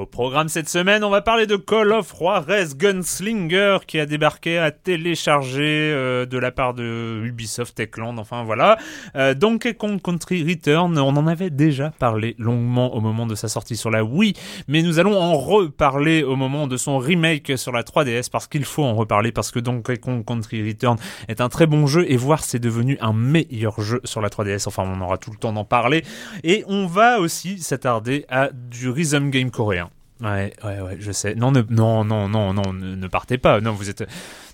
[0.00, 4.58] Au programme cette semaine, on va parler de Call of Juarez Gunslinger qui a débarqué
[4.58, 8.76] à télécharger euh, de la part de Ubisoft Techland, enfin voilà.
[9.14, 13.46] Euh, Donkey Kong Country Return, on en avait déjà parlé longuement au moment de sa
[13.46, 14.34] sortie sur la Wii,
[14.66, 18.64] mais nous allons en reparler au moment de son remake sur la 3DS parce qu'il
[18.64, 20.96] faut en reparler parce que Donkey Kong Country Return
[21.28, 24.66] est un très bon jeu et voir c'est devenu un meilleur jeu sur la 3DS,
[24.66, 26.04] enfin on aura tout le temps d'en parler.
[26.42, 29.84] Et on va aussi s'attarder à du rhythm game coréen.
[30.24, 31.34] Ouais, ouais, ouais, je sais.
[31.34, 33.60] Non, ne, non, non, non, non, ne, ne partez pas.
[33.60, 34.04] Non, vous êtes.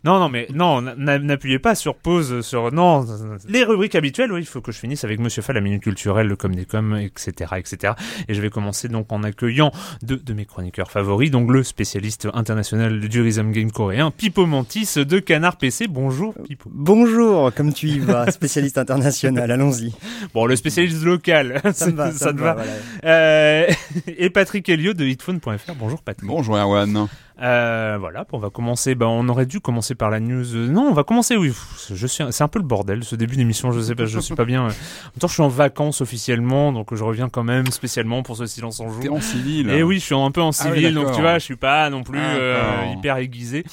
[0.02, 3.04] Non, non, mais non, n'a- n'appuyez pas sur pause, sur non.
[3.48, 6.26] Les rubriques habituelles, oui, il faut que je finisse avec Monsieur Fall, la minute culturelle,
[6.26, 7.92] le com des com, etc., etc.
[8.26, 9.72] Et je vais commencer donc en accueillant
[10.02, 14.94] deux de mes chroniqueurs favoris, donc le spécialiste international du rhythm game coréen, Pipo Mantis
[14.96, 15.86] de Canard PC.
[15.86, 16.70] Bonjour, Pipo.
[16.72, 19.92] Bonjour, comme tu y vas, spécialiste international, allons-y.
[20.34, 22.54] Bon, le spécialiste local, Ça me va, ça, me va.
[22.54, 22.62] va.
[22.62, 22.72] voilà.
[23.04, 23.66] Euh,
[24.06, 25.74] et Patrick Elliot de hitphone.fr.
[25.78, 26.26] Bonjour, Patrick.
[26.26, 27.06] Bonjour Erwan.
[27.42, 28.94] Euh, voilà, on va commencer.
[28.94, 30.44] Ben, on aurait dû commencer par la news.
[30.54, 31.36] Non, on va commencer.
[31.36, 31.52] Oui,
[31.92, 32.24] je suis.
[32.30, 33.72] C'est un peu le bordel ce début d'émission.
[33.72, 34.62] Je sais pas, je suis pas bien.
[34.62, 34.74] En même
[35.18, 38.80] temps, je suis en vacances officiellement, donc je reviens quand même spécialement pour ce silence
[38.80, 39.00] en joue.
[39.00, 39.70] T'es en civil.
[39.70, 41.56] Et oui, je suis un peu en Ah oui, civil, donc tu vois, je suis
[41.56, 43.64] pas non plus euh, hyper aiguisé.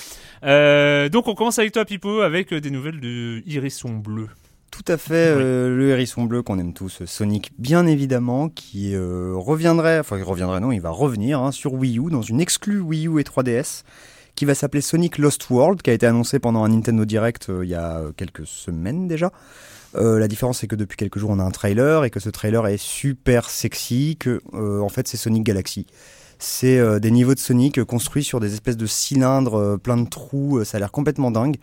[0.44, 4.27] Euh, donc on commence avec toi, Pipo, avec euh, des nouvelles de Hérisson Bleu.
[4.72, 9.31] Tout à fait, euh, le hérisson bleu qu'on aime tous, Sonic bien évidemment, qui euh,
[9.35, 12.79] reviendrait, enfin il reviendrait non, il va revenir hein, sur Wii U, dans une exclue
[12.79, 13.83] Wii U et 3DS,
[14.38, 17.66] qui va s'appeler Sonic Lost World, qui a été annoncé pendant un Nintendo Direct euh,
[17.66, 19.31] il y a euh, quelques semaines déjà.
[19.96, 22.30] Euh, la différence c'est que depuis quelques jours on a un trailer et que ce
[22.30, 25.88] trailer est super sexy, que euh, en fait c'est Sonic Galaxy.
[26.38, 30.08] C'est euh, des niveaux de Sonic construits sur des espèces de cylindres euh, plein de
[30.08, 31.58] trous, ça a l'air complètement dingue.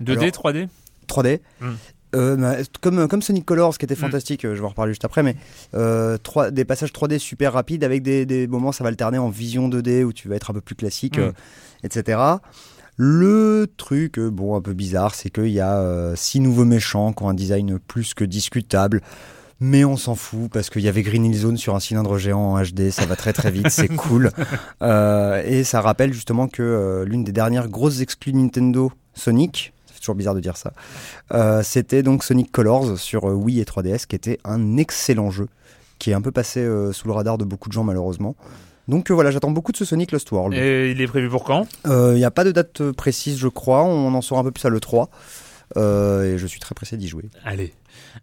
[0.00, 0.68] 2D, Alors- 3D
[1.08, 1.40] 3D.
[1.60, 1.70] Mm.
[2.14, 3.98] Euh, bah, comme, comme Sonic Colors, qui était Mm.
[3.98, 5.36] fantastique, euh, je vais en reparler juste après, mais
[5.74, 9.28] euh, 3, des passages 3D super rapides avec des, des moments, ça va alterner en
[9.30, 11.20] vision 2D où tu vas être un peu plus classique, Mm.
[11.22, 11.32] euh,
[11.84, 12.18] etc.
[12.96, 17.12] Le truc, euh, bon, un peu bizarre, c'est qu'il y a euh, six nouveaux méchants
[17.12, 19.00] qui ont un design plus que discutable.
[19.62, 22.54] Mais on s'en fout parce qu'il y avait Green Hill Zone sur un cylindre géant
[22.54, 24.30] en HD, ça va très très vite, c'est cool.
[24.82, 30.04] Euh, et ça rappelle justement que euh, l'une des dernières grosses exclus Nintendo, Sonic, fait
[30.04, 30.72] toujours bizarre de dire ça,
[31.32, 35.48] euh, c'était donc Sonic Colors sur euh, Wii et 3DS, qui était un excellent jeu,
[35.98, 38.34] qui est un peu passé euh, sous le radar de beaucoup de gens malheureusement.
[38.88, 40.54] Donc euh, voilà, j'attends beaucoup de ce Sonic Lost World.
[40.56, 41.66] Il Et il est prévu pour quand?
[41.86, 44.70] N'y a pas de date précise, je crois, on en saura un peu plus à
[44.70, 45.08] l'E3.
[45.76, 47.24] Euh, et je suis très pressé d'y jouer.
[47.44, 47.72] Allez.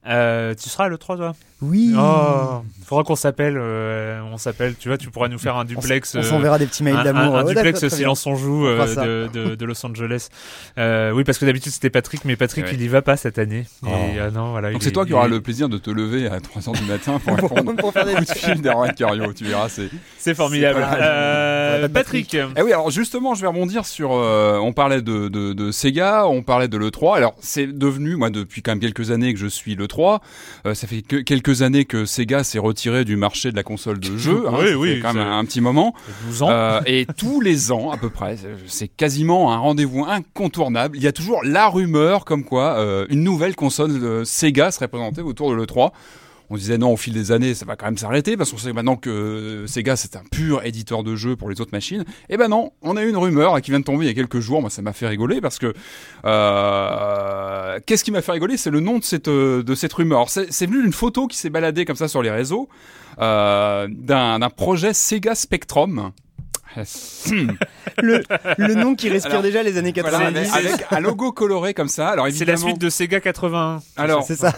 [0.08, 1.36] Euh, tu seras le 3 toi?
[1.62, 1.96] Oui.
[1.98, 3.58] Oh, faudra qu'on s'appelle.
[3.58, 4.76] euh, on s'appelle.
[4.80, 6.14] Tu vois, tu pourras nous faire un duplex.
[6.16, 7.36] On euh, s'enverra des petits mails d'amour.
[7.36, 10.28] un- un Ouais, duplex silence on joue euh, de, de, de Los Angeles.
[10.78, 12.72] Euh, oui, parce que d'habitude c'était Patrick, mais Patrick Ouais.
[12.74, 13.66] il y va pas cette année.
[13.84, 13.90] Et, Oh.
[14.22, 14.72] ah non, voilà.
[14.72, 16.84] Donc c'est est- toi qui auras est- le plaisir de te lever à 3h du
[16.86, 17.48] matin pour bien.
[17.48, 19.90] répondre Pour faire des au coup de fil d'Erwan Cario, tu verras, c'est...
[20.20, 20.86] C'est formidable.
[20.86, 22.36] Euh, Patrick.
[22.56, 24.12] Eh oui, alors justement, je vais rebondir sur.
[24.14, 27.16] euh, on parlait de, de, de Sega, on parlait de l'E3.
[27.18, 30.20] Alors, c'est devenu, moi, depuis quand même quelques années que je suis l'E3.
[30.66, 34.00] Euh, ça fait que, quelques années que Sega s'est retiré du marché de la console
[34.00, 34.46] de jeu.
[34.48, 35.94] hein, Oui, oui, quand même un, un petit moment.
[36.28, 36.50] 12 ans.
[36.50, 38.38] Euh, et tous les ans, à peu près,
[38.68, 40.98] c'est quasiment un rendez-vous incontournable.
[40.98, 45.22] Il y a toujours la rumeur comme quoi euh, une nouvelle console Sega serait présentée
[45.22, 45.92] autour de l'E3.
[46.50, 48.72] On disait non, au fil des années, ça va quand même s'arrêter parce qu'on sait
[48.72, 52.06] maintenant que Sega c'est un pur éditeur de jeux pour les autres machines.
[52.30, 54.14] Et ben non, on a eu une rumeur qui vient de tomber il y a
[54.14, 54.62] quelques jours.
[54.62, 55.74] Moi, ça m'a fait rigoler parce que
[56.26, 58.58] euh, qu'est-ce qui m'a fait rigoler?
[58.58, 60.30] C'est le nom de cette euh, de cette rumeur.
[60.30, 62.70] C'est venu d'une photo qui s'est baladée comme ça sur les réseaux
[63.20, 66.12] euh, d'un projet Sega Spectrum.
[68.02, 68.22] Le,
[68.58, 70.54] le nom qui respire Alors, déjà les années Voilà, 90.
[70.54, 72.10] avec, avec un logo coloré comme ça.
[72.10, 73.82] Alors C'est évidemment, la suite de Sega 81.
[73.96, 74.54] alors C'est ça.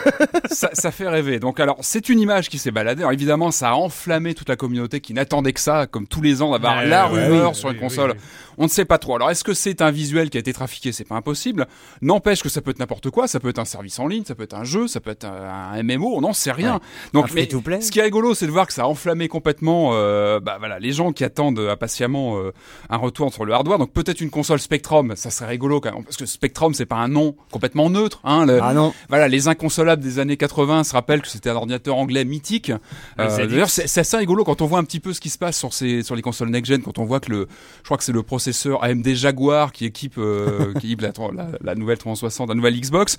[0.50, 1.38] ça, ça fait rêver.
[1.40, 3.02] Donc alors c'est une image qui s'est baladée.
[3.02, 6.42] Alors évidemment ça a enflammé toute la communauté qui n'attendait que ça, comme tous les
[6.42, 8.10] ans d'avoir Ouais, la ouais, rumeur sur une oui, console.
[8.12, 8.16] oui,
[8.53, 8.53] oui.
[8.58, 9.16] On ne sait pas trop.
[9.16, 10.92] Alors est-ce que c'est un visuel qui a été trafiqué?
[10.92, 11.66] C'est pas impossible.
[12.02, 13.26] N'empêche que ça peut être n'importe quoi.
[13.28, 15.24] Ça peut être un service en ligne, ça peut être un jeu, ça peut être
[15.26, 16.14] un, MMO.
[16.16, 16.74] On n'en sait rien.
[16.74, 16.80] Un
[17.12, 17.48] Donc mais
[17.80, 19.90] ce qui est rigolo, c'est de voir que ça a enflammé complètement.
[19.94, 22.52] euh, bah voilà, les gens qui attendent impatiemment euh,
[22.90, 23.78] un retour sur le hardware.
[23.78, 26.96] Donc peut-être une console Spectrum, ça serait rigolo quand même, parce que Spectrum c'est pas
[26.96, 28.20] un nom complètement neutre.
[28.24, 28.92] Hein, le- Ah non.
[29.08, 32.70] voilà, les inconsolables des années 80 se rappellent que c'était un ordinateur anglais mythique.
[33.18, 33.46] Euh.
[33.46, 35.72] D'ailleurs, c'est assez rigolo quand on voit un petit peu ce qui se passe sur
[35.74, 37.48] ces sur les consoles next-gen, quand on voit que le,
[37.78, 38.43] je crois que c'est le processeur
[38.80, 43.16] AMD Jaguar qui équipe euh, qui équipe la, la, la nouvelle 360, la nouvelle Xbox.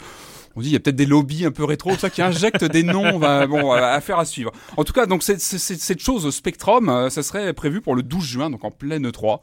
[0.58, 2.64] On dit il y a peut-être des lobbies un peu rétro, tout ça qui injectent
[2.64, 3.20] des noms.
[3.20, 4.52] va- bon, à à faire à suivre.
[4.78, 8.24] En tout cas, donc c'est- cette chose Spectrum, euh, ça serait prévu pour le 12
[8.24, 9.42] juin, donc en pleine 3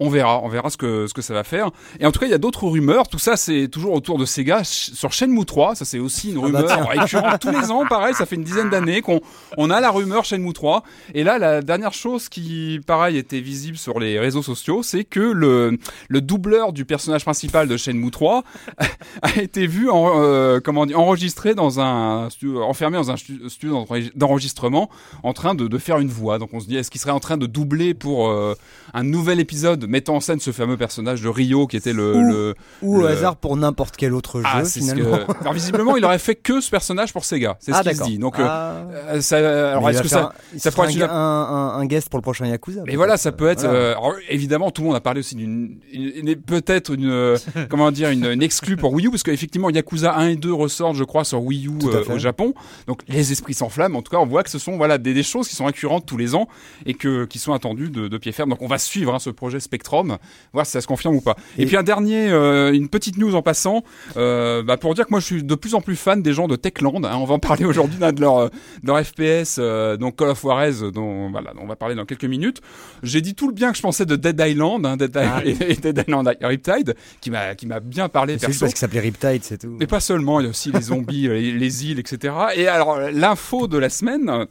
[0.00, 1.70] on verra, on verra ce que ce que ça va faire.
[2.00, 3.06] Et en tout cas, il y a d'autres rumeurs.
[3.08, 5.74] Tout ça, c'est toujours autour de Sega sur Shenmue 3.
[5.74, 7.84] Ça, c'est aussi une bah rumeur récurrente tous les ans.
[7.88, 9.20] Pareil, ça fait une dizaine d'années qu'on
[9.56, 10.82] on a la rumeur Shenmue 3.
[11.14, 15.20] Et là, la dernière chose qui, pareil, était visible sur les réseaux sociaux, c'est que
[15.20, 18.42] le le doubleur du personnage principal de Shenmue 3
[19.22, 23.74] a été vu en, euh, comment enregistré dans un studio, enfermé dans un stu- studio
[23.84, 24.88] d'enre- d'enregistrement
[25.22, 26.38] en train de, de faire une voix.
[26.38, 28.54] Donc on se dit, est-ce qu'il serait en train de doubler pour euh,
[28.94, 32.54] un nouvel épisode mettant en scène ce fameux personnage de Rio qui était le...
[32.82, 35.18] Ou au hasard pour n'importe quel autre jeu ah, c'est ce finalement.
[35.26, 35.32] que...
[35.40, 37.56] Alors visiblement, il aurait fait que ce personnage pour Sega.
[37.60, 38.18] C'est ce Ah qu'il se dit.
[38.18, 38.84] Donc, euh, Ah.
[39.14, 40.32] euh, ça, alors est-ce que ça...
[40.54, 42.82] un- ça pourrait être un, un- un guest pour le prochain Yakuza.
[42.86, 43.62] Mais voilà, ça peut être.
[43.62, 43.74] Voilà.
[43.78, 47.34] euh, alors, évidemment, tout le monde a parlé aussi d'une, une- une- peut-être une,
[47.68, 50.96] comment dire, une, une exclue pour Wii U, parce qu'effectivement, Yakuza 1 et 2 ressortent,
[50.96, 52.54] je crois, sur Wii U euh, au Japon.
[52.86, 53.98] Donc, les esprits s'enflamment.
[53.98, 56.06] En tout cas, on voit que ce sont voilà des, des choses qui sont récurrentes
[56.06, 56.48] tous les ans
[56.86, 58.50] et que qui sont attendues de, de pied ferme.
[58.50, 60.18] Donc, on va suivre hein, ce projet Spectrum,
[60.52, 61.36] voir si ça se confirme ou pas.
[61.56, 63.82] Et, Et- puis un dernier, euh, une petite news en passant,
[64.18, 66.48] euh, bah, pour dire que moi, je suis de plus en plus fan des gens
[66.48, 67.02] de Techland.
[67.04, 67.16] hein.
[67.16, 70.90] on va en parler aujourd'hui d'un de leur euh, FPS, euh, donc Call of Juarez,
[70.92, 72.60] dont voilà, dont on va parler dans quelques minutes.
[73.02, 75.40] J'ai dit tout le bien que je pensais de Dead Island, hein, Dead Ah.
[75.44, 78.60] et, et Dead Island Riptide, qui m'a qui m'a bien parlé C'est juste perso.
[78.66, 79.76] parce qu'il s'appelait Riptide, c'est tout.
[79.80, 82.34] Mais pas seulement, il y a aussi les zombies, euh, les, les îles, etc.
[82.56, 84.46] Et alors l'info de la semaine, ah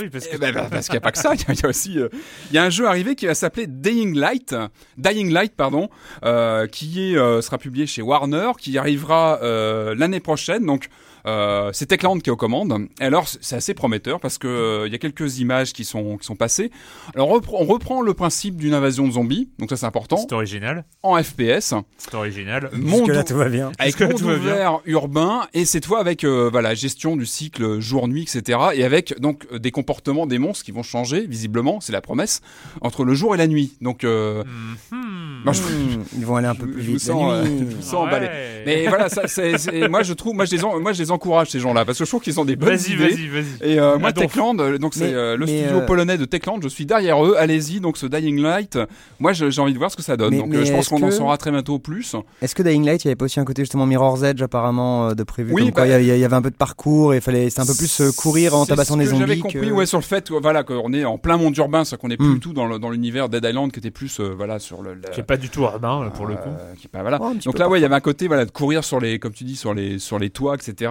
[0.00, 1.64] oui, parce que eh ben, ben, parce qu'il n'y a pas que ça, il y
[1.66, 2.08] a- aussi, euh,
[2.50, 4.51] il y a un jeu arrivé qui va s'appeler Dying Light,
[4.96, 5.88] Dying Light, pardon,
[6.24, 10.66] euh, qui euh, sera publié chez Warner, qui arrivera euh, l'année prochaine.
[10.66, 10.88] Donc
[11.26, 12.88] euh, c'est Techland qui est aux commandes.
[13.00, 16.16] Et alors c'est assez prometteur parce que euh, il y a quelques images qui sont
[16.18, 16.70] qui sont passées.
[17.14, 20.16] Alors on reprend, on reprend le principe d'une invasion de zombies, donc ça c'est important,
[20.16, 20.84] c'est original.
[21.02, 22.70] en FPS, C'est original.
[22.74, 23.72] monde là tout va bien.
[23.78, 24.40] avec monde tout va bien.
[24.52, 29.18] ouvert urbain et cette fois avec euh, voilà gestion du cycle jour-nuit etc et avec
[29.20, 32.40] donc euh, des comportements des monstres qui vont changer visiblement c'est la promesse
[32.80, 34.42] entre le jour et la nuit donc euh,
[34.90, 37.76] moi, je- Mmh, Ils vont aller un peu plus je vous vite sens, euh, je
[37.76, 38.28] vous sens emballé.
[38.66, 41.10] Mais voilà ça c'est c'est- moi je trouve moi je les en- moi je les
[41.12, 43.70] encourage ces gens-là parce que je trouve qu'ils ont des bonnes Vas-y, idées vas-y, vas-y.
[43.72, 46.58] et euh, moi Techland euh, donc c'est Mais- euh, le studio euh, polonais de Techland
[46.62, 48.78] je suis derrière eux allez-y donc ce Dying Light
[49.20, 50.88] moi je- j'ai envie de voir ce que ça donne Mais- donc mais je pense
[50.88, 53.38] qu'on en saura très bientôt plus Est-ce que Dying Light, il y avait pas aussi
[53.40, 55.52] un côté justement Mirror's Edge apparemment euh, de prévu?
[55.52, 58.02] Oui, bah- il y, avait un peu de parcours et fallait c'était un peu plus
[58.16, 59.20] courir en tabassant des zombies.
[59.20, 61.96] J'avais que- compris, ouais, sur le fait, voilà, qu'on est en plein monde urbain, c'est
[61.98, 62.34] qu'on est plus Mm.
[62.34, 64.94] du tout dans l'univers Dead Island, qui était plus, voilà, sur le.
[64.94, 66.48] le- C'est pas du tout urbain, pour le coup.
[66.78, 67.18] qui est pas- voilà.
[67.44, 69.44] Donc là, ouais, il y avait un côté, voilà, de courir sur les, comme tu
[69.44, 70.90] dis, sur les, sur les toits, etc.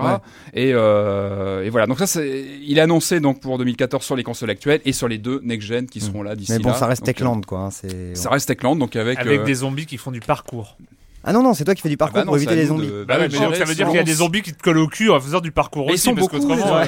[0.54, 1.88] Et, euh, et voilà.
[1.88, 5.08] Donc ça, c'est, il est annoncé donc pour 2014 sur les consoles actuelles et sur
[5.08, 6.76] les deux next gen qui seront là d'ici Mais bon, là.
[6.76, 7.60] ça reste Donc, Techland quoi.
[7.60, 9.18] hein, c'est euh, Ça reste Techland, donc avec.
[9.20, 10.78] Avec euh, des zombies qui font du parcours.
[11.24, 12.88] Ah non, non, c'est toi qui fais du parcours bah non, pour éviter les zombies.
[12.88, 14.62] de- Bah ouais, mais donc ça veut dire qu'il y a des zombies qui te
[14.64, 16.82] collent au cul en faisant du parcours Mais ils aussi, sont parce beaucoup, qu'autrement,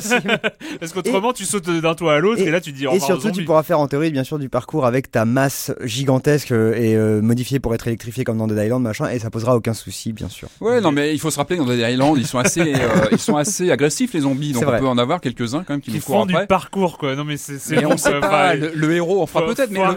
[0.00, 0.36] C'est euh,
[0.80, 2.92] parce qu'autrement tu sautes d'un toit à l'autre et, Et- là tu te dis au
[2.92, 6.52] Et surtout, tu pourras faire en théorie, bien sûr, du parcours avec ta masse gigantesque
[6.52, 9.56] euh, et euh, modifiée pour être électrifiée comme dans Dead Island, machin, et ça posera
[9.56, 10.48] aucun souci, bien sûr.
[10.60, 13.06] Ouais, non, mais il faut se rappeler que dans Dead Island, ils sont assez, euh,
[13.12, 15.90] ils sont assez agressifs les zombies, donc on peut en avoir quelques-uns quand même qui,
[15.90, 17.14] qui nous font du parcours quoi.
[17.16, 18.20] Non mais c'est on sait quoi.
[18.20, 19.88] pas, le, le héros, enfin faut- peut-être, mais quoi.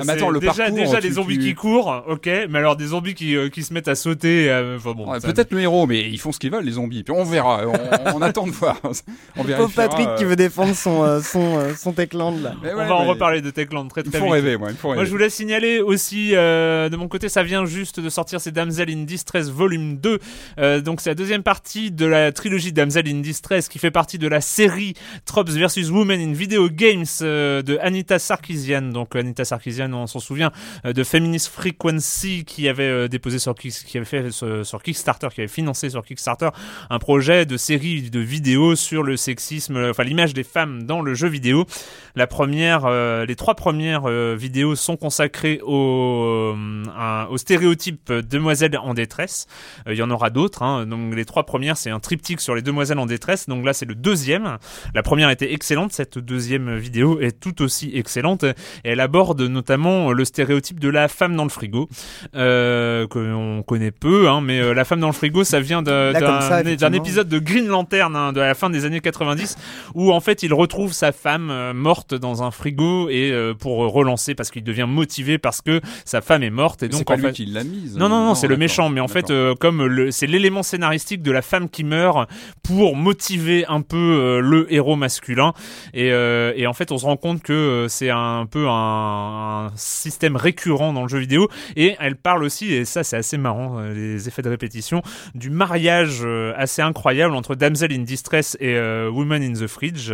[0.00, 3.62] Ah, déjà, parcours, les zombies qui courent, ok, mais alors des zombies qui, euh, qui
[3.62, 5.10] se mettent à sauter, euh, enfin bon.
[5.10, 7.02] Ouais, ça- peut-être le héros, mais ils font ce qu'ils veulent les zombies.
[7.02, 8.78] Puis on verra, on, on attend de voir.
[8.82, 12.54] On Pauvre vérifiera, Patrick euh, qui veut défendre son, euh, son, euh, son Techland, là.
[12.62, 14.34] mais on va en reparler de Techland très Il très faut vite.
[14.34, 15.06] rêver, moi, il faut Moi, rêver.
[15.06, 18.90] je voulais signaler aussi, euh, de mon côté, ça vient juste de sortir, c'est Damsel
[18.90, 20.18] in Distress Volume 2.
[20.58, 24.18] Euh, donc, c'est la deuxième partie de la trilogie Damsel in Distress qui fait partie
[24.18, 25.90] de la série Tropes vs.
[25.90, 28.82] Women in Video Games euh, de Anita Sarkeesian.
[28.82, 30.50] Donc, Anita Sarkeesian, on s'en souvient,
[30.86, 36.50] euh, de Feminist Frequency qui avait euh, déposé sur, Kickstarter, qui avait financé sur Kickstarter
[36.90, 41.02] un projet de série de vidéos sur le sexisme, euh, enfin l'image des femmes dans
[41.02, 41.66] le jeu vidéo.
[42.14, 48.76] La première, euh, les trois premières euh, vidéos sont consacrées au, euh, au stéréotype demoiselle
[48.78, 49.46] en détresse.
[49.86, 50.62] Euh, Il y en aura d'autres.
[50.62, 50.86] Hein.
[50.86, 53.48] Donc les trois premières, c'est un triptyque sur les demoiselles en détresse.
[53.48, 54.58] Donc là, c'est le deuxième.
[54.94, 55.92] La première était excellente.
[55.92, 58.44] Cette deuxième vidéo est tout aussi excellente.
[58.84, 61.88] Elle aborde notamment le stéréotype de la femme dans le frigo,
[62.34, 64.28] euh, que on connaît peu.
[64.28, 68.14] Hein, mais euh, la femme dans le frigo, ça vient d'un épisode de Green Lantern
[68.16, 69.56] hein, de la fin des années 90
[69.94, 73.78] où en fait il retrouve sa femme euh, morte dans un frigo et euh, pour
[73.92, 77.14] relancer parce qu'il devient motivé parce que sa femme est morte et C'est donc pas
[77.14, 77.96] en lui fait qui l'a mise.
[77.96, 81.30] non, non, non, c'est le méchant, mais en fait, euh, comme c'est l'élément scénaristique de
[81.30, 82.28] la femme qui meurt
[82.62, 85.52] pour motiver un peu euh, le héros masculin,
[85.94, 89.66] et, euh, et en fait, on se rend compte que euh, c'est un peu un,
[89.66, 93.38] un système récurrent dans le jeu vidéo, et elle parle aussi, et ça c'est assez
[93.38, 95.02] marrant, euh, les effets de répétition,
[95.34, 100.12] du mariage euh, assez incroyable entre Damsel in Distress et euh, Woman in the Fridge,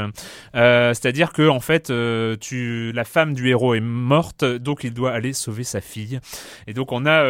[0.54, 1.92] c'est-à-dire que en fait,
[2.40, 6.20] tu, la femme du héros est morte, donc il doit aller sauver sa fille.
[6.66, 7.24] Et donc on a,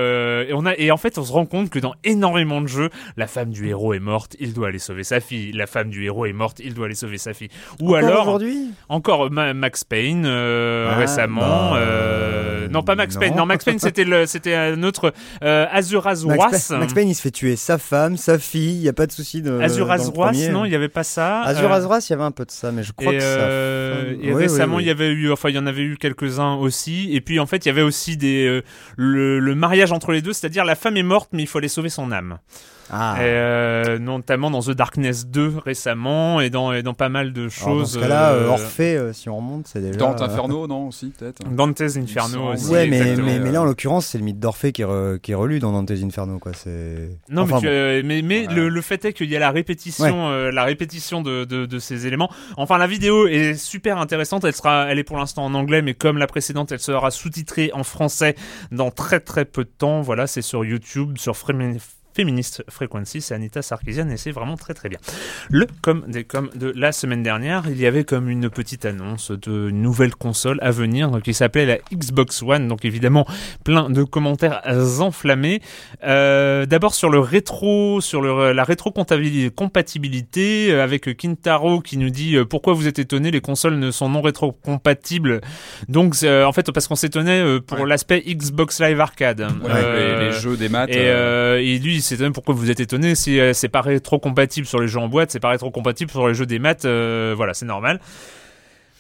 [0.45, 2.91] et on a, et en fait on se rend compte que dans énormément de jeux,
[3.17, 5.53] la femme du héros est morte, il doit aller sauver sa fille.
[5.53, 7.49] La femme du héros est morte, il doit aller sauver sa fille.
[7.81, 8.71] Ou Encore alors aujourd'hui?
[8.89, 11.73] encore Ma- Max Payne euh, Ah, récemment.
[11.77, 13.21] euh, non pas Max non.
[13.21, 13.37] Payne.
[13.37, 15.13] Non Max Payne c'était le, c'était un autre
[15.43, 16.71] euh, Azuras Roas.
[16.79, 19.13] Max Payne, il se fait tuer sa femme, sa fille, il y a pas de
[19.13, 19.59] souci de.
[19.61, 21.43] Azuras Roas, non il y avait pas ça.
[21.43, 23.23] Azuras Euh, Roas, il y avait un peu de ça, mais je crois et, que
[23.23, 23.27] ça.
[23.27, 24.85] euh, et Oui, récemment, oui, oui.
[24.85, 27.11] il y avait eu, enfin, il y en avait eu quelques-uns aussi.
[27.15, 28.63] Et puis, en fait, il y avait aussi des euh,
[28.97, 31.69] le, le mariage entre les deux, c'est-à-dire la femme est morte, mais il faut aller
[31.69, 32.39] sauver son âme.
[32.91, 33.17] Ah.
[33.19, 37.43] Et, euh, notamment dans The Darkness 2 récemment, et dans, et dans pas mal de
[37.43, 37.93] Alors, choses.
[37.95, 39.99] dans ce cas-là, euh, euh, Orphée, euh, si on remonte, c'est déjà.
[39.99, 41.43] Dante euh, Inferno, non, aussi, peut-être.
[41.51, 42.71] Dante's Inferno aussi.
[42.71, 45.33] Ouais, mais, mais, mais là, en l'occurrence, c'est le mythe d'Orphée qui est, re- qui
[45.33, 46.53] est relu dans Dante's Inferno, quoi.
[46.55, 47.11] C'est.
[47.29, 47.73] Non, Enfin, mais, tu- bon.
[47.73, 48.55] euh, mais, mais Ouais.
[48.55, 51.79] le, le fait est qu'il y a la répétition, euh, la répétition de, de, de
[51.79, 52.31] ces éléments.
[52.57, 54.45] Enfin, la vidéo est super intéressante.
[54.45, 57.71] Elle sera, elle est pour l'instant en anglais, mais comme la précédente, elle sera sous-titrée
[57.75, 58.35] en français
[58.73, 60.01] dans très très peu de temps.
[60.01, 61.77] Voilà, c'est sur YouTube, sur Frame-
[62.15, 64.99] Feminist Frequency, c'est Anita Sarkeesian et c'est vraiment très très bien.
[65.51, 69.31] Le comme des comme de la semaine dernière, il y avait comme une petite annonce
[69.31, 72.67] de nouvelle console à venir qui s'appelait la Xbox One.
[72.69, 73.27] Donc évidemment
[73.65, 74.63] plein de commentaires
[75.01, 75.61] enflammés.
[76.05, 82.37] Euh, D'abord sur le rétro, sur le, la rétro-compatibilité euh, avec Kintaro qui nous dit
[82.37, 85.41] euh, pourquoi vous êtes étonné, les consoles ne sont non rétro-compatibles.
[85.89, 87.87] Donc euh, en fait parce qu'on s'étonnait pour Ouais.
[87.87, 89.41] l'aspect Xbox Live Arcade.
[89.41, 90.91] Ouais, Euh, les, les jeux des maths.
[90.91, 94.81] et, et il s'étonne pourquoi vous êtes étonné si euh, c'est pas rétro compatible sur
[94.81, 97.55] les jeux en boîte, c'est pas rétro compatible sur les jeux des maths, euh, voilà,
[97.55, 98.01] c'est normal.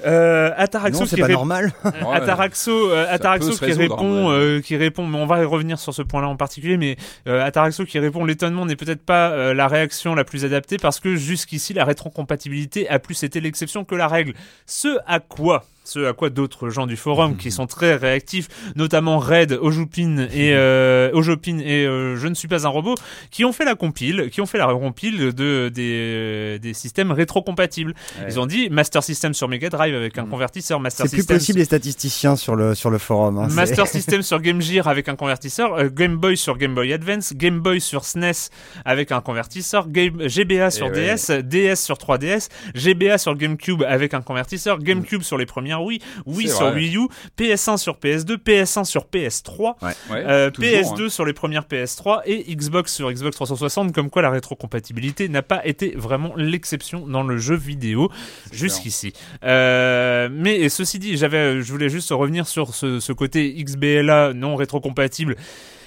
[0.06, 1.72] Euh, Ataraxo Non, c'est qui pas ré- normal.
[2.12, 5.92] Ataraxo, euh, Ataraxo qui résoudre, répond, euh, qui répond, mais on va y revenir sur
[5.92, 9.66] ce point-là en particulier, mais euh, Ataraxo qui répond, l'étonnement n'est peut-être pas euh, la
[9.66, 14.06] réaction la plus adaptée parce que jusqu'ici la rétrocompatibilité a plus été l'exception que la
[14.06, 14.34] règle.
[14.66, 19.18] Ce à quoi ce à quoi d'autres gens du forum qui sont très réactifs, notamment
[19.18, 22.94] Red, Ojupin et euh, Ojopin et euh, Je ne suis pas un robot,
[23.30, 27.94] qui ont fait la compile, qui ont fait la compile de des, des systèmes rétrocompatibles.
[28.20, 28.26] Ouais.
[28.28, 31.58] Ils ont dit Master System sur Mega Drive avec un convertisseur, Master C'est plus possible
[31.58, 33.38] les statisticiens sur le, sur le forum.
[33.38, 36.92] hein, Master System sur Game Gear avec un convertisseur, euh, Game Boy sur Game Boy
[36.92, 38.50] Advance, Game Boy sur SNES
[38.84, 41.14] avec un convertisseur, Game, GBA sur Eh ouais.
[41.14, 46.00] DS, DS sur 3DS, GBA sur GameCube avec un convertisseur, GameCube sur les premières Wii,
[46.26, 46.74] Wii sur vrai.
[46.74, 47.08] Wii U,
[47.38, 51.08] PS1 sur PS2, PS1 sur PS3, Ouais, euh, toujours, PS2 hein.
[51.08, 55.64] sur les premières PS3 et Xbox sur Xbox 360, comme quoi la rétrocompatibilité n'a pas
[55.66, 58.10] été vraiment l'exception dans le jeu vidéo
[58.52, 59.12] jusqu'ici.
[59.44, 64.56] Euh, mais ceci dit, j'avais, je voulais juste revenir sur ce, ce côté XBLA non
[64.56, 65.36] rétrocompatible.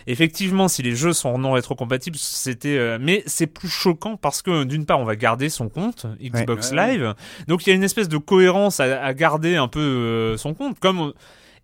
[0.07, 2.77] Effectivement, si les jeux sont non rétrocompatibles, c'était.
[2.77, 6.71] euh, mais c'est plus choquant parce que d'une part, on va garder son compte Xbox
[6.71, 6.97] Ouais.
[6.97, 7.13] Live,
[7.47, 10.53] donc il y a une espèce de cohérence à, à garder un peu euh, son
[10.53, 10.79] compte.
[10.79, 11.13] Comme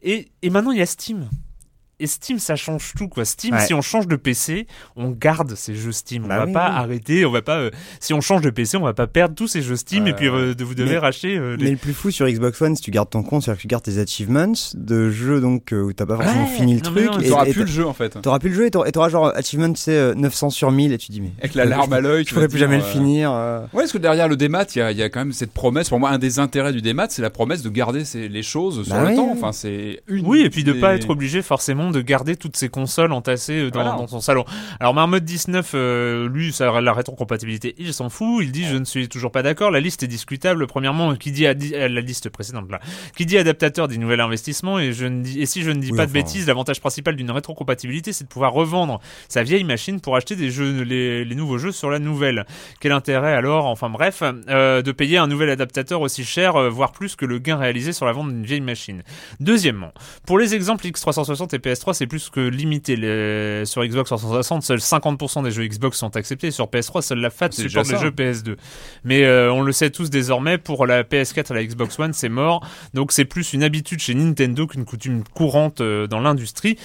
[0.03, 1.29] et, et maintenant il y a Steam.
[1.99, 3.25] Et Steam, ça change tout quoi.
[3.25, 3.65] Steam, Ouais.
[3.65, 6.25] si on change de PC, on garde ces jeux Steam.
[6.25, 6.75] On Bah va oui, pas oui.
[6.77, 7.57] arrêter, on va pas.
[7.57, 10.13] euh, si on change de PC, on va pas perdre tous ces jeux Steam et
[10.13, 11.35] puis euh, de- vous devez Mais- racheter.
[11.35, 13.57] euh, les- Mais le plus fou sur Xbox One, si tu gardes ton compte, c'est-à-dire
[13.57, 16.73] que tu gardes tes achievements de jeux donc euh, où t'as pas forcément Ouais, fini
[16.75, 17.05] le non, truc.
[17.05, 18.21] non, et- T'auras plus le jeu en fait.
[18.21, 21.11] T'auras plus le jeu et t'auras genre achievement, tu euh, 900 sur 1000 et tu
[21.11, 21.31] dis mais.
[21.39, 22.25] Avec la larme à l'œil.
[22.25, 23.31] Tu pourrais plus jamais le finir.
[23.33, 23.61] euh.
[23.73, 25.51] Ouais, parce que derrière le démat, il y a, il y a quand même cette
[25.51, 25.89] promesse.
[25.89, 28.83] Pour moi, un des intérêts du démat, c'est la promesse de garder ces- les choses
[28.85, 29.29] sur Bah le oui, temps.
[29.31, 29.37] oui.
[29.41, 30.27] Enfin, c'est une.
[30.27, 33.71] Oui, et puis de pas être obligé forcément de garder toutes ces consoles entassées euh,
[33.71, 33.97] dans, Voilà.
[33.97, 34.45] dans son salon.
[34.79, 38.43] Alors Marmot 19, euh, lui, ça, la rétrocompatibilité, il s'en fout.
[38.43, 39.71] Il dit je ne suis toujours pas d'accord.
[39.71, 40.67] La liste est discutable.
[40.67, 42.79] Premièrement, qui dit adi- euh, la liste précédente là,
[43.15, 45.91] qui dit adaptateur dit nouvel investissement et je ne dis et si je ne dis
[45.91, 49.99] Oui, pas de bêtises, l'avantage principal d'une rétrocompatibilité, c'est de pouvoir revendre sa vieille machine
[50.01, 52.45] pour acheter des jeux, les, les nouveaux jeux sur la nouvelle.
[52.79, 56.91] Quel intérêt alors, enfin bref, euh, de payer un nouvel adaptateur aussi cher, euh, voire
[56.91, 59.03] plus que le gain réalisé sur la vente d'une vieille machine.
[59.39, 59.91] Deuxièmement,
[60.25, 62.95] pour les exemples X360 et PS3, c'est plus que limité.
[62.95, 66.51] Les- Sur Xbox 360, seuls 50% des jeux Xbox sont acceptés.
[66.51, 68.55] Sur PS3, seule la FAT supporte les jeux PS2.
[69.03, 72.29] Mais euh, on le sait tous désormais, pour la PS4 et la Xbox One, c'est
[72.29, 72.65] mort.
[72.93, 76.77] Donc c'est plus une habitude chez Nintendo qu'une coutume courante euh, dans l'industrie.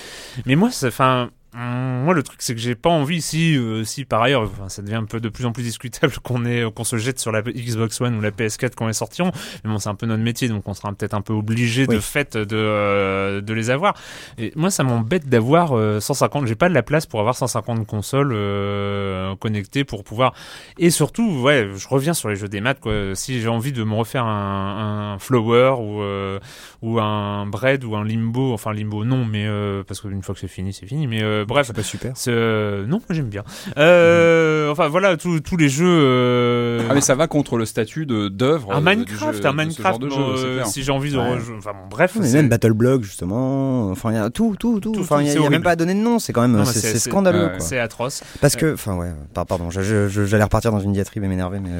[0.46, 1.30] Mais moi, ça, enfin.
[1.54, 4.68] Hum, Moi, le truc, c'est que j'ai pas envie, si, euh, si par ailleurs, enfin,
[4.68, 7.32] ça devient un peu de plus en plus discutable qu'on est, qu'on se jette sur
[7.32, 9.32] la Xbox One ou la PS4 quand elles sortiront.
[9.64, 11.98] Mais bon, c'est un peu notre métier, donc on sera peut-être un peu obligé de
[12.00, 13.94] fait de, euh, de les avoir.
[14.38, 16.46] Et moi, ça m'embête d'avoir euh, 150.
[16.46, 20.34] J'ai pas de la place pour avoir 150 consoles euh, connectées pour pouvoir.
[20.78, 22.80] Et surtout, ouais, je reviens sur les jeux des maths.
[22.80, 23.14] Quoi.
[23.14, 26.38] Si j'ai envie de me refaire un, un Flower ou euh,
[26.82, 30.40] ou un Bread ou un Limbo, enfin Limbo non, mais euh, parce qu'une fois que
[30.40, 31.06] c'est fini, c'est fini.
[31.06, 32.12] Mais euh, bref, C'est pas super.
[32.28, 33.44] euh, non, moi j'aime bien.
[33.78, 35.84] Euh, Enfin voilà, tous tous les jeux.
[35.86, 38.72] euh, Ah, mais ça va contre le statut de d'œuvre.
[38.72, 41.34] un euh, Minecraft, jeu- un Minecraft, de jeu, euh, si j'ai envie de Ouais.
[41.34, 41.54] rejouer.
[41.58, 42.12] Enfin bon, bref.
[42.18, 44.94] Mais c'est- même Battleblock justement, enfin il y a tout, tout, tout.
[44.98, 46.64] Enfin il y il y a même pas à donner de nom, c'est quand même,
[46.64, 47.50] c'est scandaleux.
[47.58, 48.22] C'est atroce.
[48.40, 51.70] Parce que, enfin ouais, par- pardon, j'allais repartir dans une diatribe et m'énerver, mais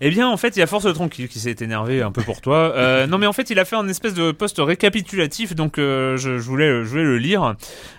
[0.00, 2.40] Eh bien, en fait, il y a Force Tranquille qui s'est énervé un peu pour
[2.40, 2.72] toi.
[2.76, 6.16] Euh, non, mais en fait, il a fait un espèce de post récapitulatif, donc euh,
[6.16, 7.54] je, je voulais, je voulais le lire.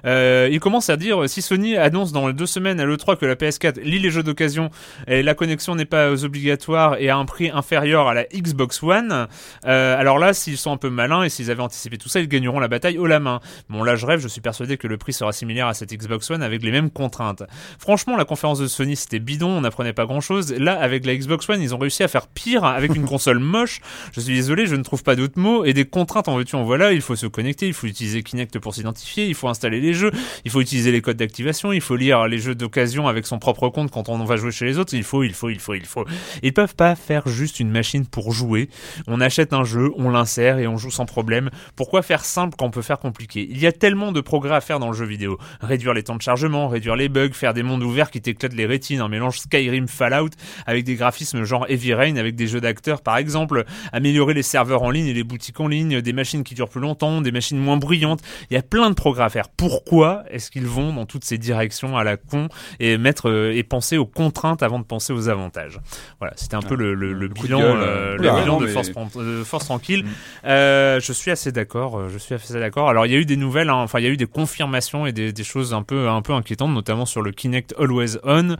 [0.05, 3.25] Euh, il commence à dire si Sony annonce dans les deux semaines à l'E3 que
[3.25, 4.69] la PS4 lit les jeux d'occasion
[5.07, 9.27] et la connexion n'est pas obligatoire et à un prix inférieur à la Xbox One,
[9.65, 12.27] euh, alors là, s'ils sont un peu malins et s'ils avaient anticipé tout ça, ils
[12.27, 13.39] gagneront la bataille haut la main.
[13.69, 16.29] Bon, là, je rêve, je suis persuadé que le prix sera similaire à cette Xbox
[16.31, 17.43] One avec les mêmes contraintes.
[17.77, 20.53] Franchement, la conférence de Sony, c'était bidon, on n'apprenait pas grand chose.
[20.53, 23.81] Là, avec la Xbox One, ils ont réussi à faire pire avec une console moche.
[24.13, 25.65] Je suis désolé, je ne trouve pas d'autres mots.
[25.65, 26.93] Et des contraintes en veux-tu, en voilà.
[26.93, 30.11] Il faut se connecter, il faut utiliser Kinect pour s'identifier, il faut installer les jeux,
[30.45, 33.69] il faut utiliser les codes d'activation, il faut lire les jeux d'occasion avec son propre
[33.69, 34.93] compte quand on va jouer chez les autres.
[34.93, 36.05] Il faut, il faut, il faut, il faut.
[36.43, 38.69] Ils peuvent pas faire juste une machine pour jouer.
[39.07, 41.49] On achète un jeu, on l'insère et on joue sans problème.
[41.75, 43.47] Pourquoi faire simple quand on peut faire compliqué?
[43.49, 45.37] Il y a tellement de progrès à faire dans le jeu vidéo.
[45.61, 48.65] Réduire les temps de chargement, réduire les bugs, faire des mondes ouverts qui t'éclatent les
[48.65, 50.29] rétines, un mélange Skyrim Fallout
[50.65, 54.83] avec des graphismes genre Heavy Rain avec des jeux d'acteurs par exemple, améliorer les serveurs
[54.83, 57.57] en ligne et les boutiques en ligne, des machines qui durent plus longtemps, des machines
[57.57, 58.21] moins bruyantes.
[58.49, 59.49] Il y a plein de progrès à faire.
[59.49, 62.47] Pourquoi est-ce qu'ils vont dans toutes ces directions à la con
[62.79, 65.79] et mettre euh, et penser aux contraintes avant de penser aux avantages
[66.19, 68.45] Voilà, c'était un peu le, le- le Le coup de bilan, gueule, le oula, bilan
[68.45, 70.03] non, de mais- Force, Tran- Force Tranquille.
[70.05, 70.09] Mm.
[70.45, 71.97] Euh, je suis assez d'accord.
[71.99, 72.89] euh, Je suis assez d'accord.
[72.89, 75.05] Alors il y a eu des nouvelles, hein, enfin il y a eu des confirmations
[75.05, 78.55] et des, des choses un peu un peu inquiétantes, notamment sur le Kinect Always On,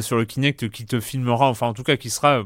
[0.00, 2.42] sur le Kinect qui te filmera, enfin en tout cas qui sera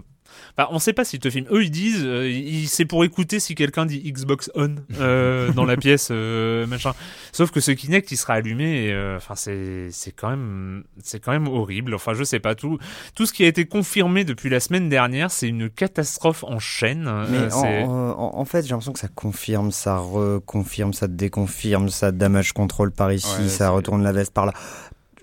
[0.56, 1.46] Enfin, on sait pas s'ils te filment.
[1.50, 5.64] Eux, ils disent, euh, ils- c'est pour écouter si quelqu'un dit Xbox on euh, dans
[5.64, 6.92] la pièce, euh, machin.
[7.32, 8.86] Sauf que ce Kinect, il sera allumé.
[8.86, 11.94] et, euh, Enfin, c'est c'est quand même c'est quand même horrible.
[11.94, 12.78] Enfin, je sais pas tout
[13.14, 17.04] tout ce qui a été confirmé depuis la semaine dernière, c'est une catastrophe en chaîne.
[17.30, 21.08] Mais Euh, en, c'est- en- en fait, j'ai l'impression que ça confirme, ça reconfirme, ça
[21.08, 24.52] déconfirme, ça damage control par ici, Ouais, ça c'est- retourne la veste par là.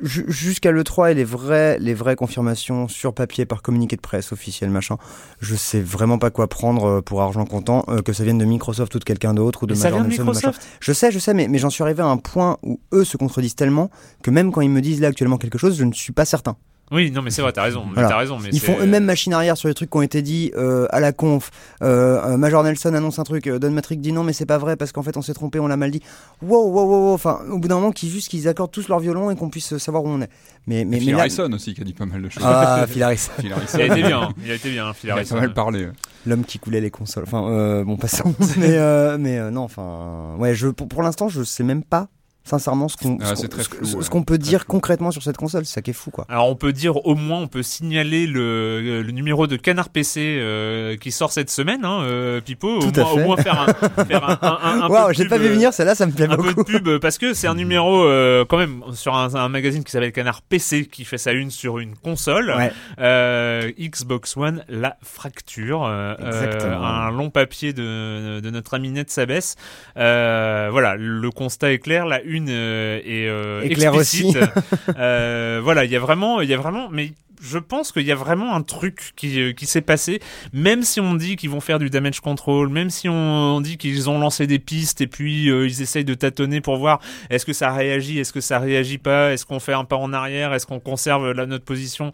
[0.01, 4.31] Ju- Jusqu'à l'E3 et les vraies, les vraies confirmations sur papier par communiqué de presse
[4.31, 4.97] officiel, machin,
[5.39, 8.45] je sais vraiment pas quoi prendre euh, pour argent comptant, euh, que ça vienne de
[8.45, 10.25] Microsoft ou de quelqu'un d'autre ou de ça Major vient de ou.
[10.25, 10.67] Microsoft?
[10.79, 13.17] Je sais, je sais, mais, mais j'en suis arrivé à un point où eux se
[13.17, 13.89] contredisent tellement
[14.23, 16.57] que même quand ils me disent là actuellement quelque chose, je ne suis pas certain.
[16.91, 17.85] Oui, non, mais c'est vrai, t'as raison.
[17.91, 18.07] Voilà.
[18.07, 18.37] T'as raison.
[18.39, 20.99] Mais Ils font eux-mêmes machine arrière sur les trucs qui ont été dit euh, à
[20.99, 21.49] la conf.
[21.81, 24.59] Euh, euh, Major Nelson annonce un truc, euh, Don Matrick dit non mais c'est pas
[24.59, 26.01] vrai parce qu'en fait on s'est trompé, on l'a mal dit.
[26.43, 27.13] Wow, wow, wow, wow.
[27.13, 29.75] Enfin, au bout d'un moment, qu'ils juste qu'ils accordent tous leur violon et qu'on puisse
[29.77, 30.29] savoir où on est.
[30.67, 32.43] Mais mais, Phil mais là- Harrison aussi qui a dit pas mal de choses.
[32.45, 33.77] Ah, Phil Harrison, Phil Harrison.
[33.77, 34.21] Il a été bien.
[34.21, 34.29] hein.
[34.45, 35.35] Il a été bien, Phil Il a Harrison.
[35.35, 35.87] pas mal parlé.
[36.27, 37.23] l'homme qui coulait les consoles.
[37.25, 38.35] Enfin, euh, bon passons.
[38.57, 42.09] mais euh, mais euh, non, enfin, ouais, je pour, pour l'instant je sais même pas
[42.43, 44.67] sincèrement ce qu'on Ah, ce qu'on- ce- ce peut dire flou.
[44.71, 45.65] concrètement sur cette console.
[45.65, 46.25] C'est ça qui est fou, quoi.
[46.29, 50.21] Alors on peut dire au moins, on peut signaler le, le numéro de Canard PC
[50.39, 52.79] euh, qui sort cette semaine, hein, euh, Pipo.
[52.79, 53.23] Au, à moins, au fait.
[53.23, 56.05] moins faire un, faire un, un, un- peu j'ai pas vu euh, venir, celle-là, ça
[56.05, 56.63] me plaît un peu beaucoup.
[56.71, 59.91] de pub parce que c'est un numéro euh, quand même sur un, un magazine qui
[59.91, 62.71] s'appelle Canard PC qui fait sa une sur une console Ouais.
[62.99, 65.87] Euh, Xbox One la fracture
[66.19, 66.83] Exactement.
[66.85, 69.55] un long papier de, de notre ami Ned Sabès
[69.97, 74.37] euh, voilà le constat est clair la une euh, est euh, claire explicite.
[74.97, 78.11] Euh, voilà il y a vraiment il y a vraiment mais je pense qu'il y
[78.11, 80.21] a vraiment un truc qui, euh, qui s'est passé,
[80.53, 83.77] même si on dit qu'ils vont faire du damage control, même si on, on dit
[83.77, 87.45] qu'ils ont lancé des pistes et puis euh, ils essayent de tâtonner pour voir est-ce
[87.45, 90.53] que ça réagit, est-ce que ça réagit pas, est-ce qu'on fait un pas en arrière,
[90.53, 92.13] est-ce qu'on conserve la, notre position.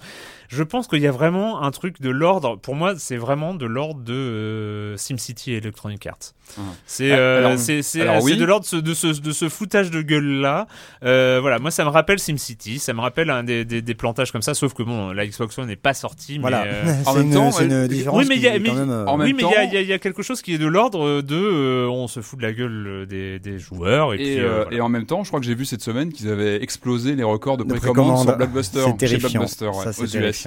[0.50, 3.66] Je pense qu'il y a vraiment un truc de l'ordre, pour moi c'est vraiment de
[3.68, 6.34] l'ordre de euh, SimCity et Electronic Arts.
[6.58, 6.62] Ah.
[6.88, 8.36] C'est Ah, euh, oui.
[8.36, 10.66] de l'ordre de ce- de foutage de gueule là.
[11.04, 14.42] Euh, voilà, moi ça me rappelle SimCity, ça me rappelle des, des, des plantages comme
[14.42, 16.40] ça, sauf que bon, la Xbox One n'est pas sortie.
[16.40, 16.64] Voilà.
[16.66, 18.74] Mais, euh, en même une, temps, c'est une différence oui, mais il y a- mais-
[18.74, 20.56] même, oui, mais il y a, temps- y a- il y a quelque chose qui
[20.56, 24.18] est de l'ordre de euh, on se fout de la gueule des, des joueurs et,
[24.18, 24.66] Et, puis, voilà.
[24.72, 27.24] et en même temps, je crois que j'ai vu cette semaine qu'ils avaient explosé les
[27.24, 28.36] records de de précommande sur.
[28.36, 28.80] Blockbuster.
[28.80, 29.30] C'est chez terrifiant.
[29.42, 29.94] Blockbuster, ouais, Ça,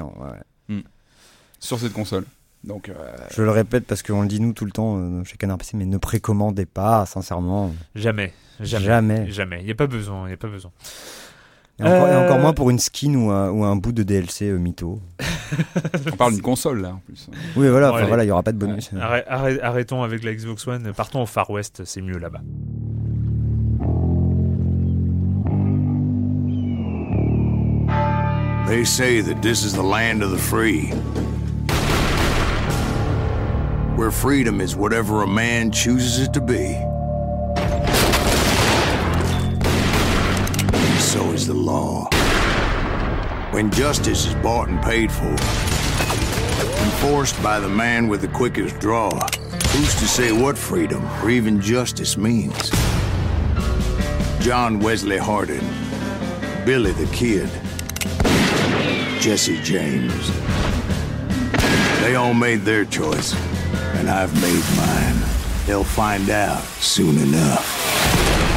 [0.00, 0.82] ouais.
[1.60, 2.24] sur cette console.
[2.64, 2.94] Donc, euh,
[3.34, 5.76] Je le répète parce qu'on le dit nous tout le temps euh, chez Canard PC,
[5.76, 7.72] mais ne précommandez pas, sincèrement.
[7.96, 9.30] jamais, jamais, Jamais.
[9.30, 9.58] jamais.
[9.62, 10.70] Il y a pas besoin, il y a pas besoin.
[11.80, 14.04] Et encore, et Euh, encore moins pour une skin ou un, ou un bout de
[14.04, 15.00] DLC euh, mytho.
[16.12, 17.28] on parle d'une console là en plus.
[17.56, 18.08] Oui, voilà, Bon, enfin, allez.
[18.08, 18.90] voilà, il y aura pas de bonus.
[19.28, 22.42] Arrêtons avec la Xbox One, partons au Far West, c'est mieux là-bas.
[28.72, 30.86] They say that this is the land of the free.
[33.98, 36.74] Where freedom is whatever a man chooses it to be.
[40.72, 42.08] And So is the law.
[43.50, 45.28] When justice is bought and paid for,
[46.82, 51.60] enforced by the man with the quickest draw, who's to say what freedom or even
[51.60, 52.70] justice means?
[54.40, 55.68] John Wesley Hardin,
[56.64, 57.50] Billy the Kid,
[59.22, 60.32] Jesse James.
[62.00, 63.34] They all made their choice,
[63.94, 65.28] and I've made mine.
[65.64, 68.51] They'll find out soon enough.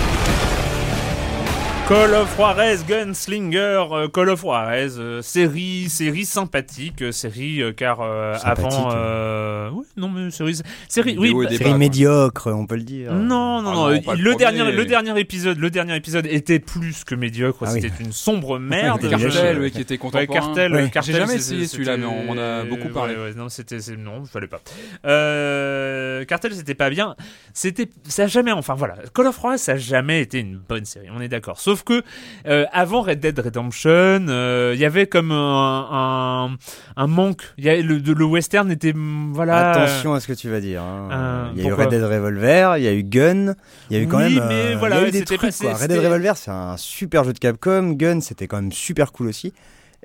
[1.87, 7.73] Call of Juarez Gunslinger, euh, Call of Juarez, euh, série, série sympathique, euh, série euh,
[7.73, 10.57] car euh, Sympathique, avant, oui, non mais série,
[10.89, 13.13] série, oui, bah- des Série médiocre, on peut le dire.
[13.13, 17.13] non, non, Ah non, le dernier, le dernier épisode, le dernier épisode était plus que
[17.13, 17.81] médiocre, Ah oui.
[17.83, 19.03] c'était une sombre merde.
[19.03, 20.25] Ouais, Cartel, oui, qui était Ouais, contemporain.
[20.39, 20.89] cartel, Ouais.
[20.89, 21.13] cartel.
[21.13, 23.13] J'ai jamais essayé c'était- celui-là, mais on a beaucoup parlé.
[23.13, 24.59] ouais, ouais, non, c'était, non, il fallait pas.
[25.05, 27.15] Euh, cartel, c'était pas bien.
[27.53, 30.85] C'était, ça a jamais, enfin voilà, Call of Juarez, ça a jamais été une bonne
[30.85, 31.09] série.
[31.15, 31.59] On est d'accord.
[31.59, 32.03] Sauf que
[32.47, 33.89] euh, avant Red Dead Redemption,
[34.29, 36.57] euh, il y avait comme un, un,
[36.95, 37.41] un manque.
[37.57, 39.71] Il y a le, western était, mm, voilà.
[39.71, 40.81] Attention à ce que tu vas dire.
[40.81, 41.09] hein.
[41.11, 43.53] Euh, il y a eu Red Dead Revolver, il y a eu Gun,
[43.89, 44.47] il y a eu quand Oui, même.
[44.47, 45.73] mais voilà, y a eu des trucs pas- quoi.
[45.73, 47.91] Red Dead Revolver, c'est un super jeu de Capcom.
[47.93, 49.53] Gun, c'était quand même super cool aussi.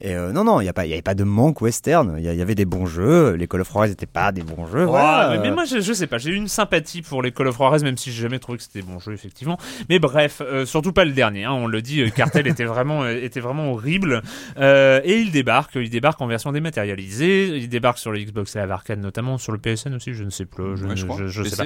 [0.03, 2.15] Et euh, non, non, il n'y avait pas de manque western.
[2.19, 3.33] Il y, avait des bons jeux.
[3.35, 4.85] Les Call of Juarez n'étaient pas des bons jeux.
[4.87, 5.31] Oh, voilà.
[5.37, 7.57] mais, mais moi, je, je sais pas, j'ai eu une sympathie pour les Call of
[7.57, 9.59] Juarez, même si j'ai jamais trouvé que c'était bon jeu, effectivement.
[9.91, 13.03] Mais bref, euh, surtout pas le dernier, hein, on le dit, euh, Cartel était vraiment,
[13.03, 14.23] euh, était vraiment horrible.
[14.59, 18.71] Euh, et il débarque, il débarque en version dématérialisée, il débarque sur le Xbox Live
[18.71, 21.19] Arcade notamment, sur le PSN aussi, je ne sais plus, je, Ouais, ne- je crois.
[21.19, 21.65] je- je sais pas.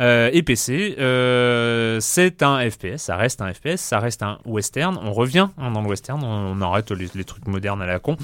[0.00, 4.98] Euh, et PC, euh, c'est un FPS, ça reste un FPS, ça reste un western.
[5.02, 7.98] On revient hein, dans le western, on, on arrête les, les trucs modernes à la
[7.98, 8.16] con.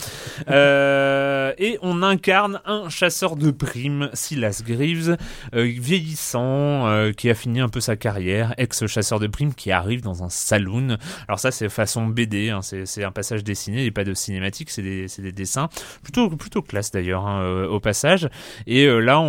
[0.48, 5.16] Euh, et on incarne un chasseur de primes, Silas Greaves,
[5.54, 10.00] euh, vieillissant, euh, qui a fini un peu sa carrière, ex-chasseur de primes qui arrive
[10.00, 10.96] dans un saloon.
[11.28, 14.83] Alors ça, c'est façon BD, hein, c'est un passage dessiné et pas de cinématique, c'est
[14.83, 15.68] des, des dessins
[16.02, 18.28] plutôt plutôt classe d'ailleurs hein, au passage.
[18.66, 19.20] Et là,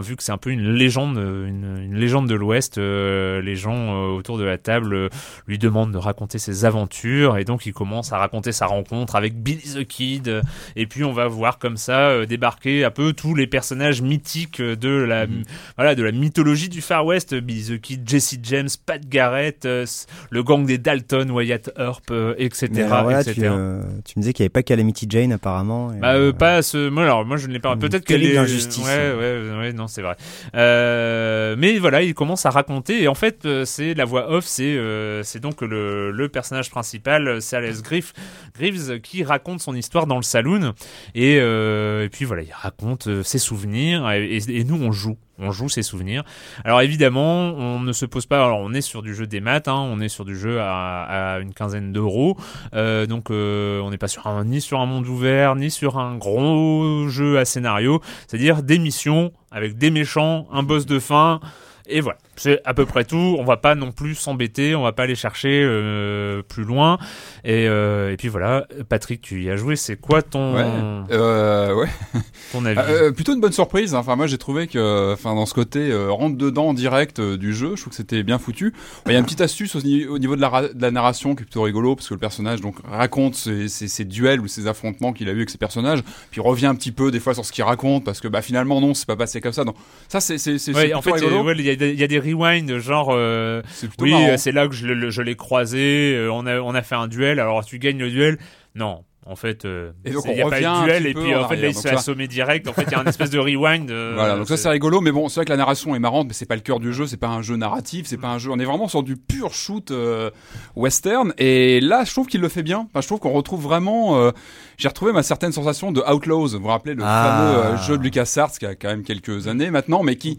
[0.00, 4.38] vu que c'est un peu une légende, une, une légende de l'Ouest, les gens autour
[4.38, 5.10] de la table
[5.46, 9.42] lui demandent de raconter ses aventures, et donc il commence à raconter sa rencontre avec
[9.62, 10.28] Billy the Kid.
[10.28, 10.42] euh,
[10.76, 14.60] Et puis on va voir comme ça euh, débarquer un peu tous les personnages mythiques
[14.62, 15.42] de la Mhm.
[15.76, 19.84] voilà de la mythologie du Far West, Billy the Kid, Jesse James, Pat Garrett, euh,
[20.30, 22.68] le gang des Dalton, Wyatt Earp, etc.
[23.02, 23.82] Voilà, tu, tu me
[24.16, 25.92] disais qu'il n'y avait pas Calamity Jane apparemment.
[25.92, 28.36] et, Bah euh, pas ce moi alors moi je ne l'ai pas peut-être qu'elle est
[28.36, 28.84] injustice.
[28.84, 30.16] ouais ouais ouais non c'est vrai
[30.54, 34.76] euh, mais voilà il commence à raconter et en fait c'est la voix off c'est
[34.76, 38.12] euh, c'est donc le, le personnage principal Silas Griff
[38.58, 40.74] Greaves qui raconte son histoire dans le saloon
[41.14, 45.52] et, euh, et puis voilà il raconte euh, ses souvenirs et, nous on joue on
[45.52, 46.22] joue ses souvenirs.
[46.66, 48.44] Alors évidemment, on ne se pose pas.
[48.44, 51.36] Alors on est sur du jeu des maths, hein, on est sur du jeu à,
[51.36, 52.36] à une quinzaine d'euros,
[52.74, 56.18] euh, donc on n'est pas sur un, ni sur un monde ouvert, ni sur un
[56.18, 58.02] gros jeu à scénario.
[58.28, 61.40] C'est-à-dire des missions avec des méchants, un boss de fin.
[61.86, 63.36] Et voilà, c'est à peu près tout.
[63.38, 66.98] On va pas non plus s'embêter, on va pas aller chercher euh, plus loin.
[67.44, 69.76] Et, euh, et puis voilà, Patrick, tu y as joué.
[69.76, 70.64] C'est quoi ton Ouais.
[71.12, 71.88] Euh, ouais.
[72.52, 73.94] ton avis Euh, plutôt une bonne surprise.
[73.94, 77.72] Enfin, moi, j'ai trouvé que, enfin, dans ce côté rentre dedans en direct du jeu,
[77.76, 78.72] je trouve que c'était bien foutu.
[79.06, 80.90] Il y a une petite astuce au, ni- au niveau de la, ra- de la
[80.90, 84.40] narration qui est plutôt rigolo parce que le personnage donc raconte ses, ses- ses duels
[84.40, 87.20] ou ses affrontements qu'il a eu avec ses personnages, puis revient un petit peu des
[87.20, 89.64] fois sur ce qu'il raconte parce que bah finalement non, c'est pas passé comme ça.
[89.64, 89.76] Donc
[90.08, 91.64] ça, c'est c'est Ouais, en fait, il y,
[92.00, 93.08] y a des rewinds genre.
[93.12, 93.62] euh,
[94.00, 96.14] oui, c'est là que je, le- je l'ai croisé.
[96.16, 97.40] euh, on a on a fait un duel.
[97.40, 98.38] Alors tu gagnes le duel.
[98.74, 99.04] Non.
[99.26, 101.56] En fait, euh, il y a pas eu de duel et puis en en fait
[101.56, 102.66] là il se fait assommer direct.
[102.66, 103.88] En fait, il y a un espèce de rewind.
[103.90, 106.26] euh, Voilà, donc ça c'est- rigolo, mais bon, c'est vrai que la narration est marrante,
[106.26, 108.38] mais c'est pas le cœur du jeu, c'est pas un jeu narratif, c'est pas un
[108.38, 108.50] jeu.
[108.50, 110.30] On est vraiment sur du pur shoot euh,
[110.74, 112.88] western, et là je trouve qu'il le fait bien.
[112.90, 114.16] Enfin, je trouve qu'on retrouve vraiment.
[114.18, 114.30] euh,
[114.78, 116.48] J'ai retrouvé ma certaine sensation de Outlaws.
[116.48, 117.52] Vous vous rappelez le Ah.
[117.52, 120.38] fameux euh, jeu de LucasArts qui a quand même quelques années maintenant, mais qui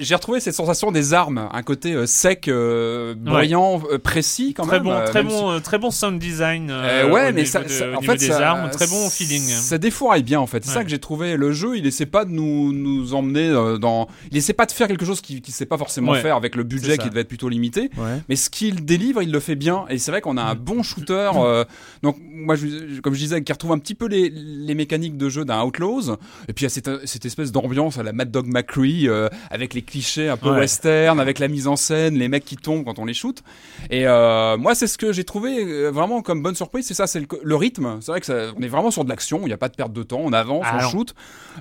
[0.00, 4.64] j'ai retrouvé cette sensation des armes, un côté euh, sec, euh, brillant, euh, précis quand
[4.66, 4.84] Très même.
[4.84, 6.70] bon, euh, très même si- bon, euh, très bon sound design.
[6.70, 8.86] euh, euh, ouais, au mais ça, de- ça- au en fait, des ça, armes, très
[8.86, 9.40] bon feeling.
[9.42, 10.64] Ça défouraille bien, en fait.
[10.64, 10.74] C'est Ouais.
[10.76, 11.36] ça que j'ai trouvé.
[11.36, 14.08] Le jeu, il essaie pas de nous, nous emmener dans.
[14.30, 16.20] Il essaie pas de faire quelque chose qu'il, qu'il sait pas forcément Ouais.
[16.20, 17.90] faire avec le budget qui devait être plutôt limité.
[17.96, 18.20] Ouais.
[18.28, 19.84] Mais ce qu'il délivre, il le fait bien.
[19.90, 21.30] Et c'est vrai qu'on a un bon shooter.
[21.36, 21.64] euh,
[22.02, 25.28] donc, moi, je, comme je disais, qui retrouve un petit peu les, les mécaniques de
[25.28, 26.16] jeu d'un Outlaws.
[26.48, 29.28] Et puis, il y a cette, cette espèce d'ambiance à la Mad Dog McCree, euh,
[29.50, 30.60] avec les clichés un peu Ouais.
[30.60, 33.42] western, avec la mise en scène, les mecs qui tombent quand on les shoot.
[33.90, 36.86] Et euh, moi, c'est ce que j'ai trouvé euh, vraiment comme bonne surprise.
[36.86, 37.98] C'est ça, c'est le, rythme.
[38.00, 39.40] C'est vrai que ça, on est vraiment sur de l'action.
[39.42, 40.20] Il n'y a pas de perte de temps.
[40.22, 40.88] On avance, Ah on non.
[40.90, 41.14] shoot.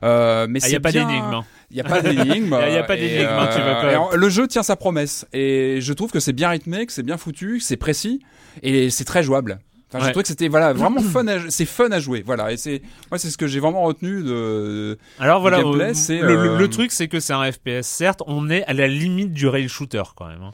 [0.03, 1.33] Euh, mais Ah, Il c'est n'y a pas bien- d'énigme.
[1.33, 1.45] hein.
[1.71, 2.57] il n'y a pas d'énigme.
[2.67, 4.75] Il y a- pas d'énigme, hein, tu vas pas- et en- le jeu tient sa
[4.75, 5.25] promesse.
[5.33, 8.21] Et je trouve que c'est bien rythmé, que c'est bien foutu, c'est précis.
[8.63, 9.59] Et c'est très jouable.
[9.91, 10.05] Enfin, Ouais.
[10.05, 12.21] Je trouvais que c'était voilà, vraiment fun à, c'est fun à jouer.
[12.25, 12.51] Voilà.
[12.51, 16.19] Et c'est, moi, c'est ce que j'ai vraiment retenu de, Alors voilà, gameplay, euh, c'est,
[16.19, 18.87] le, le- euh, le truc c'est que c'est un FPS, certes, on est à la
[18.87, 20.41] limite du rail shooter quand même.
[20.43, 20.51] hein.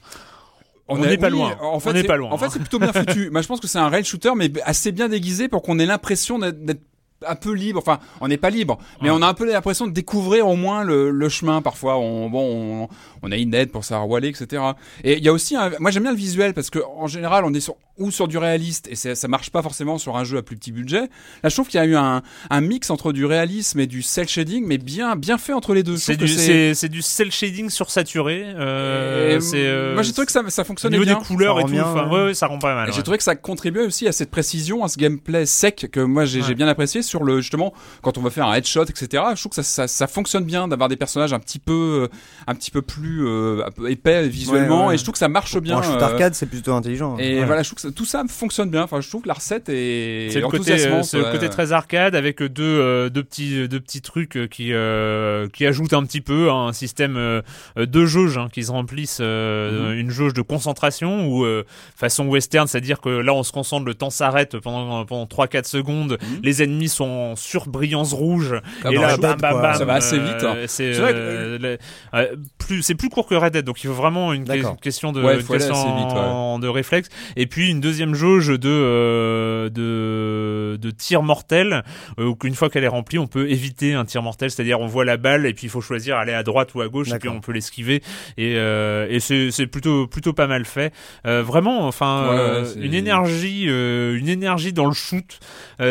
[0.88, 1.58] On est- n'est pas oui, loin.
[1.62, 2.50] En fait, pas loin, En fait, hein.
[2.54, 3.30] c'est plutôt bien foutu.
[3.32, 5.86] Moi, je pense que c'est un rail shooter, mais assez bien déguisé pour qu'on ait
[5.86, 6.82] l'impression d'être d'être
[7.26, 7.80] un peu libre.
[7.80, 9.16] Enfin, on n'est pas libre, mais Ouais.
[9.18, 11.62] on a un peu l'impression de découvrir au moins le, le chemin.
[11.64, 12.90] Parfois, on, bon, on,
[13.24, 14.62] on a une aide pour savoir où aller, etc.
[15.04, 17.44] Et il y a aussi, un, moi, j'aime bien le visuel parce que en général,
[17.46, 20.38] on est sur ou sur du réaliste et ça marche pas forcément sur un jeu
[20.38, 21.02] à plus petit budget.
[21.44, 24.02] Là, je trouve qu'il y a eu un, un mix entre du réalisme et du
[24.02, 25.98] cel shading, mais bien, bien fait entre les deux.
[25.98, 28.44] C'est du, c'est, du cel shading sursaturé.
[28.46, 31.20] Euh, euh, moi, j'ai trouvé que ça, ça au fonctionnait niveau bien.
[31.20, 31.70] des couleurs et tout.
[31.70, 32.14] bien, enfin, ouais.
[32.18, 32.90] ouais, ouais, ça rend pas mal.
[32.92, 33.04] J'ai ouais.
[33.04, 36.42] trouvé que ça contribuait aussi à cette précision, à ce gameplay sec que moi j'ai
[36.56, 39.24] bien apprécié sur le justement quand on va faire un headshot, etc.
[39.36, 42.16] Je trouve que ça, ça, ça fonctionne bien d'avoir des personnages un petit peu, euh,
[42.48, 44.96] un petit peu plus euh, épais visuellement, Ouais, ouais.
[44.96, 45.78] et je trouve que ça marche Pour bien.
[45.78, 47.18] un shoot euh, arcade, c'est plutôt intelligent.
[47.18, 47.46] et Ouais.
[47.46, 48.84] voilà, je trouve que ça- tout ça fonctionne bien.
[48.84, 51.72] Enfin, je trouve que la recette est, C'est le côté, euh, c'est le côté très
[51.72, 56.04] arcade avec deux, euh, deux petits, deux petits trucs euh, qui, euh, qui ajoutent un
[56.04, 57.42] petit peu hein, un système euh,
[57.78, 60.00] euh, de jauge hein, qui se remplissent euh, Mhm.
[60.00, 61.64] une jauge de concentration ou euh,
[61.96, 66.18] façon western, c'est-à-dire que là on se concentre, le temps s'arrête pendant pendant 3-4 secondes,
[66.22, 66.40] Mhm.
[66.44, 70.18] les ennemis sont en surbrillance rouge Comme et là bam bam bam, Ça va assez
[70.18, 70.56] euh, vite, hein.
[70.68, 71.78] C'est euh,
[72.14, 75.12] euh, plus c'est plus court que Red Dead, donc il faut vraiment une, que- question
[75.12, 76.20] de Ouais, une question assez vite, ouais.
[76.20, 81.84] en- de réflexe et puis une deuxième jauge de euh, de de tir mortel
[82.20, 84.88] euh, où qu'une fois qu'elle est remplie on peut éviter un tir mortel c'est-à-dire on
[84.88, 87.20] voit la balle et puis il faut choisir aller à droite ou à gauche et
[87.20, 88.02] puis on peut l'esquiver.
[88.38, 90.94] Et euh, et c'est plutôt plutôt pas mal fait.
[91.24, 95.40] Vraiment enfin Ouais, une énergie une énergie dans le shoot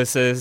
[0.04, 0.32] c'est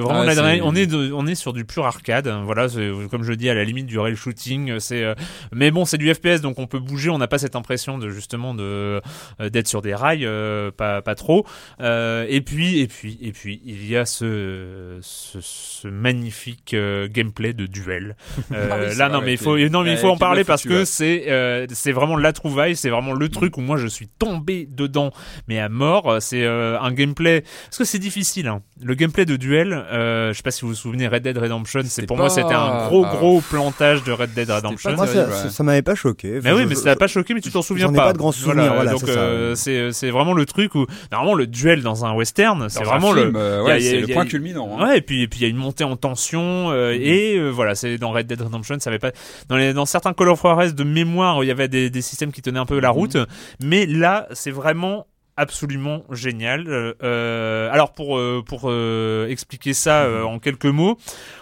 [0.00, 0.24] vraiment
[0.62, 2.66] Ah, on est de- on est sur du pur arcade hein, voilà
[3.10, 5.04] comme je dis à la limite du rail shooting c'est
[5.52, 8.08] mais bon c'est du FPS donc on peut bouger on n'a pas cette impression de
[8.10, 9.00] justement de
[9.40, 11.46] d'être sur des rails euh, pas pas trop
[11.80, 17.08] euh, et puis et puis et puis il y a ce ce, ce magnifique euh,
[17.10, 18.16] gameplay de duel
[18.52, 20.64] Euh, Ah oui, là non mais il faut non mais il faut en parler parce
[20.64, 24.08] que c'est euh, c'est vraiment la trouvaille c'est vraiment le truc où moi je suis
[24.08, 25.10] tombé dedans
[25.48, 28.62] mais à mort c'est euh, un gameplay parce que c'est difficile hein.
[28.82, 31.80] le gameplay de duel euh, je sais pas si vous vous souvenez Red Dead Redemption
[31.84, 33.14] c'est pour moi c'était un gros ah.
[33.16, 35.50] gros plantage de Red Dead Redemption Moi, terrible, ça, ouais.
[35.50, 36.40] ça, m'avait pas choqué.
[36.42, 38.06] mais Enfin, oui, mais je- ça t'a pas choqué, mais tu t'en souviens pas.
[38.06, 39.18] pas de grands souvenirs, voilà, donc c'est ça.
[39.20, 43.12] euh, c'est c'est vraiment le truc où normalement le duel dans un western, c'est vraiment
[43.12, 44.78] le euh, ouais, c'est le point culminant.
[44.78, 44.88] hein.
[44.88, 47.48] Ouais, et puis et puis il y a une montée en tension euh, et euh,
[47.50, 49.12] voilà, c'est dans Red Dead Redemption, ça avait pas
[49.48, 52.32] dans les dans certains Call of Juarez de mémoire, il y avait des, des systèmes
[52.32, 53.16] qui tenaient un peu la route,
[53.60, 55.06] mais là, c'est vraiment
[55.36, 56.66] absolument génial.
[56.68, 60.98] Euh, euh, alors pour euh, pour euh, expliquer ça en quelques mots,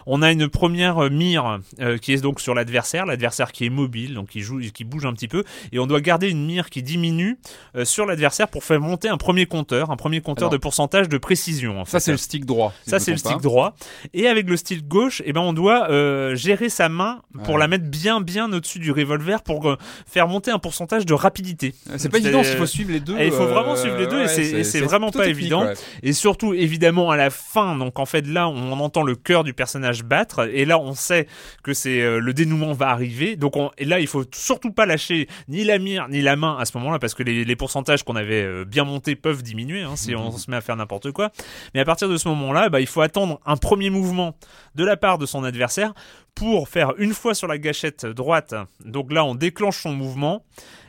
[0.07, 1.59] on a une première mire
[2.03, 5.13] qui est donc sur l'adversaire, l'adversaire qui est mobile, donc qui joue, qui bouge un
[5.13, 7.39] petit peu, et on doit garder une mire qui diminue
[7.85, 11.19] sur l'adversaire pour faire monter un premier compteur, un premier compteur Alors, de pourcentage de
[11.19, 11.81] précision.
[11.81, 12.73] En Ça, c'est le stick droit.
[12.85, 13.39] si Ça c'est le stick pas.
[13.39, 13.75] droit
[14.15, 15.89] et avec le stick gauche eh ben on doit
[16.35, 17.61] gérer sa main pour Ouais.
[17.61, 19.77] la mettre bien bien au-dessus du revolver pour
[20.07, 21.75] faire monter un pourcentage de rapidité.
[21.97, 23.19] C'est pas évident s'il faut suivre les deux.
[23.19, 25.65] Et il faut vraiment suivre les deux et ouais, c'est- et c'est vraiment pas évident.
[25.67, 25.75] ouais.
[26.03, 29.53] Et surtout évidemment à la fin donc en fait là on entend le cœur du
[29.55, 31.27] personnage battre et là on sait
[31.63, 34.87] que c'est euh, le dénouement va arriver donc on, et là il faut surtout pas
[34.87, 38.03] lâcher ni la mire ni la main à ce moment-là parce que les, les pourcentages
[38.03, 41.11] qu'on avait euh, bien montés peuvent diminuer hein, si on se met à faire n'importe
[41.13, 41.31] quoi
[41.75, 44.37] mais à partir de ce moment-là bah, il faut attendre un premier mouvement
[44.75, 45.93] de la part de son adversaire
[46.35, 50.45] pour faire une fois sur la gâchette droite donc là on déclenche son mouvement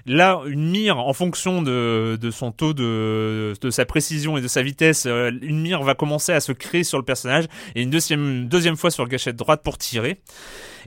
[0.06, 5.06] Là, une mire, en fonction de, son taux de, sa précision et de sa vitesse,
[5.06, 8.78] euh, une mire va commencer à se créer sur le personnage et une deuxième, deuxième
[8.78, 10.22] fois sur gâchette droite pour tirer.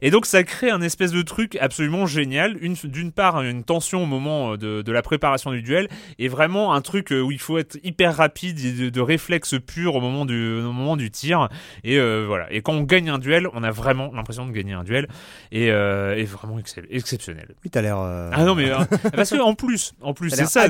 [0.02, 2.56] Et donc ça crée un espèce de truc absolument génial.
[2.60, 6.28] Une, d'une part, une tension au moment euh, de, de la préparation du duel et
[6.28, 10.00] vraiment un truc euh, où il faut être hyper rapide de, de réflexe pur au
[10.00, 11.48] moment du, au moment du tir.
[11.84, 12.52] Et euh, voilà.
[12.52, 15.08] Et quand on gagne un duel, on a vraiment l'impression de gagner un duel
[15.52, 17.54] et, euh, et vraiment excep- exceptionnel.
[17.64, 17.98] Oui, t'as l'air.
[17.98, 18.70] euh, Ah non mais
[19.14, 20.62] parce que en plus, en plus c'est ça,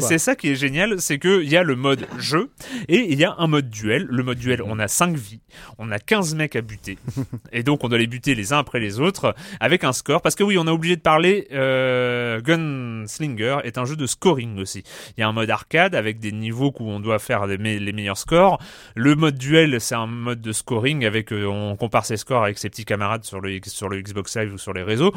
[0.00, 2.50] c'est ça qui est génial, c'est que il y a le mode jeu
[2.88, 4.06] et il y a un mode duel.
[4.10, 5.40] Le mode duel, on a 5 vies,
[5.78, 6.98] on a 15 mecs à buter
[7.52, 10.34] et donc on doit les buter les uns après les autres avec un score parce
[10.34, 14.82] que oui, on a oublié de parler euh, Gunslinger est un jeu de scoring aussi.
[15.16, 18.18] Il y a un mode arcade avec des niveaux où on doit faire les meilleurs
[18.18, 18.58] scores.
[18.94, 22.58] Le mode duel, c'est un mode de scoring avec euh, on compare ses scores avec
[22.58, 25.12] ses petits camarades sur le sur le Xbox Live ou sur les réseaux.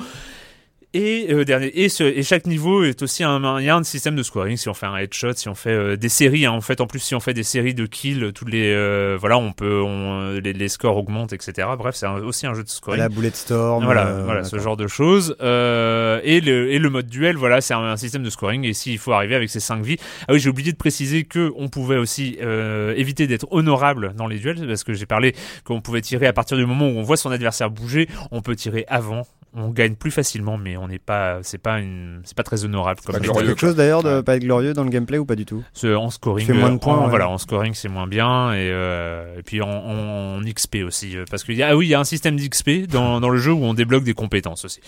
[0.95, 3.82] Et, euh, dernier, et, ce- et chaque niveau est aussi un, un- y a un
[3.84, 4.58] système de scoring.
[4.58, 6.86] Si on fait un headshot, si on fait euh, des séries, hein, en fait, en
[6.88, 10.34] plus, si on fait des séries de kills, toutes les, euh, voilà, on peut, on,
[10.34, 11.67] les, les scores augmentent, etc.
[11.79, 12.99] Bref, c'est aussi un jeu de scoring.
[13.01, 13.84] La Bullet Storm.
[13.86, 15.36] Voilà, euh, voilà, ce genre de choses.
[15.41, 18.63] Euh, et, le, et le mode duel, voilà, c'est un, un système de scoring.
[18.63, 19.97] Et s'il faut arriver avec ses 5 vies.
[20.27, 24.27] Ah oui, j'ai oublié de préciser que on pouvait aussi euh, éviter d'être honorable dans
[24.27, 27.01] les duels, parce que j'ai parlé qu'on pouvait tirer à partir du moment où on
[27.01, 28.08] voit son adversaire bouger.
[28.29, 29.25] On peut tirer avant.
[29.56, 33.00] On gagne plus facilement, mais on n'est pas, c'est pas une, c'est pas très honorable
[33.06, 34.24] comme pas quelque chose d'ailleurs de Ouais.
[34.24, 36.76] pas être glorieux dans le gameplay ou pas du tout Ce- en scoring, moins de
[36.76, 37.10] euh, points, en, ouais.
[37.10, 41.17] voilà, en scoring c'est moins bien et, euh, et puis en, en- en XP aussi,
[41.17, 43.30] euh, parce qu'il y a, ah oui, il y a un système d'XP dans, dans
[43.30, 44.80] le jeu où on débloque des compétences aussi.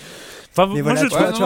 [0.58, 1.40] Enfin, Mais moi voilà, je trouve, vois, Ouais, tu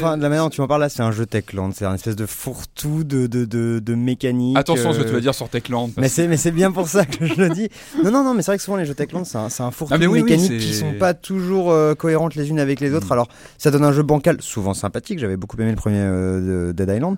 [0.00, 1.84] vois, non, de la manière dont tu en parles là, c'est un jeu Techland, c'est
[1.84, 4.56] un espèce de fourre-tout de, de, de, de mécanique.
[4.56, 5.90] Attention à ce que euh, tu vas dire sur Techland.
[5.98, 7.68] Mais c'est, mais c'est bien pour ça que je le dis.
[8.02, 9.70] Non, non, non, mais c'est vrai que souvent les jeux Techland, c'est un, c'est un
[9.70, 12.58] fourre-tout Ah, de oui, oui, mécaniques c'est- qui sont pas toujours euh, cohérentes les unes
[12.58, 13.12] avec les autres.
[13.12, 15.18] Alors, ça donne un jeu bancal, souvent sympathique.
[15.18, 17.16] J'avais beaucoup aimé le premier euh, de Dead Island.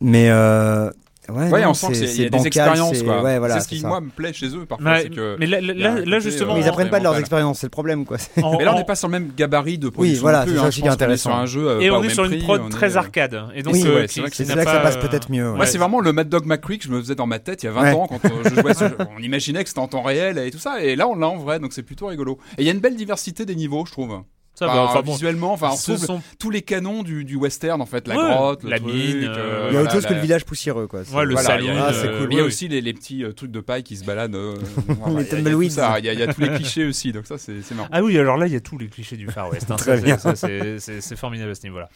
[0.00, 0.90] Mais, euh,
[1.30, 3.22] ouais, Ouais, non, on sent c'est- qu'il y a des expériences, c'est- quoi.
[3.22, 3.54] Ouais, voilà.
[3.54, 3.88] c'est ce qui, ça.
[3.88, 4.90] moi, me plaît chez eux, parfois.
[4.92, 5.36] Ouais, que...
[5.40, 8.04] mais là, là, justement, euh, Mais ils apprennent pas de leurs expériences, c'est le problème,
[8.04, 8.18] quoi.
[8.42, 10.20] en- Mais là, on n'est pas sur le même gabarit de production.
[10.20, 10.62] voilà, non plus, c'est hein.
[10.62, 11.30] ça aussi qui est intéressant.
[11.30, 13.42] Sur un jeu, et on est sur une prix, prod très arcade.
[13.54, 15.50] Et donc, Oui, euh, c'est là que ça pas, passe peut-être mieux.
[15.50, 15.56] ouais.
[15.56, 17.66] Moi, c'est vraiment le Mad Dog McCree que je me faisais dans ma tête il
[17.66, 17.92] y a 20 Ouais.
[17.92, 18.70] ans quand je jouais.
[18.70, 18.96] à ce jeu.
[19.18, 20.82] On imaginait que c'était en temps réel et tout ça.
[20.84, 22.38] Et là, on l'a en vrai, donc c'est plutôt rigolo.
[22.58, 24.20] Et il y a une belle diversité des niveaux, je trouve.
[24.58, 25.12] Ça Enfin, va, enfin bon.
[25.12, 28.34] visuellement, enfin, on retrouve sont tous les canons du, du western, en fait, la Ouais,
[28.34, 30.44] grotte, le la truc, mine, euh, euh, Il y a autre chose que le village
[30.46, 31.00] poussiéreux, quoi.
[31.12, 31.66] Ouais, le Voilà, salon.
[31.68, 32.28] il y a- Ah, c'est euh, cool.
[32.32, 32.48] Il y a Oui.
[32.48, 34.34] aussi les, les petits euh, trucs de paille qui se baladent.
[34.34, 34.54] euh,
[34.88, 36.06] voilà, il y a- il.
[36.06, 37.88] Il il y tous les clichés aussi, donc ça, c'est marrant.
[37.92, 39.70] Ah oui, alors là, il y a tous les clichés du Far West.
[39.70, 39.76] hein.
[39.78, 40.16] Très Ça, bien.
[40.18, 41.88] c'est- formidable à ce niveau-là.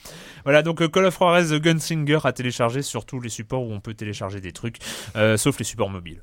[0.44, 3.80] Voilà, donc Call of Juarez The Gunslinger à télécharger sur tous les supports où on
[3.80, 4.76] peut télécharger des trucs,
[5.16, 6.22] euh, sauf les supports mobiles.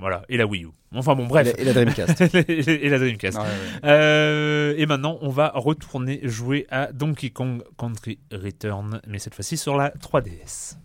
[0.00, 0.68] Voilà, et la Wii U.
[0.94, 1.52] Enfin bon, Et bref.
[1.54, 2.20] la- et la Dreamcast.
[2.48, 3.36] et la Dreamcast.
[3.36, 3.80] Ouais, ouais.
[3.84, 9.56] Euh, et maintenant, on va retourner jouer à Donkey Kong Country Return, mais cette fois-ci
[9.56, 10.76] sur la 3DS.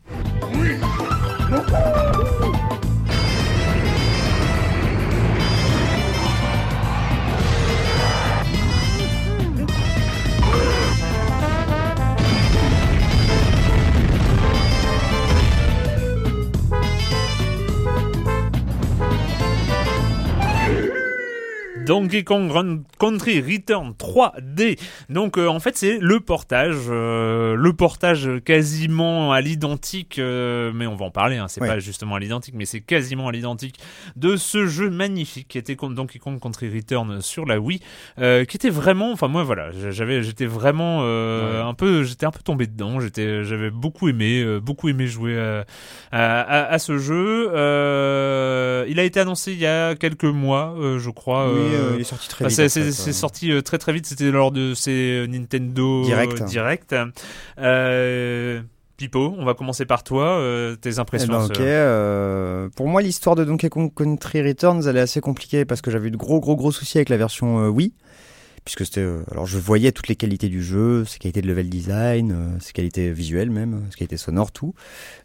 [22.03, 24.77] Donkey Kong Run Country Return 3D.
[25.09, 30.85] Donc euh, en fait c'est le portage, euh, le portage quasiment à l'identique, euh, mais
[30.85, 31.37] on va en parler.
[31.37, 31.67] Hein, c'est Ouais.
[31.67, 33.75] pas justement à l'identique, mais c'est quasiment à l'identique
[34.17, 37.79] de ce jeu magnifique qui était Donkey Kong Country Return sur la Wii,
[38.17, 41.59] qui était vraiment, enfin moi voilà, j'avais, j'étais vraiment Ouais.
[41.63, 42.99] un peu, j'étais un peu tombé dedans.
[42.99, 45.65] J'étais, j'avais beaucoup aimé, beaucoup aimé jouer à,
[46.11, 47.47] à, à- à ce jeu.
[48.89, 51.51] Il a été annoncé il y a quelques mois, je crois.
[51.53, 51.59] Oui,
[51.95, 52.67] il est sorti très vite.
[52.69, 53.11] c'est euh.
[53.11, 56.41] sorti euh, très très vite, c'était lors de ces Nintendo Direct.
[56.41, 56.95] euh, Direct.
[57.59, 58.61] Euh,
[58.97, 61.33] Pipo, on va commencer par toi, euh, tes Eh impressions.
[61.33, 61.59] ben, sur- ok.
[61.61, 65.89] euh, pour moi, l'histoire de Donkey Kong Country Returns, elle est assez compliquée parce que
[65.89, 67.93] j'avais eu de gros, gros, gros soucis avec la version euh, Wii.
[68.65, 69.01] Puisque c'était.
[69.01, 72.59] euh, alors, je voyais toutes les qualités du jeu, ses qualités de level design, euh,
[72.61, 74.73] ses qualités visuelles même, euh, ses qualités sonores, tout.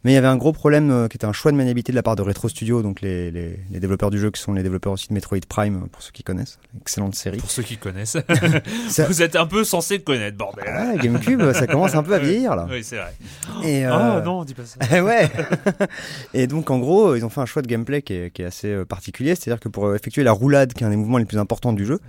[0.02, 2.02] Mais il y avait un gros problème qui était un choix de maniabilité de la
[2.02, 4.92] part de Retro Studio, donc les, les, les développeurs du jeu qui sont les développeurs
[4.92, 6.58] aussi de Metroid Prime, pour ceux qui connaissent.
[6.80, 7.38] Excellente série.
[7.38, 8.16] Pour ceux qui connaissent.
[8.88, 10.64] Ça- Vous êtes un peu censé connaître, bordel.
[10.66, 12.66] Ah, GameCube, ça commence un peu à vieillir là.
[12.68, 13.14] Oui, c'est vrai.
[13.62, 14.78] Et, euh, non, dis pas ça.
[15.02, 15.28] Ouais.
[16.34, 18.46] Et donc en gros, ils ont fait un choix de gameplay qui est, qui est
[18.46, 21.38] assez particulier, c'est-à-dire que pour effectuer la roulade, qui est un des mouvements les plus
[21.38, 22.00] importants du jeu,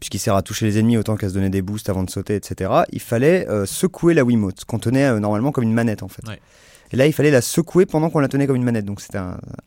[0.00, 2.34] puisqu'il sert à toucher les ennemis autant qu'à se donner des boosts avant de sauter,
[2.36, 6.08] etc., il fallait euh, secouer la Wiimote, qu'on tenait euh, normalement comme une manette en
[6.08, 6.26] fait.
[6.28, 6.40] Ouais.
[6.90, 8.86] Et là, il fallait la secouer pendant qu'on la tenait comme une manette.
[8.86, 9.18] Donc c'était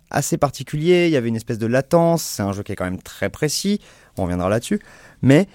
[0.09, 2.86] assez particulier, il y avait une espèce de latence, c'est un jeu qui est quand
[2.86, 3.80] même très précis,
[4.18, 4.80] on reviendra là-dessus.
[5.22, 5.47] Mais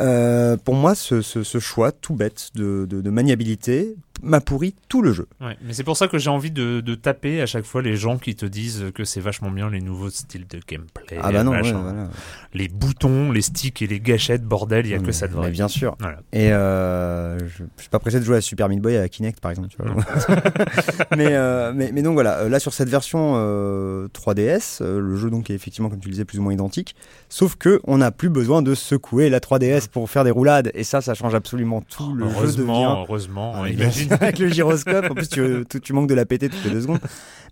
[0.00, 4.74] euh, pour moi, ce, ce- ce choix tout bête de, de- de maniabilité m'a pourri
[4.88, 5.26] tout le jeu.
[5.40, 7.96] Ouais, mais c'est pour ça que j'ai envie de, de taper à chaque fois les
[7.96, 11.18] gens qui te disent que c'est vachement bien les nouveaux styles de gameplay.
[11.22, 11.76] Ah bah non, machin.
[11.76, 12.08] ouais, voilà.
[12.54, 15.32] Les boutons, les sticks et les gâchettes, bordel, il y a que Mais- ça de
[15.32, 15.50] vrai.
[15.50, 15.96] bien sûr.
[16.00, 16.18] Voilà.
[16.32, 19.40] Et euh, je, je suis pas pressé de jouer à Super Meat Boy à Kinect
[19.40, 19.68] par exemple.
[19.68, 19.94] Tu vois.
[21.16, 25.16] mais, euh, mais, mais donc voilà, euh, là sur cette version euh, 3DS, euh, le
[25.16, 26.94] jeu donc est effectivement comme tu le disais plus ou moins identique,
[27.28, 30.84] sauf que on n'a plus besoin de secouer la 3DS pour faire des roulades et
[30.84, 32.14] ça ça change absolument tout.
[32.14, 33.76] Le jeu heureusement, devient heureusement, Ah, imagine.
[33.76, 36.64] bien sûr, avec le gyroscope, en plus tu, tu, tu manques de la péter toutes
[36.64, 37.00] les deux secondes.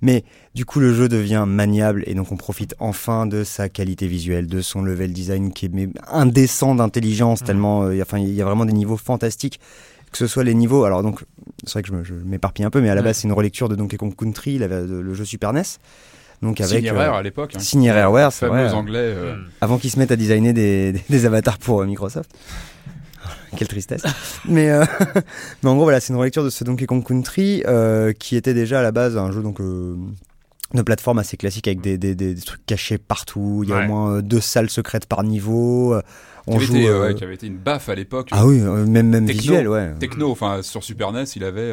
[0.02, 0.24] Mais
[0.54, 4.46] du coup le jeu devient maniable et donc on profite enfin de sa qualité visuelle,
[4.46, 5.70] de son level design qui est
[6.10, 7.46] indécent d'intelligence Mhm.
[7.46, 9.60] tellement, euh, il y a- enfin il y a vraiment des niveaux fantastiques.
[10.12, 11.20] Que ce soit les niveaux, alors donc
[11.64, 13.04] c'est vrai que je m'éparpille un peu, mais à la Ouais.
[13.08, 15.62] base c'est une relecture de Donkey Kong Country, la- le, le jeu Super NES.
[16.42, 17.52] Donc avec euh, à l'époque.
[17.54, 17.58] Hein.
[17.60, 18.72] signé Rareware, c'est fameux vrai.
[18.72, 18.98] anglais.
[18.98, 19.44] euh, Hmm.
[19.60, 22.30] Avant qu'ils se mettent à designer des, des, des avatars pour euh, Microsoft.
[23.56, 24.02] Quelle tristesse.
[24.48, 24.84] mais, euh,
[25.62, 28.54] mais en gros, voilà, c'est une relecture de ce Donkey Kong Country euh, qui était
[28.54, 29.96] déjà à la base un jeu donc euh,
[30.74, 33.62] de plateforme assez classique avec des, des, des, des trucs cachés partout.
[33.64, 33.84] Il y a Ouais.
[33.84, 35.94] au moins deux salles secrètes par niveau.
[35.94, 36.06] euh, qui,
[36.46, 36.76] On avait joue.
[36.76, 38.28] été, ouais, qui avait été une baffe à l'époque.
[38.32, 39.40] Ah oui, même, même Techno.
[39.42, 39.90] visuel, ouais.
[40.00, 41.72] Techno, enfin sur Super NES, il avait.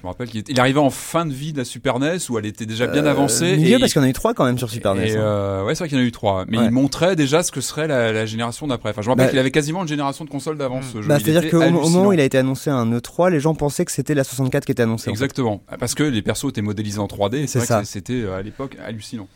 [0.00, 2.38] Je me rappelle qu'il était- arrivait en fin de vie de la Super NES où
[2.38, 3.56] elle était déjà bien Euh, avancée.
[3.58, 5.12] Milieu, et parce qu'il y en a eu trois quand même sur Super NES.
[5.14, 5.20] hein.
[5.20, 6.44] euh, ouais, c'est vrai qu'il y en a eu trois.
[6.48, 6.64] Mais Ouais.
[6.64, 8.90] il montrait déjà ce que serait la, la génération d'après.
[8.90, 10.86] Enfin, je me rappelle Bah- qu'il avait quasiment une génération de consoles d'avance.
[10.92, 11.08] ce jeu.
[11.08, 13.84] Bah, C'est-à-dire qu'au au moment où il a été annoncé un E3, les gens pensaient
[13.84, 15.10] que c'était la 64 qui était annoncée.
[15.10, 15.22] en fait.
[15.24, 15.60] Exactement.
[15.78, 17.46] Parce que les persos étaient modélisés en 3D.
[17.46, 17.82] C'est ça.
[17.84, 19.28] c'était euh, à l'époque hallucinant.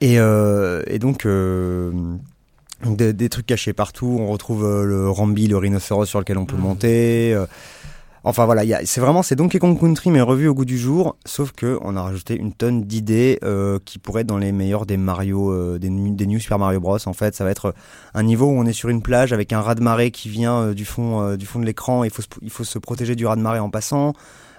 [0.00, 1.90] Et, euh, et donc, euh,
[2.84, 4.16] des, des trucs cachés partout.
[4.20, 6.62] On retrouve euh, le Rambi, le rhinocéros sur lequel on peut Mhm.
[6.62, 7.36] monter.
[8.28, 8.30] Euh.
[8.30, 11.16] enfin voilà, c'est vraiment c'est Donkey Kong Country mais revu au goût du jour.
[11.24, 14.86] Sauf que on a rajouté une tonne d'idées euh, qui pourraient être dans les meilleurs
[14.86, 16.98] des Mario, euh, des, des New Super Mario Bros.
[17.06, 17.74] En fait, ça va être
[18.14, 20.60] un niveau où on est sur une plage avec un raz de marée qui vient
[20.60, 22.04] euh, du fond euh, du fond de l'écran.
[22.04, 24.12] Il faut se, il faut se protéger du raz de marée en passant.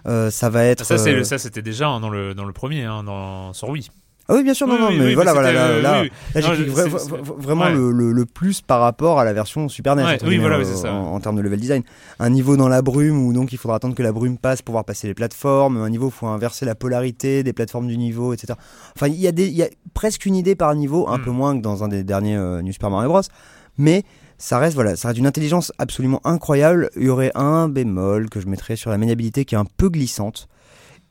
[0.06, 0.90] Euh, ça va être.
[0.92, 3.90] Euh, ça, c'était déjà hein, dans, le, dans le premier, hein, dans, sur Wii.
[4.32, 5.94] Ah oui, bien sûr, non, Oui, non, mais oui, voilà, mais voilà, là, c'était, là,
[5.98, 6.66] euh, oui, Là, Non, j'ai
[7.42, 7.74] vraiment ouais.
[7.74, 10.94] le, le- le plus par rapport à la version Super NES Ouais, voilà, euh, ça.
[10.94, 11.82] en, en termes de level design.
[12.20, 14.74] Un niveau dans la brume où donc il faudra attendre que la brume passe pour
[14.74, 15.78] pouvoir passer les plateformes.
[15.78, 18.54] Un niveau où il faut inverser la polarité des plateformes du niveau, etc.
[18.96, 21.24] Enfin, il y a des, y a presque une idée par niveau, un Mm.
[21.24, 23.22] peu moins que dans un des derniers euh, New Super Mario Bros.
[23.80, 24.04] Mais
[24.38, 26.90] ça reste, voilà, ça reste d'une intelligence absolument incroyable.
[26.96, 29.90] Il y aurait un bémol que je mettrais sur la maniabilité qui est un peu
[29.90, 30.48] glissante.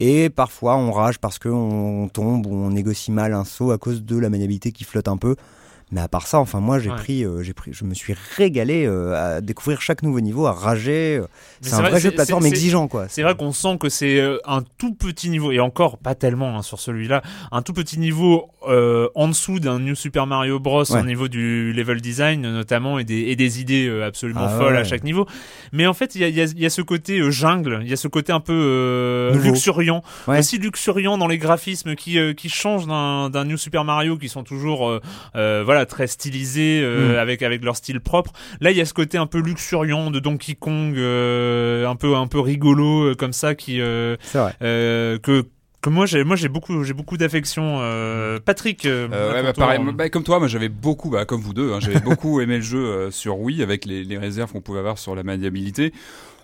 [0.00, 4.04] Et parfois, on rage parce qu'on tombe ou on négocie mal un saut à cause
[4.04, 5.34] de la maniabilité qui flotte un peu.
[5.90, 6.96] Mais à part ça, enfin moi j'ai Ouais.
[6.96, 10.52] pris, euh, j'ai pris, je me suis régalé euh, à découvrir chaque nouveau niveau, à
[10.52, 11.16] rager.
[11.22, 11.26] euh.
[11.62, 13.06] C'est un vrai- vrai jeu de plateforme exigeant quoi.
[13.08, 16.62] C'est vrai qu'on sent que c'est un tout petit niveau, et encore pas tellement hein,
[16.62, 17.22] sur celui-là,
[17.52, 20.84] un tout petit niveau euh, en dessous d'un New Super Mario Bros.
[20.92, 21.00] Ouais.
[21.00, 24.80] au niveau du level design notamment, et des, et des idées absolument Ah folles ouais.
[24.80, 25.26] à chaque niveau.
[25.72, 27.92] Mais en fait, il y a, y a- y a ce côté jungle, il y
[27.92, 33.44] a ce côté un peu luxuriant, aussi luxuriant dans les graphismes qui, qui changent d'un
[33.44, 35.00] New Super Mario, qui sont toujours
[35.36, 37.18] euh, voilà très stylisés euh, Mm.
[37.18, 38.32] avec avec leur style propre.
[38.60, 42.16] Là, il y a ce côté un peu luxuriant de Donkey Kong, euh, un peu
[42.16, 44.16] un peu rigolo euh, comme ça, qui euh,
[44.62, 45.44] euh, que
[45.80, 47.78] que moi j'ai moi j'ai beaucoup j'ai beaucoup d'affection.
[47.80, 51.10] Euh, Patrick, euh, Euh, ouais, bah, toi, pareil, on- bah, comme toi, moi j'avais beaucoup,
[51.10, 54.02] bah, comme vous deux, hein, j'avais beaucoup aimé le jeu euh, sur Wii avec les,
[54.02, 55.92] les réserves qu'on pouvait avoir sur la maniabilité.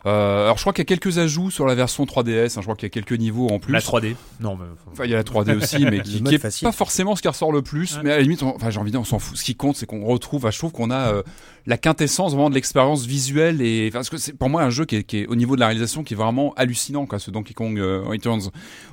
[0.07, 2.61] Euh, alors je crois qu'il y a quelques ajouts sur la version 3DS, hein, je
[2.63, 3.73] crois qu'il y a quelques niveaux en plus.
[3.73, 4.17] la 3D.
[4.41, 6.67] Non, mais Enfin, il y a la 3D aussi, mais qui, est facile.
[6.67, 7.95] pas forcément ce qui ressort le plus.
[7.97, 8.01] Ouais.
[8.05, 9.37] Mais à la limite, on- enfin, j'ai envie de dire, on s'en fout.
[9.37, 10.45] Ce qui compte, c'est qu'on retrouve.
[10.45, 11.23] enfin, je trouve qu'on a euh,
[11.67, 14.97] la quintessence vraiment de l'expérience visuelle et parce que c'est pour moi un jeu qui
[14.97, 17.55] est, qui est, au niveau de la réalisation qui est vraiment hallucinant quoi ce Donkey
[17.55, 18.51] Kong euh, Returns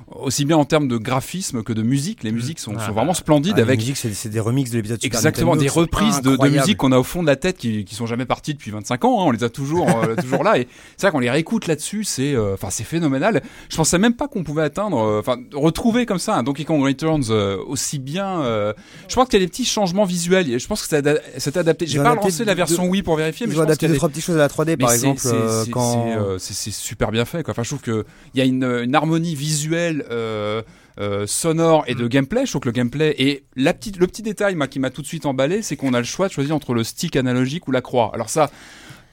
[0.08, 3.14] aussi bien en termes de graphisme que de musique les musiques sont, Ah, sont vraiment
[3.14, 6.36] splendides Ah, les avec musiques, c'est des remixes de l'épisode exactement Nintendo des reprises de,
[6.36, 8.70] de musique qu'on a au fond de la tête qui, qui sont jamais parties depuis
[8.70, 10.66] 25 ans hein, on les a toujours euh, toujours là et
[10.96, 13.42] c'est vrai qu'on les réécoute là-dessus c'est euh, enfin c'est phénoménal.
[13.68, 16.82] Je pensais même pas qu'on pouvait atteindre euh, enfin retrouver comme ça un Donkey Kong
[16.82, 18.72] Returns euh, aussi bien euh,
[19.08, 21.20] je crois qu'il y a des petits changements visuels et je pense que c'est ada-
[21.38, 21.86] c'est adapté.
[21.86, 23.92] J'ai pas relancé la version Wii pour vérifier mais Ils je ont adapté qu'il deux
[23.94, 26.06] des- trois petites choses à la 3D, par mais exemple, c'est- euh, quand.
[26.16, 27.42] euh, c'est super bien fait.
[27.42, 27.52] Quoi.
[27.52, 28.04] Enfin, je trouve que
[28.34, 30.62] il y a une, une harmonie visuelle, euh,
[31.00, 32.44] euh, sonore et de gameplay.
[32.44, 35.00] Je trouve que le gameplay et la petite, le petit détail moi, qui m'a tout
[35.02, 37.70] de suite emballé, c'est qu'on a le choix de choisir entre le stick analogique ou
[37.70, 38.10] la croix.
[38.14, 38.50] Alors ça.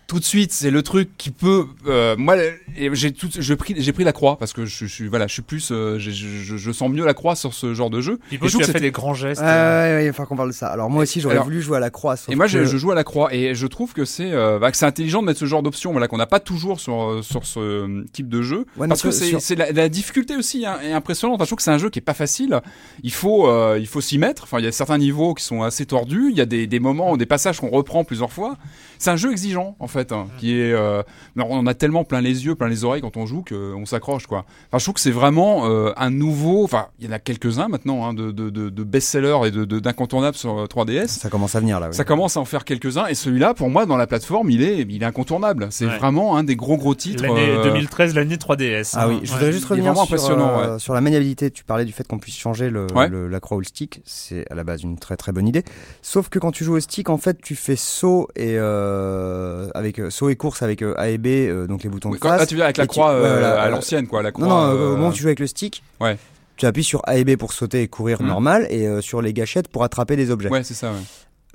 [0.10, 1.68] Tout de suite, c'est le truc qui peut.
[1.88, 2.36] euh, moi,
[2.76, 5.34] et j'ai tout, j'ai pris, j'ai pris la croix parce que je, suis, voilà, je
[5.34, 8.18] suis plus, euh, je, je, je sens mieux la croix sur ce genre de jeu.
[8.28, 9.40] Pipo, je tu trouve as que fait des grands gestes.
[9.40, 10.68] Ouais, ouais, il va falloir qu'on parle de ça.
[10.70, 12.18] Alors moi aussi, j'aurais Alors- voulu jouer à la croix.
[12.18, 14.32] sauf Et moi, je, que- je joue à la croix et je trouve que c'est
[14.32, 16.80] euh, bah, que c'est intelligent de mettre ce genre d'option voilà, qu'on n'a pas toujours
[16.80, 18.66] sur, euh, sur ce euh, type de jeu.
[18.78, 21.36] Ouais, parce que c'est sur- c'est la, la difficulté aussi hein, est impressionnante.
[21.36, 22.62] Enfin, je trouve que c'est un jeu qui est pas facile.
[23.04, 24.42] Il faut, euh, il faut s'y mettre.
[24.46, 26.30] Enfin, il y a certains niveaux qui sont assez tordus.
[26.32, 28.58] Il y a des, des moments, des passages qu'on reprend plusieurs fois.
[28.98, 30.72] C'est un jeu exigeant en fait, hein, qui est.
[30.74, 31.04] Euh,
[31.38, 34.46] on a tellement plein les yeux, plein les oreilles quand on joue qu'on s'accroche quoi.
[34.68, 36.64] Enfin, je trouve que c'est vraiment euh, un nouveau.
[36.64, 39.66] Enfin, il y en a quelques-uns maintenant hein, de, de, de, de best-sellers et de
[39.66, 41.08] de- d'incontournables sur euh, 3DS.
[41.08, 41.88] Ça commence à venir là.
[41.90, 41.94] oui.
[41.96, 44.80] Ça commence à en faire quelques-uns et celui-là, pour moi, dans la plateforme, il est,
[44.88, 45.68] il est incontournable.
[45.72, 45.98] C'est Ouais.
[45.98, 47.24] vraiment un des gros gros titres.
[47.24, 48.92] L'année euh, 2013, l'année 3DS.
[48.96, 49.08] Ah hein.
[49.10, 49.38] oui, je Ouais.
[49.38, 51.50] voudrais juste revenir vraiment sur, impressionnant, euh, sur la maniabilité.
[51.52, 53.08] Tu parlais du fait qu'on puisse changer le, Ouais.
[53.10, 54.02] le- la croix ou le stick.
[54.06, 55.64] C'est à la base une très très bonne idée.
[56.02, 60.00] Sauf que quand tu joues au stick, en fait, tu fais saut et euh, avec
[60.00, 62.22] euh, saut et course avec euh, A et B, euh, donc les boutons oui, de
[62.22, 62.42] quand- face.
[62.42, 64.22] ah, tu dire avec la tu- croix à l'ancienne, quoi.
[64.24, 66.18] La croix, Non, non, au moment où tu joues avec le stick, Ouais.
[66.58, 68.28] tu appuies sur A et B pour sauter et courir Mhm.
[68.28, 70.50] normal, et euh, sur les gâchettes pour attraper des objets.
[70.50, 70.92] Ouais, c'est ça.
[70.92, 70.98] Ouais.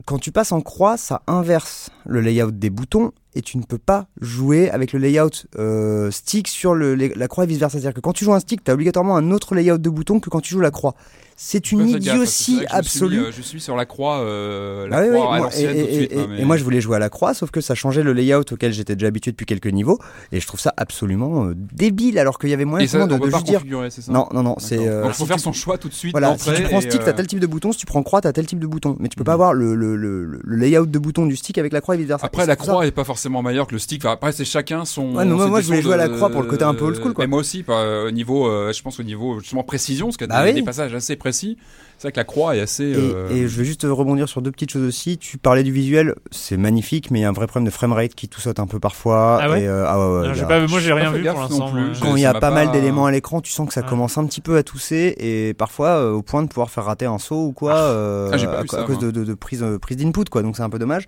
[0.06, 3.78] Quand tu passes en croix, ça inverse le layout des boutons et tu ne peux
[3.78, 7.78] pas jouer avec le layout euh, stick sur le, la croix et vice versa.
[7.78, 10.20] C'est-à-dire que quand tu joues un stick, tu as obligatoirement un autre layout de boutons
[10.20, 10.94] que quand tu joues la croix.
[11.36, 13.18] C'est une gaffe, idiotie je suis absolue.
[13.24, 15.78] euh, Je suis sur la croix, euh, la Ah oui, oui, moi- et, tout de
[15.78, 16.12] et- suite.
[16.12, 18.04] et- hein, mais- et moi je voulais jouer à la croix, sauf que ça changeait
[18.04, 19.98] le layout auquel j'étais déjà habitué depuis quelques niveaux,
[20.30, 23.46] et je trouve ça absolument débile, alors qu'il y avait moyen ça, de, de juste
[23.46, 23.62] dire.
[23.90, 24.78] ça Non, non, non, c'est.
[24.78, 26.12] Si faut faire tu- son choix tout de suite.
[26.12, 28.20] Voilà, si tu prends stick, euh, t'as tel type de bouton, si tu prends croix,
[28.20, 28.94] t'as tel type de bouton.
[29.00, 29.40] Mais tu peux pas Mhm.
[29.40, 32.26] avoir le, layout de bouton du stick avec la croix et vice versa.
[32.26, 34.04] Après, la croix est pas forcément meilleure que le stick.
[34.04, 35.14] Enfin, après, c'est chacun son.
[35.16, 36.84] Ouais, non, moi, je voulais façons jouer à la croix pour le côté un peu
[36.84, 37.24] old school, quoi.
[37.24, 40.16] Mais moi aussi, pas, euh, au niveau, euh, je pense au niveau justement précision, parce
[40.16, 40.54] qu'il y a Bah des, oui.
[40.56, 41.56] des passages assez précis.
[41.96, 42.84] C'est vrai que la croix est assez.
[42.84, 45.16] Et, euh, et je vais juste rebondir sur deux petites choses aussi.
[45.16, 48.14] Tu parlais du visuel, c'est magnifique, mais il y a un vrai problème de framerate
[48.16, 49.38] qui tout saute un peu parfois.
[49.40, 50.92] Ah ouais et, euh, ah ouais, ouais, Non, il y j'ai a- pas, moi, j'ai
[50.92, 51.72] rien vu pour non l'instant.
[52.02, 54.26] Quand il y a pas mal d'éléments à l'écran, tu sens que ça commence un
[54.26, 57.46] petit peu à tousser et parfois euh, au point de pouvoir faire rater un saut
[57.46, 59.78] ou quoi euh, Ah, j'ai pas à, ça, à cause de, de- de prise, euh,
[59.78, 60.42] prise d'input quoi.
[60.42, 61.06] Donc c'est un peu dommage.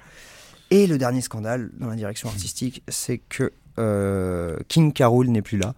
[0.70, 5.58] Et le dernier scandale dans la direction artistique, c'est que euh, King Carol n'est plus
[5.58, 5.74] là.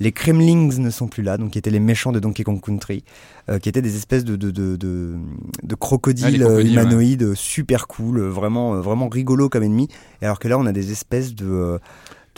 [0.00, 3.02] Les Kremlings ne sont plus là, donc qui étaient les méchants de Donkey Kong Country,
[3.48, 7.22] euh, qui étaient des espèces de, de, de, de, de Ah, les crocodiles crocodiles, humanoïdes
[7.24, 9.88] euh, super cool, vraiment, vraiment rigolo comme ennemis.
[10.22, 11.80] Et alors que là, on a des espèces de,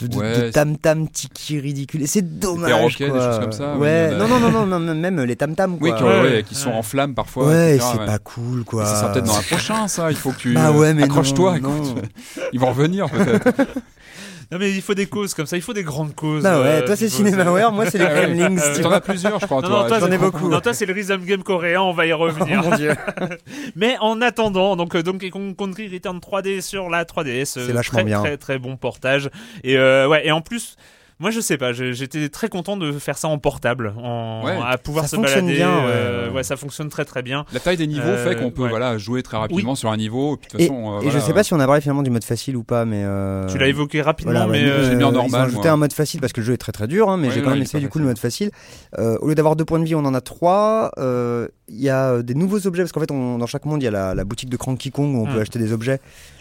[0.07, 2.01] de, de- Ouais, de c'est- tam-tam tiki ridicules.
[2.03, 2.97] Et c'est dommage.
[2.97, 3.19] des quoi.
[3.19, 5.77] choses comme ça, oui, Ouais, non, non, non, non, non, même les tam-tam.
[5.79, 5.97] Oui, quoi.
[5.97, 6.75] qui, Ouais, ouais, qui sont ouais.
[6.75, 7.47] en flammes parfois.
[7.47, 8.05] Ouais, c'est ouais.
[8.05, 8.83] pas cool, quoi.
[8.83, 10.11] Mais Ça sera peut-être dans un prochain, ça.
[10.11, 11.57] Il faut que tu Bah ouais, mais accroche-toi.
[12.53, 13.49] Ils vont revenir peut-être.
[14.51, 16.43] Non, mais il faut des causes comme ça, il faut des grandes causes.
[16.43, 18.21] Bah ouais, euh, toi c'est Cinemaware, moi c'est les Ah ouais.
[18.23, 18.59] Kremlings.
[18.75, 18.97] Tu T'en vois.
[18.97, 19.61] as plusieurs, je crois.
[19.61, 19.81] Non, toi.
[19.83, 20.49] non, toi, J'en ai c'est- beaucoup.
[20.49, 22.61] Non, toi, c'est le Rhythm Game coréen, on va y revenir.
[22.65, 22.93] Oh mon dieu.
[23.77, 27.71] Mais en attendant, donc euh, Donkey Kong Country Return 3D sur la 3DS, euh, C'est
[27.71, 28.19] vachement très, bien.
[28.19, 29.29] très très bon portage.
[29.63, 30.75] Et euh, ouais, et en plus.
[31.21, 34.57] Moi je sais pas, j'étais très content de faire ça en portable, en, Ouais.
[34.61, 35.55] à pouvoir Ça se fonctionne balader.
[35.59, 36.35] bien, euh, ouais.
[36.37, 37.45] ouais, ça fonctionne très très bien.
[37.53, 38.69] La taille des niveaux Euh, fait qu'on peut ouais.
[38.69, 40.33] voilà jouer très rapidement sur un niveau.
[40.33, 41.65] Et, puis, de toute Et, façon, euh, et voilà, je sais pas si on a
[41.67, 43.03] parlé finalement du mode facile ou pas, mais.
[43.05, 45.61] euh, Tu l'as évoqué rapidement, Voilà, mais euh, j'ai mis en ils ont normal, ajouté
[45.63, 45.71] moi.
[45.71, 47.41] un mode facile parce que le jeu est très très dur, hein, mais Ouais, j'ai
[47.43, 48.49] quand même essayé du coup le mode facile.
[48.97, 50.91] Euh, au lieu d'avoir deux points de vie, on en a trois.
[50.97, 53.81] Euh, Il y a euh, des nouveaux objets parce qu'en fait, on- dans chaque monde,
[53.81, 55.99] il y a la, la boutique de Cranky Kong où on peut acheter des objets.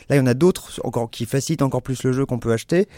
[0.08, 2.50] Là, il y en a d'autres encore qui facilitent encore plus le jeu qu'on peut
[2.52, 2.88] acheter.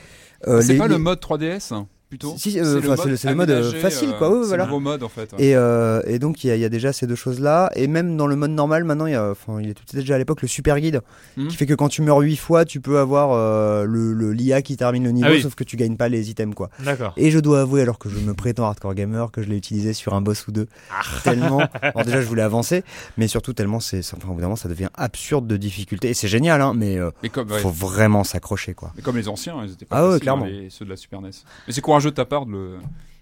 [0.48, 1.72] Euh, C'est les- pas le mode 3DS
[2.12, 4.48] plutôt Si, euh, c'est le- c'est le mode, euh, aménagé, facile, euh, quoi, ouais, c'est
[4.48, 4.64] voilà.
[4.64, 5.32] le nouveau mode en fait.
[5.38, 7.70] Et, euh, et donc il y, a- il y a déjà ces deux choses-là.
[7.74, 10.18] Et même dans le mode normal, maintenant, il y a, enfin, il était déjà à
[10.18, 11.00] l'époque le super guide,
[11.38, 11.48] Mhm.
[11.48, 14.60] qui fait que quand tu meurs 8 fois, tu peux avoir euh, le, le l'IA
[14.60, 15.40] qui termine le niveau, Ah oui.
[15.40, 16.68] sauf que tu gagnes pas les items, quoi.
[16.84, 17.14] d'accord.
[17.16, 19.94] Et je dois avouer, alors que je me prétends hardcore gamer, que je l'ai utilisé
[19.94, 21.00] sur un boss ou deux, Ah.
[21.24, 21.60] tellement.
[21.82, 22.84] Alors déjà, je voulais avancer,
[23.16, 26.10] mais surtout tellement, c'est, enfin, évidemment, ça devient absurde de difficulté.
[26.10, 27.58] Et c'est génial, hein, mais euh, ouais.
[27.60, 28.92] faut vraiment s'accrocher, quoi.
[28.96, 30.44] Mais comme les anciens, ils étaient pas Ah ouais, faciles, clairement.
[30.44, 31.30] hein, les- ceux de la Super NES.
[31.66, 32.78] Mais c'est courageux de ta part de le,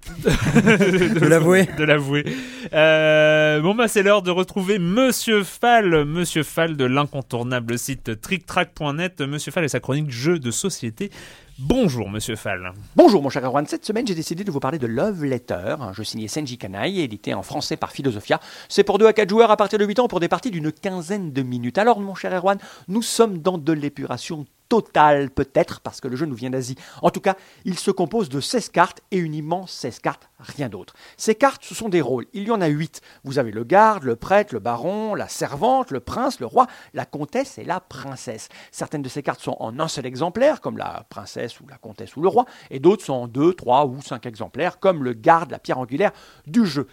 [1.20, 1.68] de l'avouer.
[1.78, 2.24] De l'avouer.
[2.72, 9.20] Euh, bon bah c'est l'heure de retrouver Monsieur Fall, Monsieur Fall de l'incontournable site tricktrack.net.
[9.20, 11.11] Monsieur Fall et sa chronique jeux de société.
[11.59, 12.72] Bonjour Monsieur Fall.
[12.97, 15.93] Bonjour mon cher Erwan, cette semaine j'ai décidé de vous parler de Love Letter, un
[15.93, 18.41] jeu signé Senji Kanai, édité en français par Philosophia.
[18.70, 20.72] C'est pour 2 à 4 joueurs à partir de 8 ans pour des parties d'une
[20.72, 21.76] quinzaine de minutes.
[21.76, 22.59] Alors mon cher Erwan,
[22.89, 26.77] nous sommes dans de l'épuration totale peut-être parce que le jeu nous vient d'Asie.
[27.03, 30.71] En tout cas, il se compose de 16 cartes et une immense 16 cartes, rien
[30.71, 30.95] d'autre.
[31.18, 32.27] Ces cartes, ce sont des rôles.
[32.33, 33.03] Il y en a 8.
[33.25, 37.05] Vous avez le garde, le prêtre, le baron, la servante, le prince, le roi, la
[37.05, 38.49] comtesse et la princesse.
[38.71, 42.14] Certaines de ces cartes sont en un seul exemplaire, comme la princesse ou la comtesse
[42.16, 45.51] ou le roi, et d'autres sont en 2, 3 ou 5 exemplaires, comme le garde,
[45.51, 46.12] la pierre angulaire
[46.47, 46.87] du jeu.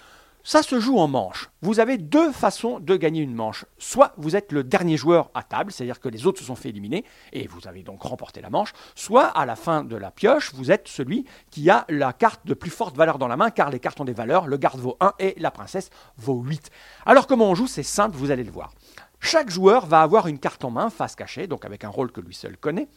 [0.47, 1.49] Ça se joue en manche.
[1.61, 3.65] Vous avez deux façons de gagner une manche.
[3.79, 6.69] Soit vous êtes le dernier joueur à table, c'est-à-dire que les autres se sont fait
[6.69, 8.71] éliminer et vous avez donc remporté la manche.
[8.95, 12.53] Soit à la fin de la pioche, vous êtes celui qui a la carte de
[12.53, 14.47] plus forte valeur dans la main, car les cartes ont des valeurs.
[14.47, 16.71] Le garde vaut 1 et la princesse vaut 8.
[17.05, 18.71] Alors comment on joue C'est simple, vous allez le voir.
[19.19, 22.21] Chaque joueur va avoir une carte en main, face cachée, donc avec un rôle que
[22.21, 22.87] lui seul connaît.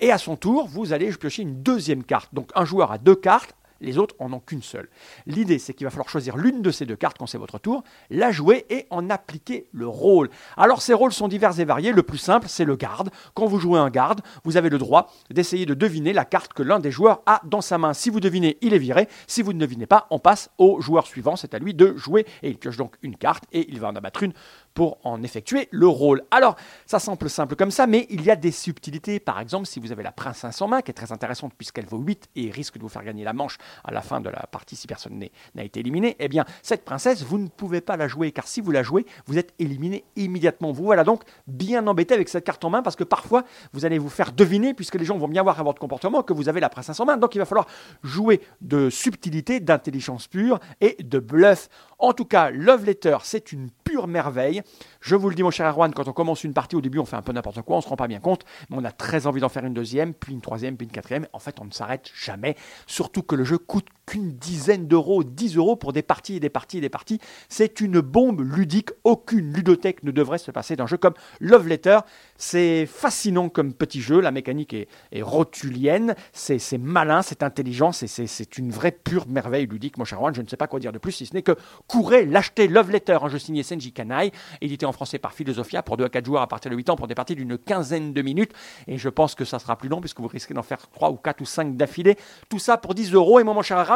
[0.00, 2.34] Et à son tour, vous allez piocher une deuxième carte.
[2.34, 4.88] Donc un joueur a deux cartes les autres en ont qu'une seule.
[5.26, 7.82] L'idée, c'est qu'il va falloir choisir l'une de ces deux cartes quand c'est votre tour,
[8.10, 10.30] la jouer et en appliquer le rôle.
[10.56, 11.92] Alors ces rôles sont divers et variés.
[11.92, 13.10] Le plus simple, c'est le garde.
[13.34, 16.62] Quand vous jouez un garde, vous avez le droit d'essayer de deviner la carte que
[16.62, 17.92] l'un des joueurs a dans sa main.
[17.92, 19.08] Si vous devinez, il est viré.
[19.26, 21.36] Si vous ne devinez pas, on passe au joueur suivant.
[21.36, 23.96] C'est à lui de jouer et il pioche donc une carte et il va en
[23.96, 24.32] abattre une
[24.76, 26.22] pour en effectuer le rôle.
[26.30, 26.54] Alors,
[26.84, 29.18] ça semble simple comme ça, mais il y a des subtilités.
[29.18, 31.96] Par exemple, si vous avez la princesse en main, qui est très intéressante puisqu'elle vaut
[31.96, 34.76] 8 et risque de vous faire gagner la manche à la fin de la partie
[34.76, 35.24] si personne
[35.54, 38.60] n'a été éliminé, eh bien, cette princesse, vous ne pouvez pas la jouer, car si
[38.60, 40.72] vous la jouez, vous êtes éliminé immédiatement.
[40.72, 43.98] Vous voilà donc bien embêté avec cette carte en main, parce que parfois, vous allez
[43.98, 46.60] vous faire deviner, puisque les gens vont bien voir à votre comportement, que vous avez
[46.60, 47.16] la princesse en main.
[47.16, 47.66] Donc, il va falloir
[48.02, 51.70] jouer de subtilité, d'intelligence pure et de bluff.
[51.98, 53.70] En tout cas, Love Letter, c'est une
[54.04, 54.62] merveille.
[55.00, 57.06] Je vous le dis, mon cher Erwan, quand on commence une partie, au début, on
[57.06, 59.26] fait un peu n'importe quoi, on se rend pas bien compte, mais on a très
[59.26, 61.26] envie d'en faire une deuxième, puis une troisième, puis une quatrième.
[61.32, 62.56] En fait, on ne s'arrête jamais.
[62.86, 66.48] Surtout que le jeu coûte qu'une dizaine d'euros, 10 euros pour des parties et des
[66.48, 67.20] parties et des parties.
[67.48, 68.90] C'est une bombe ludique.
[69.04, 71.98] Aucune ludothèque ne devrait se passer d'un jeu comme Love Letter.
[72.36, 74.20] C'est fascinant comme petit jeu.
[74.20, 74.88] La mécanique est,
[75.20, 76.14] rotulienne.
[76.32, 77.92] C'est malin, c'est intelligent.
[77.92, 80.34] C'est une vraie pure merveille ludique, mon cher Erwan.
[80.34, 82.90] Je ne sais pas quoi dire de plus, si ce n'est que courez, l'achetez Love
[82.90, 84.30] Letter, un jeu signé Senji Kanai,
[84.60, 86.96] édité en français par Philosophia pour 2 à 4 joueurs à partir de 8 ans
[86.96, 88.52] pour des parties d'une quinzaine de minutes.
[88.86, 91.16] Et je pense que ça sera plus long puisque vous risquez d'en faire 3 ou
[91.16, 92.16] 4 ou 5 d'affilée.
[92.48, 93.40] Tout ça pour 10 euros.
[93.40, 93.95] Et moi, mon cher Erwan,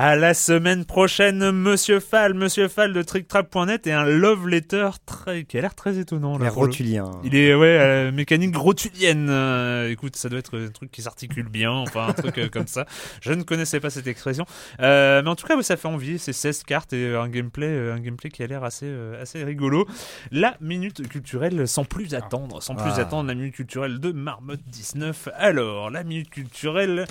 [0.00, 5.42] À la semaine prochaine, Monsieur Fall, Monsieur Fall de TrickTrap.net et un love letter très,
[5.42, 6.38] qui a l'air très étonnant.
[6.38, 7.10] Là, rotulien.
[7.24, 9.26] Il est ouais euh, mécanique rotulienne.
[9.28, 12.68] Euh, écoute, ça doit être un truc qui s'articule bien, enfin un truc euh, comme
[12.68, 12.86] ça.
[13.20, 14.44] Je ne connaissais pas cette expression,
[14.78, 16.20] mais en tout cas, ça fait envie.
[16.20, 18.88] C'est 16 cartes et un gameplay, un gameplay qui a l'air assez
[19.20, 19.84] assez rigolo.
[20.30, 23.00] La minute culturelle, sans plus attendre, sans plus ah.
[23.00, 25.30] attendre, la minute culturelle de Marmotte 19.
[25.34, 27.04] Alors, la minute culturelle,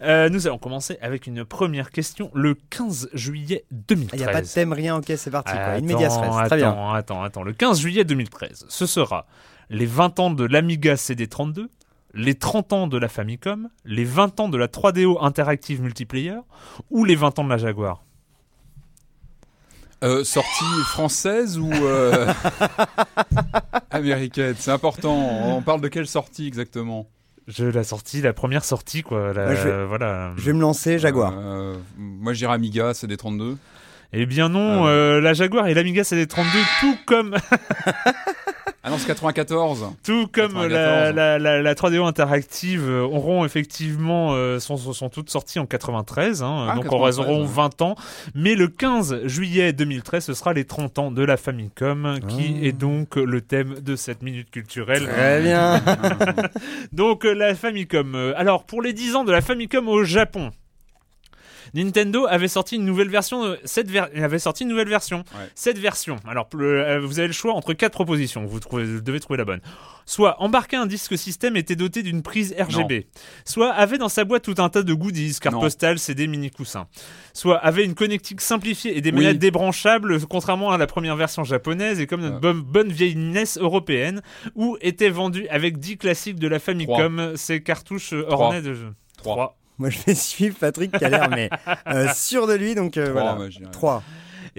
[0.00, 4.20] nous allons commencer avec une première question le 15 juillet 2013.
[4.20, 5.52] Il n'y a pas de thème, rien, ok, c'est parti.
[5.52, 5.78] Quoi.
[5.78, 6.92] Une attends, Très bien.
[6.92, 9.26] Attends, attends, le 15 juillet 2013, ce sera
[9.70, 11.66] les 20 ans de l'Amiga CD32,
[12.14, 16.38] les 30 ans de la Famicom, les 20 ans de la 3DO Interactive Multiplayer
[16.90, 18.02] ou les 20 ans de la Jaguar?
[20.04, 22.32] Euh, sortie française ou euh,
[23.90, 24.54] américaine?
[24.56, 25.16] C'est important.
[25.16, 27.08] On parle de quelle sortie exactement?
[27.48, 29.32] Je la sortie, la première sortie quoi.
[29.34, 30.32] je vais, voilà.
[30.36, 31.32] Je vais me lancer Jaguar.
[31.36, 33.56] Euh, moi j'irai Amiga CD32.
[34.12, 36.44] Eh bien non, ah euh, la Jaguar et l'Amiga CD32
[36.80, 37.36] tout comme
[38.88, 39.92] Ah non, c'est 94.
[40.02, 45.66] Tout comme La, la, 3DO interactive euh, auront effectivement euh, sont, sont, toutes sorties en
[45.66, 47.96] 93, hein, ah, donc on auront 20 ans.
[48.34, 52.66] Mais le 15 juillet 2013, ce sera les 30 ans de la Famicom, qui ah.
[52.66, 55.06] est donc le thème de cette minute culturelle.
[55.06, 55.82] Très bien.
[56.92, 58.32] donc la Famicom.
[58.36, 60.50] Alors pour les 10 ans de la Famicom au Japon.
[61.74, 63.56] Nintendo avait sorti une nouvelle version.
[63.64, 65.24] Cette avait sorti une nouvelle version.
[65.54, 66.16] Cette version.
[66.26, 68.44] Alors, euh, vous avez le choix entre quatre propositions.
[68.46, 68.60] Vous,
[69.00, 69.60] devez trouver la bonne.
[70.06, 73.06] Soit embarquer un disque système était doté d'une prise RGB.
[73.44, 76.86] Soit avait dans sa boîte tout un tas de goodies, cartes postales, CD, mini coussins.
[77.32, 82.00] Soit avait une connectique simplifiée et des manettes débranchables, contrairement à la première version japonaise
[82.00, 84.22] et comme notre bonne, vieille NES européenne,
[84.54, 88.94] ou était vendu avec 10 classiques de la Famicom, ces cartouches ornées de jeux.
[89.18, 89.57] 3.
[89.78, 91.50] Moi, je vais suivre Patrick qui a l'air mais
[91.88, 93.38] euh, sûr de lui, donc euh, voilà.
[93.72, 94.02] 3.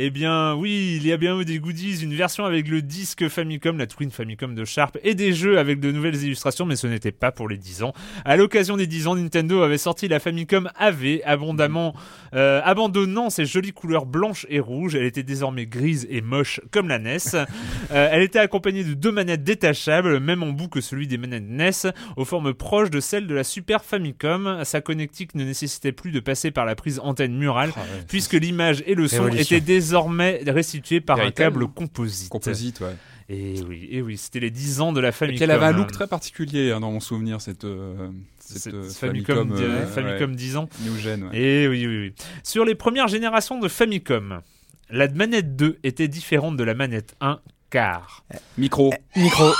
[0.02, 3.28] Eh bien, oui, il y a bien eu des goodies, une version avec le disque
[3.28, 6.88] Famicom, la Twin Famicom de Sharp, et des jeux avec de nouvelles illustrations, mais ce
[6.88, 7.91] n'était pas pour les 10 ans.
[8.24, 11.93] À l'occasion des 10 ans, Nintendo avait sorti la Famicom AV, abondamment,
[12.34, 14.95] euh, abandonnant ses jolies couleurs blanches et rouges.
[14.95, 17.18] Elle était désormais grise et moche comme la NES.
[17.91, 21.50] Euh, elle était accompagnée de deux manettes détachables, même en bout que celui des manettes
[21.50, 24.64] NES, aux formes proches de celles de la Super Famicom.
[24.64, 28.04] Sa connectique ne nécessitait plus de passer par la prise antenne murale, ouais.
[28.08, 32.30] puisque l'image et le son étaient désormais restitués par un câble composite.
[32.30, 32.96] Composite, ouais.
[33.30, 35.44] Et oui, et oui, c'était les 10 ans de la Famicom.
[35.44, 38.10] elle avait un look très particulier hein, dans mon souvenir, cette, euh,
[38.40, 40.68] cette, Cette euh, Famicom, Famicom, euh, Famicom 10 ans.
[40.82, 41.26] New Gen.
[41.26, 41.38] ouais.
[41.38, 42.16] Et oui, oui, oui.
[42.44, 44.42] Sur les premières générations de Famicom,
[44.90, 48.26] la manette 2 était différente de la manette 1 car.
[48.58, 48.92] Micro.
[49.16, 49.52] Micro.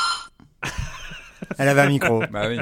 [1.60, 2.24] Elle avait un micro.
[2.32, 2.58] bah oui.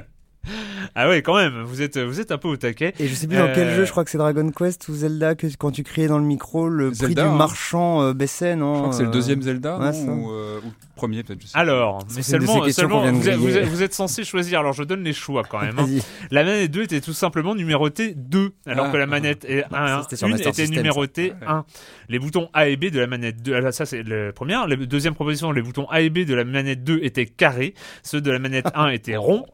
[0.95, 2.93] Ah ouais, quand même, vous êtes, vous êtes un peu au taquet.
[2.99, 4.93] Et je sais plus dans quel Euh, jeu, je crois que c'est Dragon Quest ou
[4.95, 7.35] Zelda, que quand tu criais dans le micro, le prix Zelda, du hein.
[7.35, 10.11] marchand euh, baissait, non Je crois que c'est le euh, deuxième Zelda, ouais, non ça.
[10.11, 11.41] ou, euh, ou le premier peut-être.
[11.41, 14.23] je sais Alors, mais C'est une seulement, seulement vous, êtes, vous êtes- vous êtes censé
[14.25, 14.59] choisir.
[14.59, 15.79] Alors, je donne les choix quand même.
[15.79, 15.87] hein.
[16.31, 18.91] La manette 2 était tout simplement numérotée 2, alors Ah.
[18.91, 21.45] que la manette 1 c'était sur Master était System, numérotée ça.
[21.45, 21.51] Ouais.
[21.59, 21.65] 1.
[22.09, 24.67] Les boutons A et B de la manette 2, alors ça c'est la première.
[24.67, 27.73] La deuxième proposition, les boutons A et B de la manette 2 étaient carrés,
[28.03, 29.45] ceux de la manette 1 étaient ronds.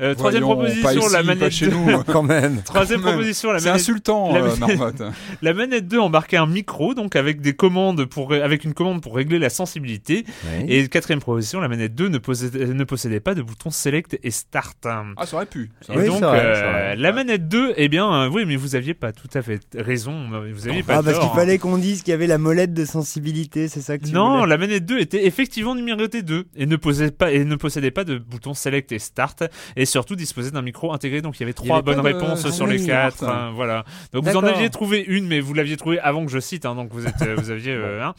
[0.00, 1.72] Euh, troisième proposition, pas ici, la pas manette chez 2.
[1.76, 2.02] nous.
[2.04, 2.62] Quand même.
[2.64, 3.14] Troisième Quand même.
[3.16, 5.02] proposition, la C'est manette, insultant, la euh, manette- Marmotte.
[5.42, 9.14] la manette 2 embarquait un micro, donc avec des commandes pour, avec une commande pour
[9.16, 10.24] régler la sensibilité.
[10.68, 14.30] Et quatrième proposition, la manette 2 ne possédait, ne possédait pas de boutons select et
[14.30, 14.86] start.
[14.86, 15.70] Ah, ça aurait pu.
[15.80, 18.94] Ça Et donc, vrai, euh, la manette 2, eh bien, euh, oui, mais vous aviez
[18.94, 20.28] pas tout à fait raison.
[20.52, 21.32] Vous aviez pas Ah, parce qu'il hein.
[21.34, 24.40] fallait qu'on dise qu'il y avait la molette de sensibilité, c'est ça que tu Non,
[24.40, 27.90] voulais la manette 2 était effectivement numérotée 2 et ne possédait pas et ne possédait
[27.90, 29.44] pas de boutons select et start
[29.76, 32.78] et surtout disposait d'un micro intégré donc il y avait trois bonnes réponses sur oui,
[32.78, 36.24] les quatre hein, voilà donc vous en aviez trouvé une mais vous l'aviez trouvé avant
[36.24, 38.14] que je cite hein, donc vous êtes euh, vous aviez euh, un.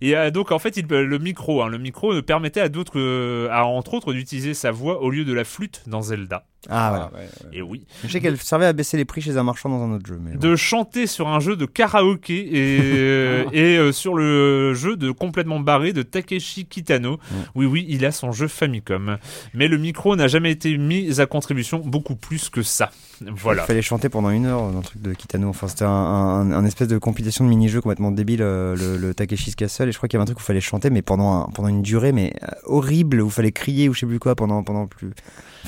[0.00, 2.98] et euh, donc en fait il, le micro hein, le micro euh, permettait à d'autres
[2.98, 6.88] euh, à entre autres d'utiliser sa voix au lieu de la flûte dans Zelda Ah,
[6.90, 7.10] voilà.
[7.14, 7.58] ouais, ouais.
[7.58, 9.92] et oui Je sais qu'elle servait à baisser les prix chez un marchand dans un
[9.92, 10.18] autre jeu.
[10.20, 14.96] Mais de chanter sur un jeu de karaoké et, euh, et euh, sur le jeu
[14.96, 17.18] de complètement barré de Takeshi Kitano.
[17.54, 19.18] Oui, oui, il a son jeu Famicom.
[19.54, 22.90] Mais le micro n'a jamais été mis à contribution beaucoup plus que ça.
[23.20, 23.62] Voilà.
[23.62, 25.48] Il fallait chanter pendant une heure dans le truc de Kitano.
[25.48, 29.14] Enfin, c'était un, un- un espèce de compilation de mini-jeux complètement débile, euh, le, le
[29.14, 29.88] Takeshi's Castle.
[29.88, 31.46] Et je crois qu'il y avait un truc où il fallait chanter, mais pendant, un-
[31.54, 32.34] pendant une durée mais
[32.64, 35.10] horrible, où il fallait crier ou je sais plus quoi pendant, pendant plus.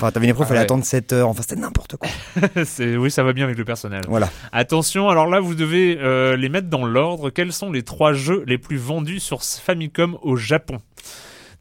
[0.01, 0.63] Enfin, t'avais une épreuve, il Ah fallait ouais.
[0.65, 1.27] attendre 7 heures.
[1.27, 2.09] Enfin, c'était n'importe quoi.
[2.65, 4.05] C'est- oui, ça va bien avec le personnage.
[4.07, 4.29] Voilà.
[4.53, 7.29] Attention, alors là, vous devez euh, les mettre dans l'ordre.
[7.29, 10.77] Quels sont les trois jeux les plus vendus sur Famicom au Japon?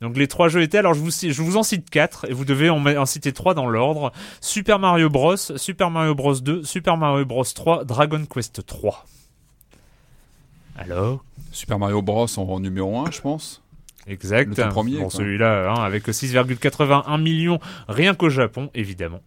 [0.00, 2.44] Donc les trois jeux étaient, alors je vous, je vous en cite quatre et vous
[2.44, 4.12] devez en citer trois dans l'ordre.
[4.40, 9.04] Super Mario Bros, Super Mario Bros 2, Super Mario Bros 3, Dragon Quest 3.
[10.76, 11.24] Alors?
[11.50, 13.62] Super Mario Bros en numéro 1, je pense.
[14.08, 14.48] Exact.
[14.48, 19.20] Le tout premier, Bon, celui-là, hein, avec 6,81 millions rien qu'au Japon, évidemment.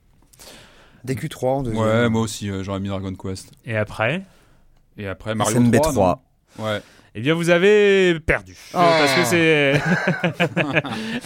[1.05, 1.83] DQ3 en deuxième.
[1.83, 3.51] Ouais, moi aussi, euh, j'aurais mis Dragon Quest.
[3.65, 4.23] Et après?
[4.97, 5.81] Et après Mario SMB3.
[5.81, 6.21] 3.
[6.57, 6.65] non?
[6.65, 6.81] Ouais.
[7.13, 8.55] Eh bien, vous avez perdu.
[8.73, 8.77] Oh.
[8.77, 9.73] Parce que c'est.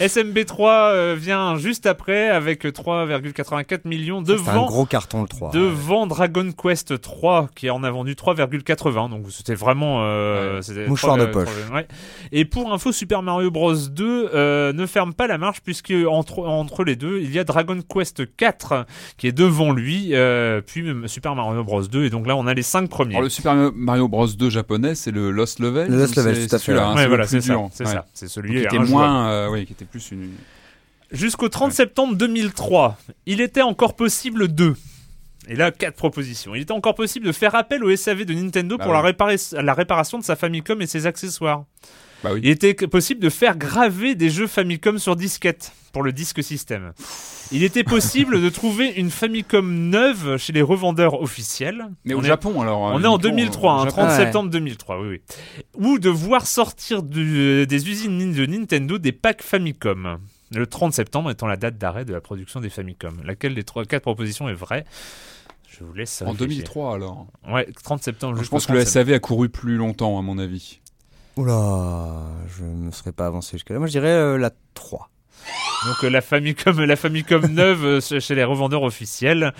[0.00, 4.66] SMB3 euh, vient juste après avec 3,84 millions C'est un devant.
[4.66, 5.52] gros carton le 3.
[5.52, 10.62] Devant Dragon Quest 3 qui en a vendu 3,80 donc c'était vraiment euh, Ouais.
[10.62, 11.48] c'était Mouchoir 3, de poche.
[11.66, 11.86] 3, ouais.
[12.32, 16.40] et pour info Super Mario Bros 2 euh, ne ferme pas la marche puisque entre
[16.40, 20.82] entre les deux il y a Dragon Quest 4 qui est devant lui euh, puis
[20.82, 23.28] même Super Mario Bros 2 et donc là on a les cinq premiers Alors le
[23.28, 25.75] Super Mario Bros 2 japonais, c'est le Lost Level.
[25.84, 27.28] Le Lost ou Level, c'est- tout à c'est fait, celui-là, hein, ouais, c'est voilà le
[27.28, 27.92] c'est ça c'est Ouais.
[27.92, 30.30] ça c'est celui qui était moins, euh, oui, qui était plus une.
[31.12, 31.74] Jusqu'au 30 Ouais.
[31.76, 32.96] septembre 2003,
[33.26, 34.74] il était encore possible de.
[35.48, 36.56] Et là, quatre propositions.
[36.56, 39.06] Il était encore possible de faire appel au SAV de Nintendo Bah pour la, oui.
[39.12, 41.64] réparer- la réparation de sa Famicom et ses accessoires.
[42.26, 42.40] Bah oui.
[42.42, 46.92] Il était possible de faire graver des jeux Famicom sur disquette pour le disque système.
[47.52, 51.86] Il était possible de trouver une Famicom neuve chez les revendeurs officiels.
[52.04, 52.80] Mais On au est- Japon alors.
[52.80, 53.90] on euh, est en uniquement, 2003, au hein, Japon.
[54.02, 54.16] 30 Ouais.
[54.16, 55.20] septembre 2003, oui, oui.
[55.76, 60.18] Ou de voir sortir du- des usines de Nintendo des packs Famicom.
[60.54, 63.20] Le 30 septembre étant la date d'arrêt de la production des Famicom.
[63.24, 64.84] Laquelle des trois, quatre propositions est vraie?
[65.68, 66.22] Je vous laisse.
[66.22, 66.46] En réfléchir.
[66.48, 67.26] 2003 alors.
[67.48, 68.42] Ouais, 30 septembre.
[68.42, 69.06] Je pense que le 30 septembre.
[69.08, 70.80] SAV a couru plus longtemps à mon avis.
[71.36, 72.06] Oula,
[72.58, 73.78] je ne serais pas avancé jusque-là.
[73.78, 75.10] Moi, je dirais euh, la 3.
[75.86, 79.52] Donc euh, la Famicom, la Famicom neuve euh, chez les revendeurs officiels.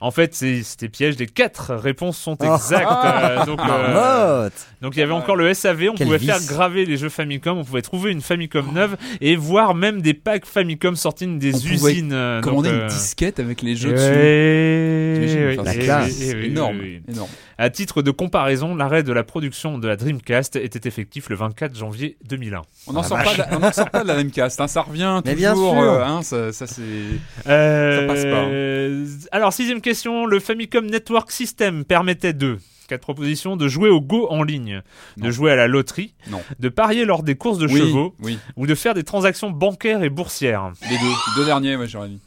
[0.00, 1.16] En fait, c'était piège.
[1.18, 2.56] Les quatre réponses sont Ah.
[2.56, 2.88] exactes.
[2.90, 4.50] euh, donc, euh,
[4.80, 6.28] Donc il y avait encore le SAV, on Quel pouvait vice.
[6.30, 10.14] faire graver les jeux Famicom, on pouvait trouver une Famicom neuve et voir même des
[10.14, 12.40] packs Famicom sortis des On usines.
[12.42, 15.60] Commander donc, une disquette avec les jeux dessus.
[15.60, 16.20] Enfin, oui, La classe.
[16.20, 17.30] énorme, énorme.
[17.58, 21.76] À titre de comparaison, l'arrêt de la production de la Dreamcast était effectif le 24
[21.76, 22.62] janvier 2001.
[22.86, 24.82] On n'en sort, pas de la- on n'en sort pas de la Dreamcast, hein, ça
[24.82, 25.72] revient Mais bien toujours.
[25.72, 25.82] sûr.
[25.82, 26.82] euh, hein, ça, ça, c'est.
[27.46, 29.26] Euh, passe pas, hein.
[29.32, 34.26] Alors, sixième question, le Famicom Network System permettait de quatre propositions de jouer au Go
[34.30, 34.82] en ligne,
[35.16, 36.42] de jouer à la loterie, Non.
[36.58, 40.02] de parier lors des courses de oui, chevaux Oui, ou de faire des transactions bancaires
[40.02, 40.72] et boursières.
[40.82, 41.04] les deux.
[41.04, 42.20] Les deux derniers, moi j'aurais dit.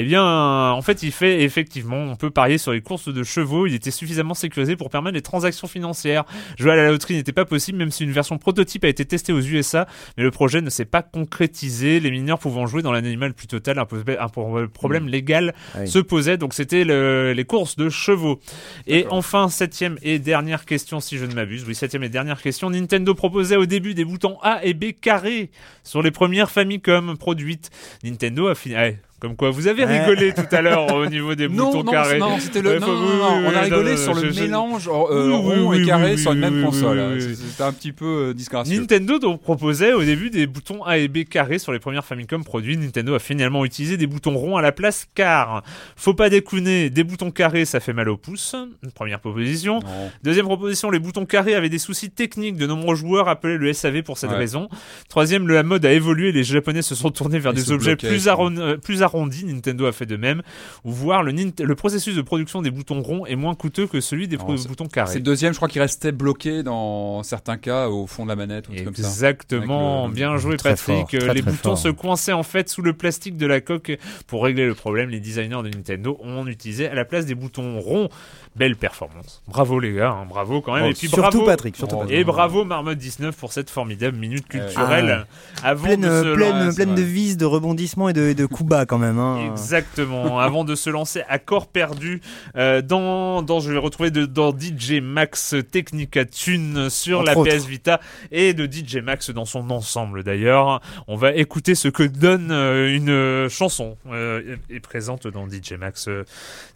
[0.00, 3.66] Eh bien, en fait, il fait effectivement, on peut parier sur les courses de chevaux.
[3.66, 6.24] Il était suffisamment sécurisé pour permettre les transactions financières.
[6.56, 9.32] Jouer à la loterie n'était pas possible, même si une version prototype a été testée
[9.32, 11.98] aux USA, mais le projet ne s'est pas concrétisé.
[11.98, 13.86] Les mineurs pouvant jouer dans l'animal plus total, un,
[14.28, 15.88] pro- problème légal Ah oui.
[15.88, 16.36] se posait.
[16.36, 18.38] Donc, c'était le- les courses de chevaux.
[18.86, 21.64] Et enfin, septième et dernière question, si je ne m'abuse.
[21.66, 22.70] Oui, septième et dernière question.
[22.70, 25.50] Nintendo proposait au début des boutons A et B carrés
[25.82, 27.70] sur les premières Famicom produites.
[28.04, 28.76] Nintendo a fini.
[29.20, 30.00] Comme quoi, vous avez Ouais.
[30.00, 32.18] rigolé tout à l'heure au niveau des Non, boutons non, carrés.
[32.18, 32.70] non, c'était le.
[32.74, 34.88] Ouais, non, faut- non, oui, non, oui, on a rigolé non, sur le je- mélange
[34.88, 36.98] euh, Oui, rond et carré sur une même console.
[37.00, 37.16] hein.
[37.18, 38.78] C'était un petit peu euh, disgracieux.
[38.80, 42.44] Nintendo donc proposait au début des boutons A et B carrés sur les premières Famicom
[42.44, 42.76] produits.
[42.76, 45.62] Nintendo a finalement utilisé des boutons ronds à la place car,
[45.96, 48.54] faut pas déconner, des boutons carrés ça fait mal au pouce.
[48.94, 49.80] Première proposition.
[49.80, 50.10] Non.
[50.22, 52.56] Deuxième proposition, les boutons carrés avaient des soucis techniques.
[52.56, 54.36] De nombreux joueurs appelaient le SAV pour cette Ouais.
[54.36, 54.68] raison.
[55.08, 56.32] Troisième, la mode a évolué.
[56.32, 59.44] Les Japonais se sont tournés vers Ils des objets plus, arron- euh, plus arrondis.
[59.44, 60.42] Nintendo a fait de même.
[60.84, 64.36] Ou voir le, processus de production des boutons ronds est moins coûteux que celui des
[64.36, 65.14] Non, c'est- boutons C'est carrés.
[65.16, 68.68] le deuxième, je crois qu'il restait bloqué dans certains cas au fond de la manette
[68.68, 69.02] ou un truc comme ça.
[69.02, 70.96] Exactement, bien joué Très Patrick.
[70.96, 71.78] fort, très, les très boutons fort.
[71.78, 73.96] se coinçaient en fait sous le plastique de la coque.
[74.26, 77.80] Pour régler le problème, les designers de Nintendo ont utilisé à la place des boutons
[77.80, 78.08] ronds.
[78.56, 79.42] Belle performance.
[79.46, 80.84] Bravo les gars, hein, bravo quand même.
[80.84, 81.44] Oh, et puis surtout bravo.
[81.44, 82.18] Patrick, surtout Oh, Patrick.
[82.18, 85.26] Et bravo Marmotte 19 pour cette formidable minute Euh, culturelle.
[85.62, 88.86] Avant pleine, de se pleine, de vis, de rebondissements et de, et de coups bas
[88.86, 89.18] quand même.
[89.18, 89.50] Hein.
[89.52, 90.38] Exactement.
[90.48, 92.20] Avant de se lancer à corps perdu
[92.56, 97.38] euh, dans, dans, je vais retrouver de, dans DJ Max Technica Tune sur Entre la
[97.38, 97.50] autres.
[97.56, 98.00] PS Vita
[98.32, 100.80] et de DJ Max dans son ensemble d'ailleurs.
[101.06, 106.08] On va écouter ce que donne euh, une chanson euh, est présente dans DJ Max
[106.08, 106.24] euh,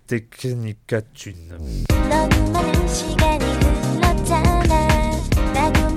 [0.06, 1.56] Technica Tune.
[2.08, 4.88] 너무 많은 시간이 흘렀잖아.
[5.54, 5.91] 나도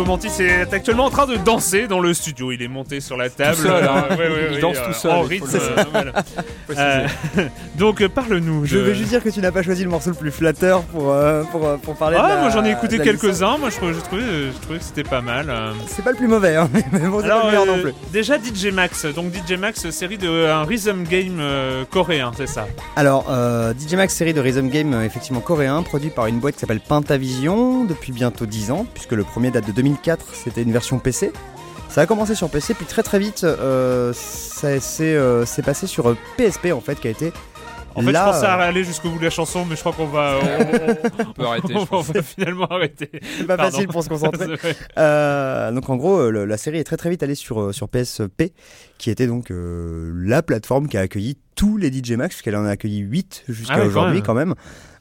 [0.00, 2.52] Pipo Mantis est actuellement en train de danser dans le studio.
[2.52, 3.56] Il est monté sur la table.
[3.56, 4.06] seul, hein.
[4.10, 5.46] Ouais, ouais, Il ouais, danse euh, tout seul, En rythme.
[5.52, 6.12] le- euh.
[6.78, 7.06] Euh,
[7.76, 8.64] donc, euh, parle-nous.
[8.64, 11.10] Je veux juste dire que tu n'as pas choisi le morceau le plus flatteur pour,
[11.12, 13.58] euh, pour, euh, pour parler de Ah, la- moi j'en ai écouté quelques-uns.
[13.58, 15.50] Moi je trouvais, je trouvais, euh, je trouvais que c'était pas mal.
[15.50, 15.72] euh.
[15.88, 17.82] C'est pas le plus mauvais, hein, mais bon, c'est pas Alors, le meilleur euh, non
[17.82, 17.92] plus.
[18.12, 19.04] déjà DJ Max.
[19.06, 22.68] Donc DJ Max, série de euh, un rhythm game euh, coréen, c'est ça?
[22.94, 26.54] Alors, euh, DJ Max, série de Rhythm Game, euh, effectivement coréen, produit par une boîte
[26.54, 30.72] qui s'appelle Pentavision depuis bientôt 10 ans, puisque le premier date de 2004, c'était une
[30.72, 31.32] version PC.
[31.88, 35.88] Ça a commencé sur PC, puis très très vite, euh, ça s'est euh, c'est passé
[35.88, 37.32] sur euh, PSP en fait, qui a été
[38.00, 38.26] En fait, là.
[38.26, 41.28] je pensais euh, aller jusqu'au bout de la chanson, mais je crois qu'on va, on,
[41.28, 42.10] On peut arrêter, on- je on pense.
[42.10, 43.10] va finalement arrêter.
[43.38, 43.70] c'est pas Pardon.
[43.72, 44.46] facile pour se concentrer.
[44.98, 47.88] Euh, donc en gros, euh, le- la série est très très vite allée sur, sur
[47.88, 48.52] PSP,
[48.98, 52.64] qui était donc euh, la plateforme qui a accueilli tous les DJ Max, puisqu'elle en
[52.64, 54.54] a accueilli 8 jusqu'à Ah aujourd'hui quand même.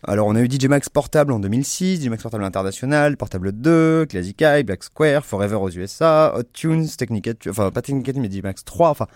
[0.04, 4.06] Alors on a eu DJ Max portable en 2006, DJ Max portable international, portable 2,
[4.06, 8.42] Classic Eye, Black Square, Forever aux USA, Hot Tunes, Technica, enfin pas Technica, mais DJ
[8.42, 9.08] Max 3, enfin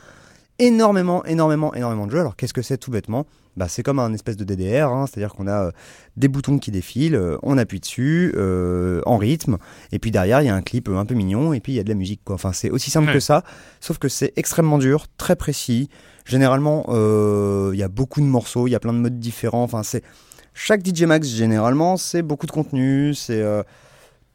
[0.59, 2.19] énormément, énormément, énormément de jeux.
[2.19, 3.25] Alors qu'est-ce que c'est tout bêtement?
[3.55, 5.71] Bah, C'est comme un espèce de DDR, hein, c'est-à-dire qu'on a euh,
[6.17, 9.57] des boutons qui défilent, euh, on appuie dessus euh, en rythme,
[9.91, 11.79] et puis derrière il y a un clip un peu mignon, et puis il y
[11.79, 12.21] a de la musique.
[12.23, 12.35] Quoi.
[12.35, 13.13] Enfin, c'est aussi simple Ouais.
[13.13, 13.43] que ça,
[13.79, 15.89] sauf que c'est extrêmement dur, très précis.
[16.25, 19.63] Généralement, il y a beaucoup de morceaux, il y a plein de modes différents.
[19.63, 20.03] Enfin, c'est
[20.53, 23.43] chaque DJ Max généralement, c'est beaucoup de contenu, c'est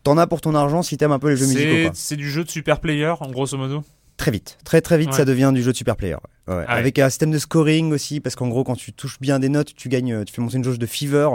[0.05, 1.91] T'en as pour ton argent si t'aimes un peu les jeux musicaux.
[1.93, 3.83] C'est du jeu de super player, en grosso modo?
[4.19, 5.17] Très vite, très très vite, Ouais.
[5.17, 6.17] ça devient du jeu de super player.
[6.49, 6.55] ouais.
[6.57, 6.65] Ouais.
[6.69, 6.75] Ah.
[6.75, 9.75] Avec un système de scoring aussi, parce qu'en gros, quand tu touches bien des notes,
[9.75, 11.29] tu gagnes, tu fais monter une jauge de fever.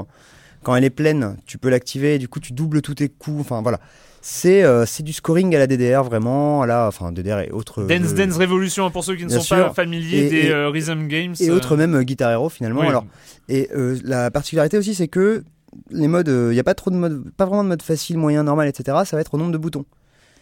[0.64, 3.42] Quand elle est pleine, tu peux l'activer, et du coup, tu doubles tous tes coups.
[3.42, 3.80] Enfin voilà,
[4.22, 7.84] c'est euh, c'est du scoring à la DDR vraiment, à la, enfin DDR et autres.
[7.84, 10.70] Dance jeux- Dance Revolution, pour ceux qui ne sont pas familiers Et- des et- euh,
[10.70, 11.36] rhythm games.
[11.40, 12.82] et euh, autres même euh, Guitar Hero finalement.
[12.82, 12.88] oui.
[12.88, 13.06] Alors
[13.50, 15.44] et euh, la particularité aussi, c'est que
[15.90, 18.44] les modes, il n'y a pas trop de mode, pas vraiment de mode facile, moyen,
[18.44, 18.98] normal, etc.
[19.06, 19.86] Ça va être au nombre de boutons.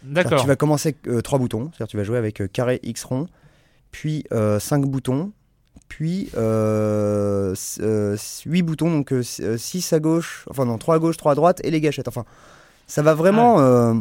[0.04, 0.40] D'accord.
[0.40, 3.28] Tu vas commencer avec 3 boutons, c'est-à-dire tu vas jouer avec euh, carré X rond,
[3.90, 5.32] puis 5 boutons,
[5.88, 11.60] puis 8 boutons, donc 6 à gauche, enfin non, 3 à gauche, 3 à droite,
[11.64, 12.08] et les gâchettes.
[12.08, 12.24] Enfin,
[12.86, 13.58] ça va vraiment.
[13.58, 13.62] Ah.
[13.62, 13.94] euh,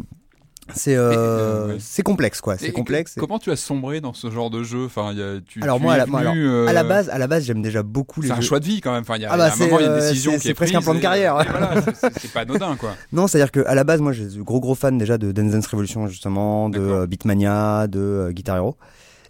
[0.76, 1.78] C'est euh, euh, ouais.
[1.80, 3.16] c'est complexe quoi, c'est complexe.
[3.20, 4.86] Comment tu as sombré dans ce genre de jeu?
[4.86, 6.74] Enfin, il y a- tu, Alors tu moi, à la, moi, venu, alors, euh, à
[6.74, 8.92] la base, à la base, j'aime déjà beaucoup les c'est un choix de vie quand
[8.94, 9.02] même.
[9.02, 10.00] Enfin, il y a, Ah il y a bah, un moment, il y a une
[10.00, 11.34] c'est, euh, décision c'est- qui c'est est presque un plan de carrière.
[11.34, 12.96] voilà, c'est- c'est c'est pas anodin quoi.
[13.12, 15.68] Non, c'est-à-dire que à la base, moi, j'ai gros gros fan déjà de Dance Dance
[15.68, 18.78] Revolution justement, de euh, Beatmania, de Guitar Hero.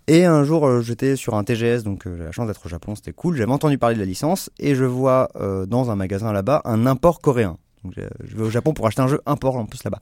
[0.07, 3.13] Et un jour, j'étais sur un TGS, donc j'ai la chance d'être au Japon, c'était
[3.13, 3.37] cool.
[3.37, 5.29] J'avais entendu parler de la licence et je vois
[5.67, 7.57] dans un magasin là-bas un import coréen.
[7.83, 9.99] Donc je vais au Japon pour acheter un jeu import en plus là-bas.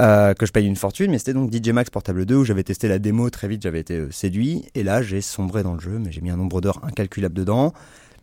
[0.00, 2.62] Euh, que je paye une fortune, mais c'était donc DJ Max Portable 2 où j'avais
[2.62, 4.64] testé la démo très vite, j'avais été euh, séduit.
[4.76, 7.72] Et là, j'ai sombré dans le jeu, mais j'ai mis un nombre d'heures incalculable dedans.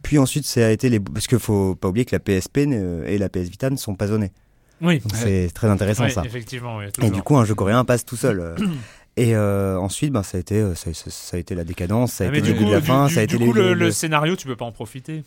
[0.01, 1.01] Puis ensuite, ça a été les.
[1.01, 4.07] Parce qu'il faut pas oublier que la PSP et la PS Vita ne sont pas
[4.07, 4.31] zonées.
[4.81, 6.23] Oui, c'est très intéressant ça.
[6.25, 6.77] effectivement.
[6.77, 8.39] oui, Et du coup, un jeu coréen passe tout seul.
[8.39, 8.55] euh.
[9.17, 12.25] Et euh, ensuite, ben, ça, a été, ça, ça- ça a été la décadence, ça
[12.25, 13.35] a Ah, été le du début coup, de la du- fin, du- ça a du
[13.35, 15.23] été coup, les, le, les- le scénario, tu peux pas en profiter.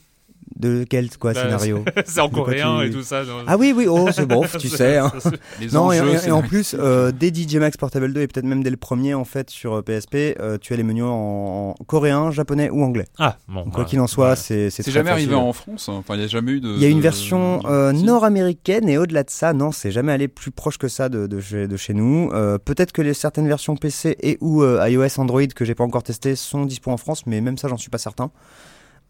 [0.56, 3.22] De quel quoi, Bah, scénario c'est en coréen tu- et tout ça.
[3.46, 4.96] Ah oui, oui, oh, c'est bon, tu sais.
[4.96, 5.12] hein.
[5.60, 8.22] Les Non, et, enjeux, et- et c'est- en plus, euh, dès DJ Max Portable 2
[8.22, 10.82] et peut-être même dès le premier en fait sur euh, PSP, euh, tu as les
[10.82, 13.06] menus en, en coréen, japonais ou anglais.
[13.18, 13.64] Ah, bon.
[13.64, 14.36] Donc, quoi bah, qu'il en soit, ouais.
[14.36, 15.88] c'est c'est jamais arrivé en France.
[15.88, 16.68] Enfin, il n'y a jamais eu de.
[16.74, 20.28] Il y a une version euh, nord-américaine et au-delà de ça, non, c'est jamais allé
[20.28, 22.30] plus proche que ça de, de, chez, de chez nous.
[22.32, 25.84] Euh, Peut-être que les certaines versions PC et ou euh, iOS, Android que j'ai pas
[25.84, 28.30] encore testé sont dispo en France, mais même ça, j'en suis pas certain.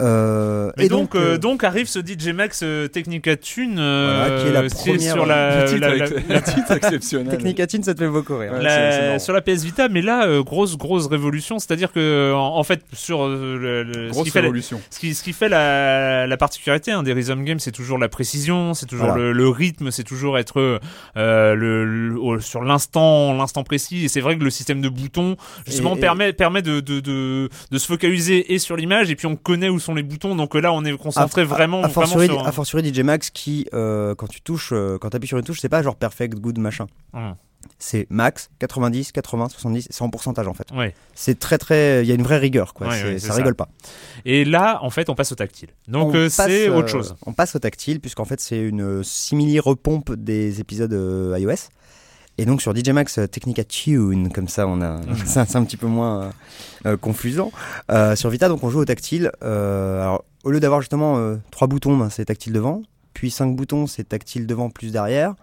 [0.01, 4.47] Euh, et donc, euh, euh, donc arrive ce DJ Max euh, Technica Tune, Voilà, qui
[4.49, 7.29] est la première- sur la, titre, la- la- le titre exceptionnel.
[7.37, 8.53] Technicatine, ça te fait beaucoup rire.
[8.53, 12.57] Ouais, la- sur la PS Vita, mais là, euh, grosse grosse révolution, c'est-à-dire que en,
[12.57, 14.81] en fait sur euh, le, le- ce Grosse qui fait la, révolution.
[14.91, 18.09] ce qui, ce qui fait la, la particularité hein, des rhythm games, c'est toujours la
[18.09, 19.21] précision, c'est toujours Voilà.
[19.25, 20.79] le, le rythme, c'est toujours être
[21.17, 24.05] euh, le, sur l'instant, l'instant précis.
[24.05, 25.37] Et c'est vrai que le système de boutons
[25.67, 29.17] justement Et- et- permet permet de, de, de, de se focaliser et sur l'image et
[29.17, 30.37] puis on connaît où sont les boutons.
[30.37, 32.47] Donc là, on est concentré vraiment, A vraiment fortiori, sur.
[32.47, 35.45] a fortiori DJ Max qui, euh, quand tu touches, euh, quand tu appuies sur une
[35.45, 36.87] touche, c'est pas genre perfect, good, machin.
[37.15, 37.35] Hum.
[37.81, 40.69] C'est max, 90, 80, 70, c'est en pourcentage en fait.
[40.73, 40.95] Ouais.
[41.15, 42.89] C'est très très, il y a une vraie rigueur quoi.
[42.89, 43.35] Ouais, ouais, ça ça.
[43.35, 43.69] rigole pas.
[44.25, 45.69] Et là, en fait, on passe au tactile.
[45.87, 47.17] Donc euh, c'est euh, autre chose.
[47.27, 51.69] On passe au tactile, puisqu'en fait, c'est une euh, simili repompe des épisodes euh, iOS.
[52.39, 55.77] Et donc sur DJ Max euh, Technica Tune, comme ça, on a, c'est un- petit
[55.77, 56.31] peu moins euh,
[56.87, 57.51] euh, confusant.
[57.91, 59.33] Euh, sur Vita, donc on joue au tactile.
[59.43, 62.83] Euh, alors, au lieu d'avoir justement trois boutons, ben, c'est tactile devant.
[63.13, 65.35] Puis cinq boutons, c'est tactile devant plus derrière.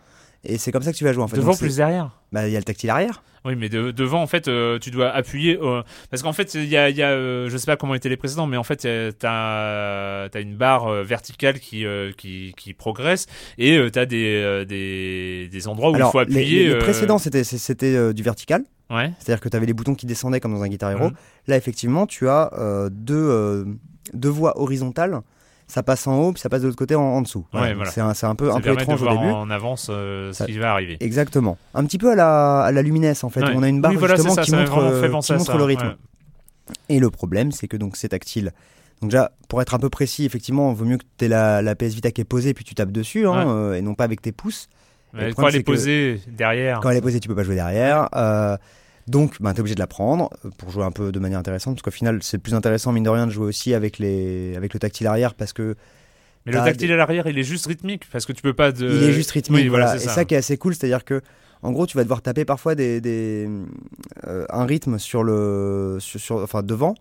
[0.45, 1.35] Et c'est comme ça que tu vas jouer en fait.
[1.37, 2.11] Devant Donc, plus derrière.
[2.35, 3.23] Bah, il y a le tactile arrière.
[3.45, 5.57] Oui, mais de- devant, en fait, euh, tu dois appuyer.
[5.61, 7.93] euh, parce qu'en fait, il y a, il y a euh, je sais pas comment
[7.95, 8.87] étaient les précédents, mais en fait,
[9.19, 11.85] t'as as une barre verticale qui,
[12.17, 13.27] qui, qui progresse
[13.57, 16.63] et euh, t'as des, des, des endroits où Alors, il faut appuyer.
[16.67, 18.63] les, les précédents, c'était du vertical.
[18.89, 19.11] Ouais.
[19.19, 21.05] C'est-à-dire que tu avais les boutons qui descendaient comme dans un Guitar Hero.
[21.09, 21.15] Mhm.
[21.47, 22.51] Là, effectivement, tu as
[22.91, 23.65] deux,
[24.13, 25.21] deux voies horizontales.
[25.67, 27.45] Ça passe en haut, puis ça passe de l'autre côté en, en dessous.
[27.53, 27.89] Ouais, voilà.
[27.89, 29.31] C'est un, un peu, Ça un peu de étrange au voir début.
[29.31, 30.97] en avance euh, ce Ça- qui va arriver.
[30.99, 31.57] Exactement.
[31.73, 33.41] Un petit peu à la, à la luminesse, en fait.
[33.41, 33.51] Ouais.
[33.55, 35.45] On a une barre oui, voilà, c'est justement ça, qui montre, euh, fait qui montre
[35.45, 35.87] ça, le rythme.
[35.87, 36.75] ouais.
[36.89, 38.51] Et le problème, c'est que donc c'est tactile.
[39.01, 41.61] Donc déjà, pour être un peu précis, effectivement, il vaut mieux que tu aies la,
[41.61, 44.03] la PS Vita qui est posée, puis tu tapes dessus, hein, euh, et non pas
[44.03, 44.69] avec tes pouces.
[45.13, 46.79] Mais le quand elle est que- posée derrière.
[46.79, 48.07] Quand elle est posée, tu peux pas jouer derrière.
[48.15, 48.55] Euh,
[49.07, 51.39] donc, ben, tu es obligé de la prendre euh, pour jouer un peu de manière
[51.39, 51.75] intéressante.
[51.75, 54.73] Parce qu'au final, c'est plus intéressant, mine de rien, de jouer aussi avec, les, avec
[54.73, 55.33] le tactile arrière.
[55.35, 55.75] Parce que
[56.45, 58.71] Mais le tactile à l'arrière, il est juste rythmique parce que tu peux pas.
[58.71, 58.87] De...
[58.87, 59.61] il est juste rythmique.
[59.63, 60.09] Oui, voilà, Et ça.
[60.09, 61.21] ça qui est assez cool, c'est-à-dire que.
[61.61, 63.49] En gros, tu vas devoir taper parfois des, des,
[64.27, 66.93] euh, un rythme sur le, sur, sur- enfin devant,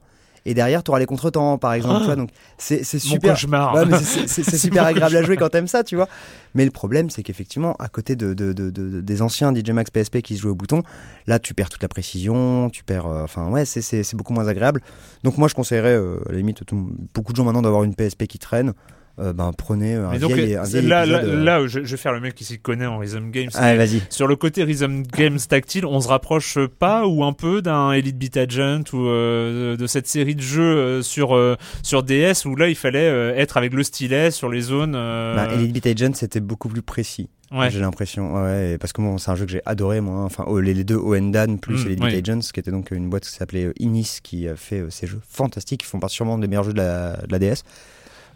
[0.47, 1.95] et derrière, tu auras les contretemps, par exemple.
[1.97, 2.01] Ah.
[2.01, 3.31] tu vois, donc c'est super.
[3.75, 3.85] Ouais,
[4.27, 4.27] c'est-
[4.59, 6.09] super agréable à jouer quand t'aimes ça, tu vois.
[6.55, 9.91] Mais le problème, c'est qu'effectivement, à côté de, de- de- de- des anciens DJ Max
[9.91, 10.83] PSP qui se jouaient au bouton,
[11.27, 13.07] là, tu perds toute la précision, tu perds.
[13.07, 14.81] euh, Enfin, ouais, c'est- beaucoup moins agréable.
[15.23, 17.95] Donc, moi, je conseillerais, euh, à la limite, tout- beaucoup de gens maintenant d'avoir une
[17.95, 18.73] PSP qui traîne.
[19.21, 21.45] Euh, ben, prenez un Mais donc, vieil, euh, un vieil là, là, épisode, euh.
[21.45, 23.51] là, je, je vais faire le mec qui s'y connaît en Rhythm Games.
[23.55, 24.03] Allez, vas-y.
[24.11, 28.19] Sur le côté Rhythm Games tactile, on se rapproche pas ou un peu d'un Elite
[28.19, 31.55] Beat Agent ou euh, de cette série de jeux euh, sur euh,
[31.85, 34.95] sur DS où là il fallait euh, être avec le stylet sur les zones.
[34.97, 37.29] euh, Bah, Elite Beat Agent, c'était beaucoup plus précis.
[37.53, 37.71] ouais.
[37.71, 40.23] J'ai l'impression, ouais, parce que bon, c'est un jeu que j'ai adoré, moi.
[40.23, 40.25] hein.
[40.25, 42.11] Enfin, oh, les, les deux Oendan plus Mm, Elite oui.
[42.17, 44.91] Beat Agents, qui était donc une boîte qui s'appelait euh, Inis, qui a fait euh,
[44.91, 47.63] ces jeux fantastiques, qui font partie sûrement des meilleurs jeux de la, de la DS.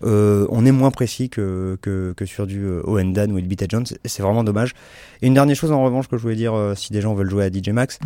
[0.05, 3.63] Euh, on est moins précis que, que, que sur du euh, Oendan ou Elite Beat
[3.63, 4.75] Agents, et c'est vraiment dommage.
[5.23, 7.31] Et une dernière chose en revanche que je voulais dire, euh, si des gens veulent
[7.31, 7.99] jouer à DJ Max,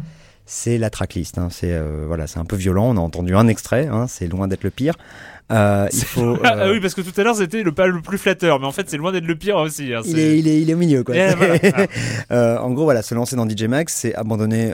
[0.46, 1.38] c'est la tracklist.
[1.38, 1.48] Hein.
[1.50, 2.90] C'est euh, voilà, c'est un peu violent.
[2.90, 3.86] On a entendu un extrait.
[3.86, 4.06] Hein.
[4.08, 4.94] C'est loin d'être le pire.
[5.50, 6.38] Euh, il faut.
[6.44, 8.72] Ah, oui, parce que tout à l'heure c'était le pas le plus flatteur, mais en
[8.72, 9.92] fait c'est loin d'être le pire aussi.
[9.92, 11.14] hein, il, est, il, est, il est au milieu quoi.
[11.16, 11.58] Eh, voilà.
[12.30, 12.62] Ah.
[12.62, 14.72] En gros, voilà, se lancer dans DJ Max, c'est abandonner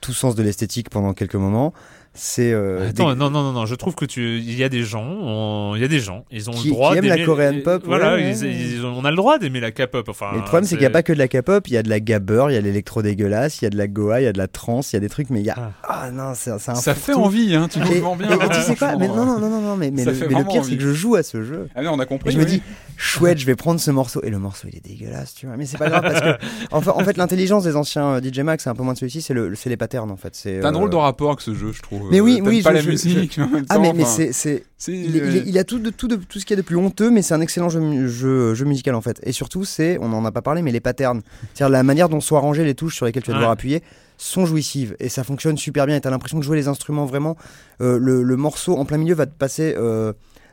[0.00, 1.72] tout sens de l'esthétique pendant quelques moments.
[2.14, 4.68] C'est euh, Attends, des- non, non, non, non, je trouve que tu, il y a
[4.68, 7.06] des gens, on- il y a des gens, ils ont Qui- le droit qui aiment
[7.06, 8.52] la Korean pop, Voilà, ouais, ils- ouais.
[8.52, 10.08] ils ont- on a le droit d'aimer la K-pop.
[10.08, 11.76] Enfin, Mais le problème, c'est qu'il n'y a pas que de la K-pop, il y
[11.76, 13.86] a de la gabber, il y a de l'électro dégueulasse, il y a de la
[13.86, 15.50] goa, il y a de la trance, il y a des trucs, mais il y
[15.50, 15.54] a.
[15.56, 15.70] Ah.
[15.84, 18.30] Ah, non, c'est un Ça fait envie, hein, tu Et, comprends bien.
[18.30, 20.64] et- tu sais quoi Mais non, non, non, non, non, mais, mais le, mais pire,
[20.64, 21.68] c'est que je joue à ce jeu.
[21.76, 22.32] Ah, mais on a Et compris.
[22.32, 22.62] je me dis,
[22.98, 24.20] chouette, je vais prendre ce morceau.
[24.24, 25.56] Et le morceau, il est dégueulasse, tu vois.
[25.56, 26.38] Mais c'est pas grave parce que,
[26.90, 29.32] en fait, l'intelligence des anciens euh, DJ Max, c'est un peu moins de celui-ci, c'est
[29.34, 30.34] le, c'est les patterns, en fait.
[30.34, 32.08] C'est, T'as un euh, drôle de rapport avec ce jeu, je trouve.
[32.10, 33.38] Mais oui, oui, pas je- la je- musique.
[33.38, 35.90] mais en même Ah, temps, mais, mais enfin, c'est, il, est- il a tout, de,
[35.90, 38.06] tout, de, tout ce qu'il y a de plus honteux, mais c'est un excellent jeu,
[38.08, 39.20] jeu, jeu musical en fait.
[39.22, 41.22] Et surtout, c'est, on en a pas parlé, mais les patterns.
[41.54, 43.54] C'est-à-dire la manière dont sont arrangées les touches sur lesquelles tu vas devoir Ouais.
[43.54, 43.82] appuyer
[44.20, 44.96] sont jouissives.
[44.98, 45.94] Et ça fonctionne super bien.
[45.94, 47.36] Et t'as l'impression de jouer les instruments vraiment.
[47.80, 49.74] Euh, le, le morceau en plein milieu va te passer.
[49.78, 50.12] euh,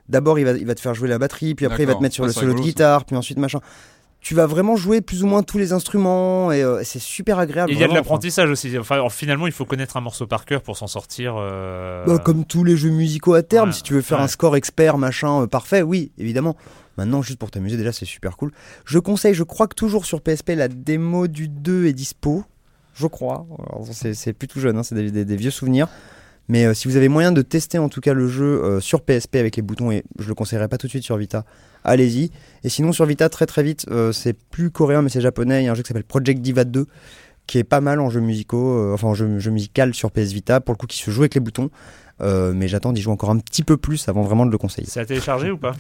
[0.09, 2.01] D'abord, il va, il va te faire jouer la batterie, puis après, il va te
[2.01, 2.63] mettre sur Ah, le solo de ça.
[2.63, 3.59] guitare, puis ensuite machin.
[4.21, 7.71] Tu vas vraiment jouer plus ou moins tous les instruments et euh, c'est super agréable.
[7.71, 8.75] Il y a de l'apprentissage aussi.
[8.79, 11.35] Enfin, alors, finalement, il faut connaître un morceau par cœur pour s'en sortir.
[11.37, 14.23] euh, Bah, comme tous les jeux musicaux à terme, Ouais, si tu veux faire ouais.
[14.23, 16.55] un score expert, machin, euh, parfait, oui, évidemment.
[16.97, 18.51] Maintenant, juste pour t'amuser, déjà, c'est super cool.
[18.85, 22.43] Je conseille, je crois que toujours sur PSP, la démo du 2 est dispo.
[22.95, 23.45] Je crois.
[23.91, 25.87] C'est c'est plus tout jeune, hein, c'est des, des- des vieux souvenirs.
[26.47, 29.01] Mais euh, si vous avez moyen de tester en tout cas le jeu euh, sur
[29.01, 31.45] PSP avec les boutons, et je le conseillerais pas tout de suite sur Vita,
[31.83, 32.31] allez-y.
[32.63, 35.63] Et sinon, sur Vita, très très vite, euh, c'est plus coréen, mais c'est japonais.
[35.63, 36.85] Il y a un jeu qui s'appelle Project Diva 2
[37.47, 40.73] qui est pas mal en jeu musicaux, enfin en jeu, musical sur PS Vita, pour
[40.73, 41.69] le coup qui se joue avec les boutons.
[42.19, 44.87] Mais j'attends d'y jouer encore un petit peu plus avant vraiment de le conseiller.
[44.89, 45.73] C'est à télécharger ou pas?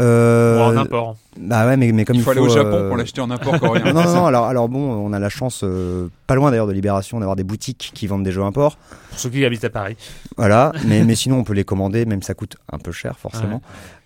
[0.00, 2.74] Euh, Ou en import Bah ouais, mais, mais comme Il il faut aller au Japon
[2.74, 3.84] euh, pour l'acheter en import coréen.
[3.92, 6.72] non, non, non, alors, alors bon, on a la chance, euh, pas loin d'ailleurs de
[6.72, 8.76] Libération, d'avoir des boutiques qui vendent des jeux import.
[9.10, 9.96] Pour ceux qui habitent à Paris.
[10.36, 13.62] Voilà, mais, mais sinon on peut les commander, même ça coûte un peu cher forcément.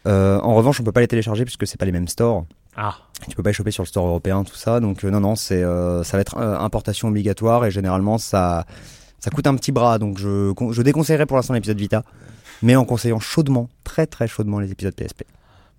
[0.06, 2.44] Euh, en revanche, on peut pas les télécharger puisque c'est pas les mêmes stores.
[2.76, 2.96] Ah,
[3.28, 4.80] Tu peux pas les choper sur le store européen, tout ça.
[4.80, 8.66] Donc euh, non, non, c'est euh, ça va être euh, importation obligatoire et généralement ça
[9.20, 9.98] ça coûte un petit bras.
[9.98, 12.02] Donc je je déconseillerais pour l'instant l'épisode Vita,
[12.62, 15.22] mais en conseillant chaudement, très très chaudement les épisodes PSP.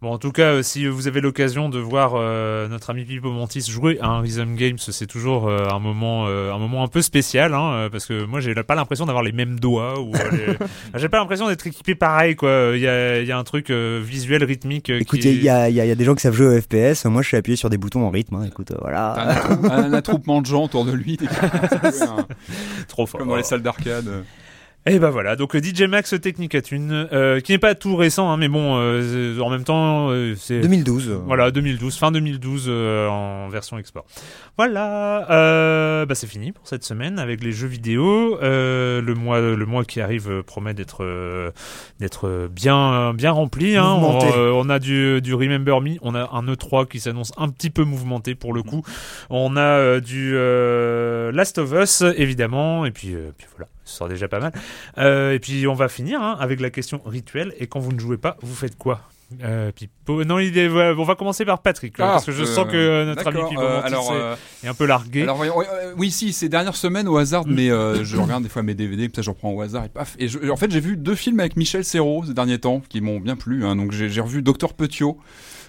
[0.06, 3.32] Bon, en tout cas, euh, si vous avez l'occasion de voir euh, notre ami Pipo
[3.32, 6.88] Montis jouer à un Rhythm Games, c'est toujours euh, un moment, euh, un moment un
[6.88, 10.20] peu spécial, hein, parce que moi, j'ai pas l'impression d'avoir les mêmes doigts ou euh,
[10.32, 10.58] les-
[11.00, 12.74] j'ai pas l'impression d'être équipé pareil, quoi.
[12.76, 14.92] Il y a, il y a un truc euh, visuel, rythmique.
[14.92, 16.22] euh, Écoute, qui il y, a- il y a- il y a des gens qui
[16.22, 17.06] savent jouer au FPS.
[17.06, 18.36] Moi, je suis appuyé sur des boutons en rythme.
[18.36, 18.44] hein.
[18.48, 19.14] Écoute, euh, voilà.
[19.14, 22.28] Un, attrou- un attroupement de gens autour de lui, un-
[22.88, 23.18] trop fort.
[23.22, 24.06] comme dans les salles d'arcade.
[24.88, 28.38] Et bah voilà, donc euh, DJ Max Technicatune, euh, qui n'est pas tout récent, hein,
[28.38, 31.10] mais bon, euh, en même temps, euh, c'est 2012.
[31.10, 34.06] euh, Voilà, 2012, fin 2012 euh, en version export.
[34.60, 38.38] Voilà, euh, bah c'est fini pour cette semaine avec les jeux vidéo.
[38.44, 41.50] Euh, le mois, le mois qui arrive promet d'être euh,
[42.00, 43.76] d'être bien bien rempli.
[43.78, 43.86] Hein.
[43.88, 44.28] On, Mouvementé.
[44.38, 47.84] on a du, du Remember Me, on a un E3 qui s'annonce un petit peu
[47.86, 48.84] mouvementé pour le coup.
[49.32, 53.68] On a du euh, Last of Us évidemment, et puis euh, puis voilà.
[53.86, 54.52] Ce sera déjà pas mal.
[54.98, 57.54] Euh, et puis on va finir hein, avec la question rituelle.
[57.60, 59.02] Et quand vous ne jouez pas, vous faites quoi?
[59.42, 59.72] Euh,
[60.08, 63.06] Non, on va commencer par Patrick, là, Ah, parce que je euh, sens que euh,
[63.06, 65.24] notre ami Pipo euh, alors, est, euh, est un peu largué.
[65.24, 67.54] Alors euh, oui, si, ces dernières semaines au hasard, Mm.
[67.54, 67.68] mais
[68.04, 70.16] je regarde des fois mes DVD, peut-être j'en prends au hasard et paf.
[70.20, 73.02] Et je- en fait, j'ai vu deux films avec Michel Serrault ces derniers temps qui
[73.02, 73.66] m'ont bien plu.
[73.66, 73.76] hein.
[73.76, 75.18] Donc j'ai revu Docteur Petiot,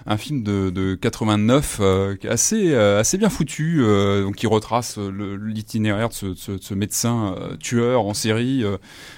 [0.09, 4.47] un film de, de 89 euh, qui assez euh, assez bien foutu, euh, donc qui
[4.47, 4.97] retrace
[5.41, 8.63] l'itinéraire de ce, de ce- de ce médecin tueur en série.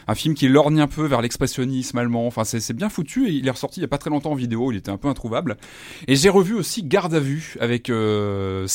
[0.08, 2.26] un film qui lorgne un peu vers l'expressionnisme allemand.
[2.28, 4.32] Enfin, c'est c'est bien foutu et il est ressorti il y a pas très longtemps
[4.32, 4.72] en vidéo.
[4.72, 5.58] Il était un peu introuvable.
[6.08, 8.68] Et j'ai revu aussi Garde à vue avec euh,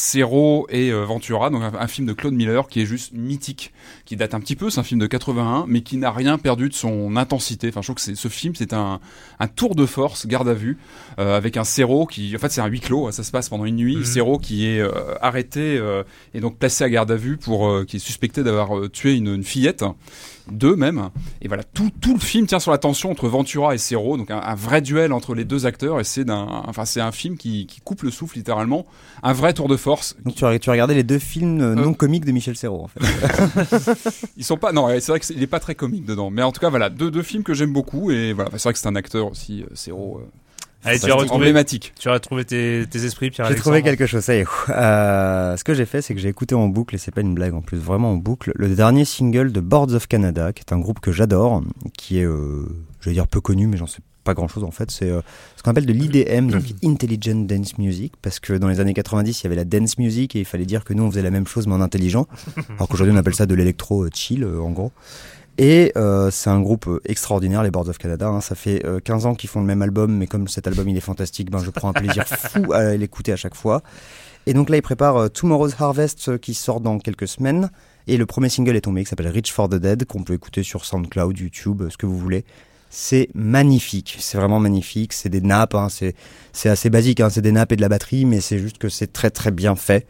[0.68, 3.72] et euh, Ventura, donc un, un film de Claude Miller qui est juste mythique,
[4.04, 6.68] qui date un petit peu, c'est un film de 81, mais qui n'a rien perdu
[6.68, 7.68] de son intensité.
[7.68, 9.00] Enfin, je trouve que ce film, c'est un,
[9.38, 10.78] un tour de force, Garde à vue,
[11.18, 13.64] euh, avec un Serrault qui, en fait, c'est un huis clos, ça se passe pendant
[13.64, 14.04] une nuit.
[14.04, 15.80] Serrault qui est euh, arrêté
[16.34, 19.44] et donc placé à garde à vue pour, qui est suspecté d'avoir tué une, une
[19.44, 19.84] fillette
[20.50, 21.10] deux même.
[21.40, 24.30] Et voilà, tout, tout le film tient sur la tension entre Ventura et Serrault, donc
[24.30, 26.00] un, un vrai duel entre les deux acteurs.
[26.00, 28.86] Et c'est d'un, enfin c'est un film qui, qui coupe le souffle littéralement,
[29.22, 30.16] un vrai tour de force.
[30.24, 32.84] Donc tu as, tu as regardé les deux films euh, non comiques de Michel Serrault
[32.84, 33.00] en fait.
[34.36, 36.60] Ils sont pas, non, c'est vrai qu'il est pas très comique dedans, mais en tout
[36.60, 38.96] cas voilà, deux, deux films que j'aime beaucoup et voilà, c'est vrai que c'est un
[38.96, 40.30] acteur aussi, euh, Serrault, euh,
[40.84, 41.92] Allez, tu as, retrouvé, emblématique.
[41.98, 44.22] tu as retrouvé tes, tes esprits, Pierre J'ai trouvé quelque chose.
[44.22, 44.46] Ça y est.
[44.68, 47.34] Euh, ce que j'ai fait, c'est que j'ai écouté en boucle, et c'est pas une
[47.34, 50.72] blague en plus, vraiment en boucle, le dernier single de Boards of Canada, qui est
[50.72, 51.62] un groupe que j'adore,
[51.96, 52.66] qui est, euh,
[53.00, 54.90] je vais dire peu connu, mais j'en sais pas grand chose en fait.
[54.90, 55.20] C'est euh,
[55.56, 59.40] ce qu'on appelle de l'IDM, donc Intelligent Dance Music, parce que dans les années 90,
[59.40, 61.30] il y avait la dance music et il fallait dire que nous on faisait la
[61.30, 62.26] même chose mais en intelligent,
[62.76, 64.90] alors qu'aujourd'hui on appelle ça de l'électro chill euh, en gros.
[65.56, 68.26] Et euh, c'est un groupe euh, extraordinaire, les Boards of Canada.
[68.28, 68.40] hein.
[68.40, 70.96] Ça fait euh, 15 ans qu'ils font le même album, mais comme cet album il
[70.96, 73.82] est fantastique, ben je prends un plaisir fou à l'écouter à chaque fois.
[74.46, 77.70] Et donc là, ils préparent euh, Tomorrow's Harvest euh, qui sort dans quelques semaines.
[78.06, 80.62] Et le premier single est tombé qui s'appelle Reach for the Dead, qu'on peut écouter
[80.62, 82.44] sur SoundCloud, YouTube, ce que vous voulez.
[82.90, 85.12] C'est magnifique, c'est vraiment magnifique.
[85.12, 86.14] C'est des nappes, hein, c'est
[86.52, 88.88] c'est assez basique, hein, c'est des nappes et de la batterie, mais c'est juste que
[88.88, 90.06] c'est très très bien fait.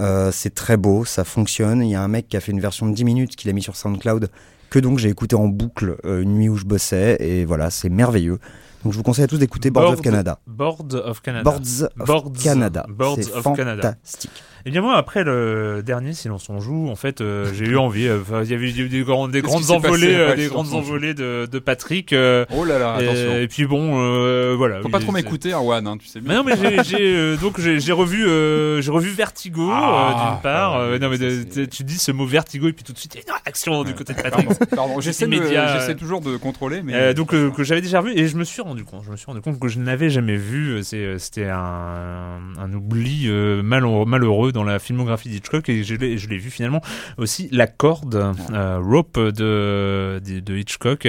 [0.00, 1.82] Euh, c'est très beau, ça fonctionne.
[1.82, 3.52] Il y a un mec qui a fait une version de 10 minutes qu'il a
[3.52, 4.30] mis sur SoundCloud,
[4.72, 7.90] que donc j'ai écouté en boucle euh, une nuit où je bossais, et voilà, c'est
[7.90, 8.38] merveilleux.
[8.82, 10.38] Donc je vous conseille à tous d'écouter Boards of Canada.
[10.46, 11.44] Boards of Canada.
[11.50, 12.86] Boards of Boards- Canada.
[12.88, 13.82] Boards of Canada.
[13.92, 14.30] fantastique.
[14.64, 18.06] Et bien moi, après le dernier Silence on joue, en fait, euh, j'ai eu envie.
[18.06, 20.46] euh, enfin, Il y avait eu des, des grandes qui s'est envolées, passé euh, des
[20.46, 22.12] grandes envolées de, de Patrick.
[22.12, 23.36] euh, Oh là là, et, attention.
[23.40, 24.80] et puis bon, euh, voilà.
[24.82, 26.36] Faut pas trop m'écouter, Erwan, hein, tu sais Mais bien.
[26.36, 30.72] non, mais j'ai, euh, donc j'ai, revu, euh, j'ai revu Vertigo Ah, euh, d'une part.
[30.74, 31.18] ah, Euh, non mais
[31.66, 33.82] tu- dis ce mot Vertigo et puis tout de suite il y a une réaction
[33.82, 33.96] du Ouais.
[33.96, 34.46] côté de Patrick.
[34.48, 35.00] Pardon, pardon.
[35.00, 36.94] J'essaie, j'essaie euh, toujours de contrôler, mais.
[36.94, 39.16] Euh, donc euh, que j'avais déjà revu et je me suis rendu compte, je me
[39.16, 40.70] suis rendu compte que je n'avais jamais vu.
[40.70, 45.94] euh, C'est, euh, c'était un, un oubli euh, malheureux, dans la filmographie d'Hitchcock et je
[45.96, 46.80] l'ai, je l'ai vu finalement
[47.18, 51.08] aussi La Corde, euh, Rope de, de, de Hitchcock.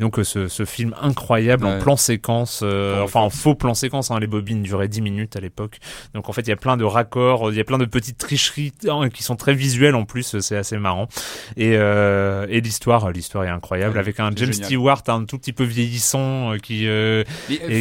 [0.00, 4.10] Donc euh, ce, ce film incroyable en plan séquence, euh, enfin en faux plan séquence.
[4.10, 5.78] Hein, les bobines duraient 10 minutes à l'époque.
[6.14, 8.18] Donc en fait il y a plein de raccords, il y a plein de petites
[8.18, 8.72] tricheries
[9.12, 10.38] qui sont très visuelles en plus.
[10.40, 11.08] C'est assez marrant.
[11.56, 14.64] Et, euh, et l'histoire, l'histoire est incroyable Ouais, avec un James génial.
[14.66, 17.24] Stewart un tout petit peu vieillissant qui et-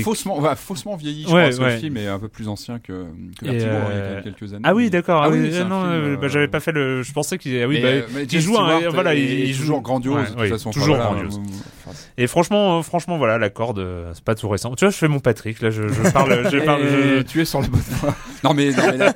[0.03, 2.79] faussement, faussement vieilli, je Ouais, crois, parce que le film est un peu plus ancien
[2.79, 3.05] que,
[3.39, 4.63] que Vertigo, il y a quelques années.
[4.65, 6.59] ah oui d'accord ah oui, c'est euh, un non film, euh, euh, bah, j'avais pas
[6.59, 9.13] fait le je pensais qu'il ah oui mais, bah, euh, mais il joue un voilà
[9.15, 10.71] il, joue toujours grandiose Ouais, de toute oui, façon.
[10.71, 14.49] toujours Enfin, grandiose euh, et franchement euh, franchement voilà la corde euh, c'est pas tout
[14.49, 17.41] récent tu vois je fais mon Patrick là je, je parle je parle je- tu
[17.41, 18.15] es sur bonne voie.
[18.43, 19.13] non mais non mais la,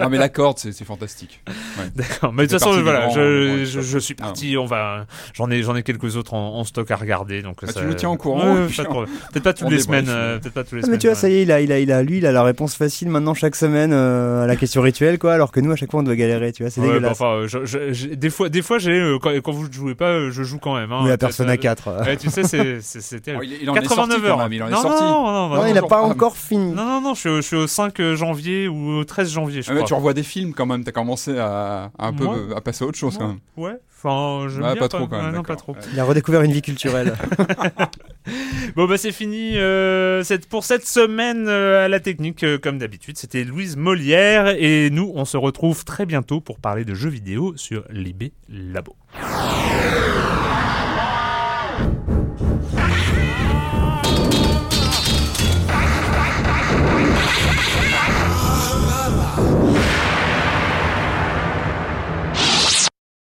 [0.00, 1.40] non, mais la corde c'est fantastique.
[1.78, 1.84] Ouais.
[1.94, 4.56] D'accord, mais de toute façon, voilà, je, je, suis parti.
[4.58, 7.72] On va, j'en ai, j'en ai quelques autres en, en stock à regarder, donc Bah,
[7.72, 10.64] ça- tu nous tiens au courant, peut-être pas toutes les semaines, euh, mais- peut-être pas
[10.64, 10.90] toutes les Ah, semaines.
[10.92, 12.74] mais tu vois, ça y est, il a, il a, lui, il a la réponse
[12.74, 15.90] facile maintenant chaque semaine euh, à la question rituelle, quoi, alors que nous, à chaque
[15.90, 17.12] fois, on doit galérer, tu vois, c'est Ouais, bah, dégueulasse.
[17.12, 19.72] enfin, euh, je- je- j'ai- des fois, des fois, j'ai, euh, quand, quand vous ne
[19.72, 20.92] jouez pas, euh, je joue quand même.
[20.92, 22.04] Hein, oui, la Persona ça- 4.
[22.04, 23.44] Ouais, tu sais, c'est, c'est, c'est Oh, terrible.
[23.46, 24.38] il, il en est 89 sorti heures.
[24.38, 25.02] même, il en est non, sorti.
[25.02, 26.72] non, non, non, Non, non, il n'a pas encore fini.
[26.72, 29.62] non, non, non, je, suis au- je suis au 5 janvier ou au 13 janvier,
[29.62, 32.24] je Ah, mais tu revois des films quand même, t'as commencé à, à un peu
[32.24, 33.38] Moi à passer à autre chose quand même.
[33.56, 33.76] Ouais,
[34.10, 35.26] enfin, bien pas trop quand même.
[35.26, 35.76] ouais, non, pas d'accord.
[35.76, 35.76] trop.
[35.92, 37.14] Il a redécouvert une vie culturelle.
[38.74, 42.78] Bon bah c'est fini euh, cette- pour cette semaine euh, à la technique euh, comme
[42.78, 43.18] d'habitude.
[43.18, 47.52] C'était Louise Molière et nous on se retrouve très bientôt pour parler de jeux vidéo
[47.56, 48.96] sur Libé Labo.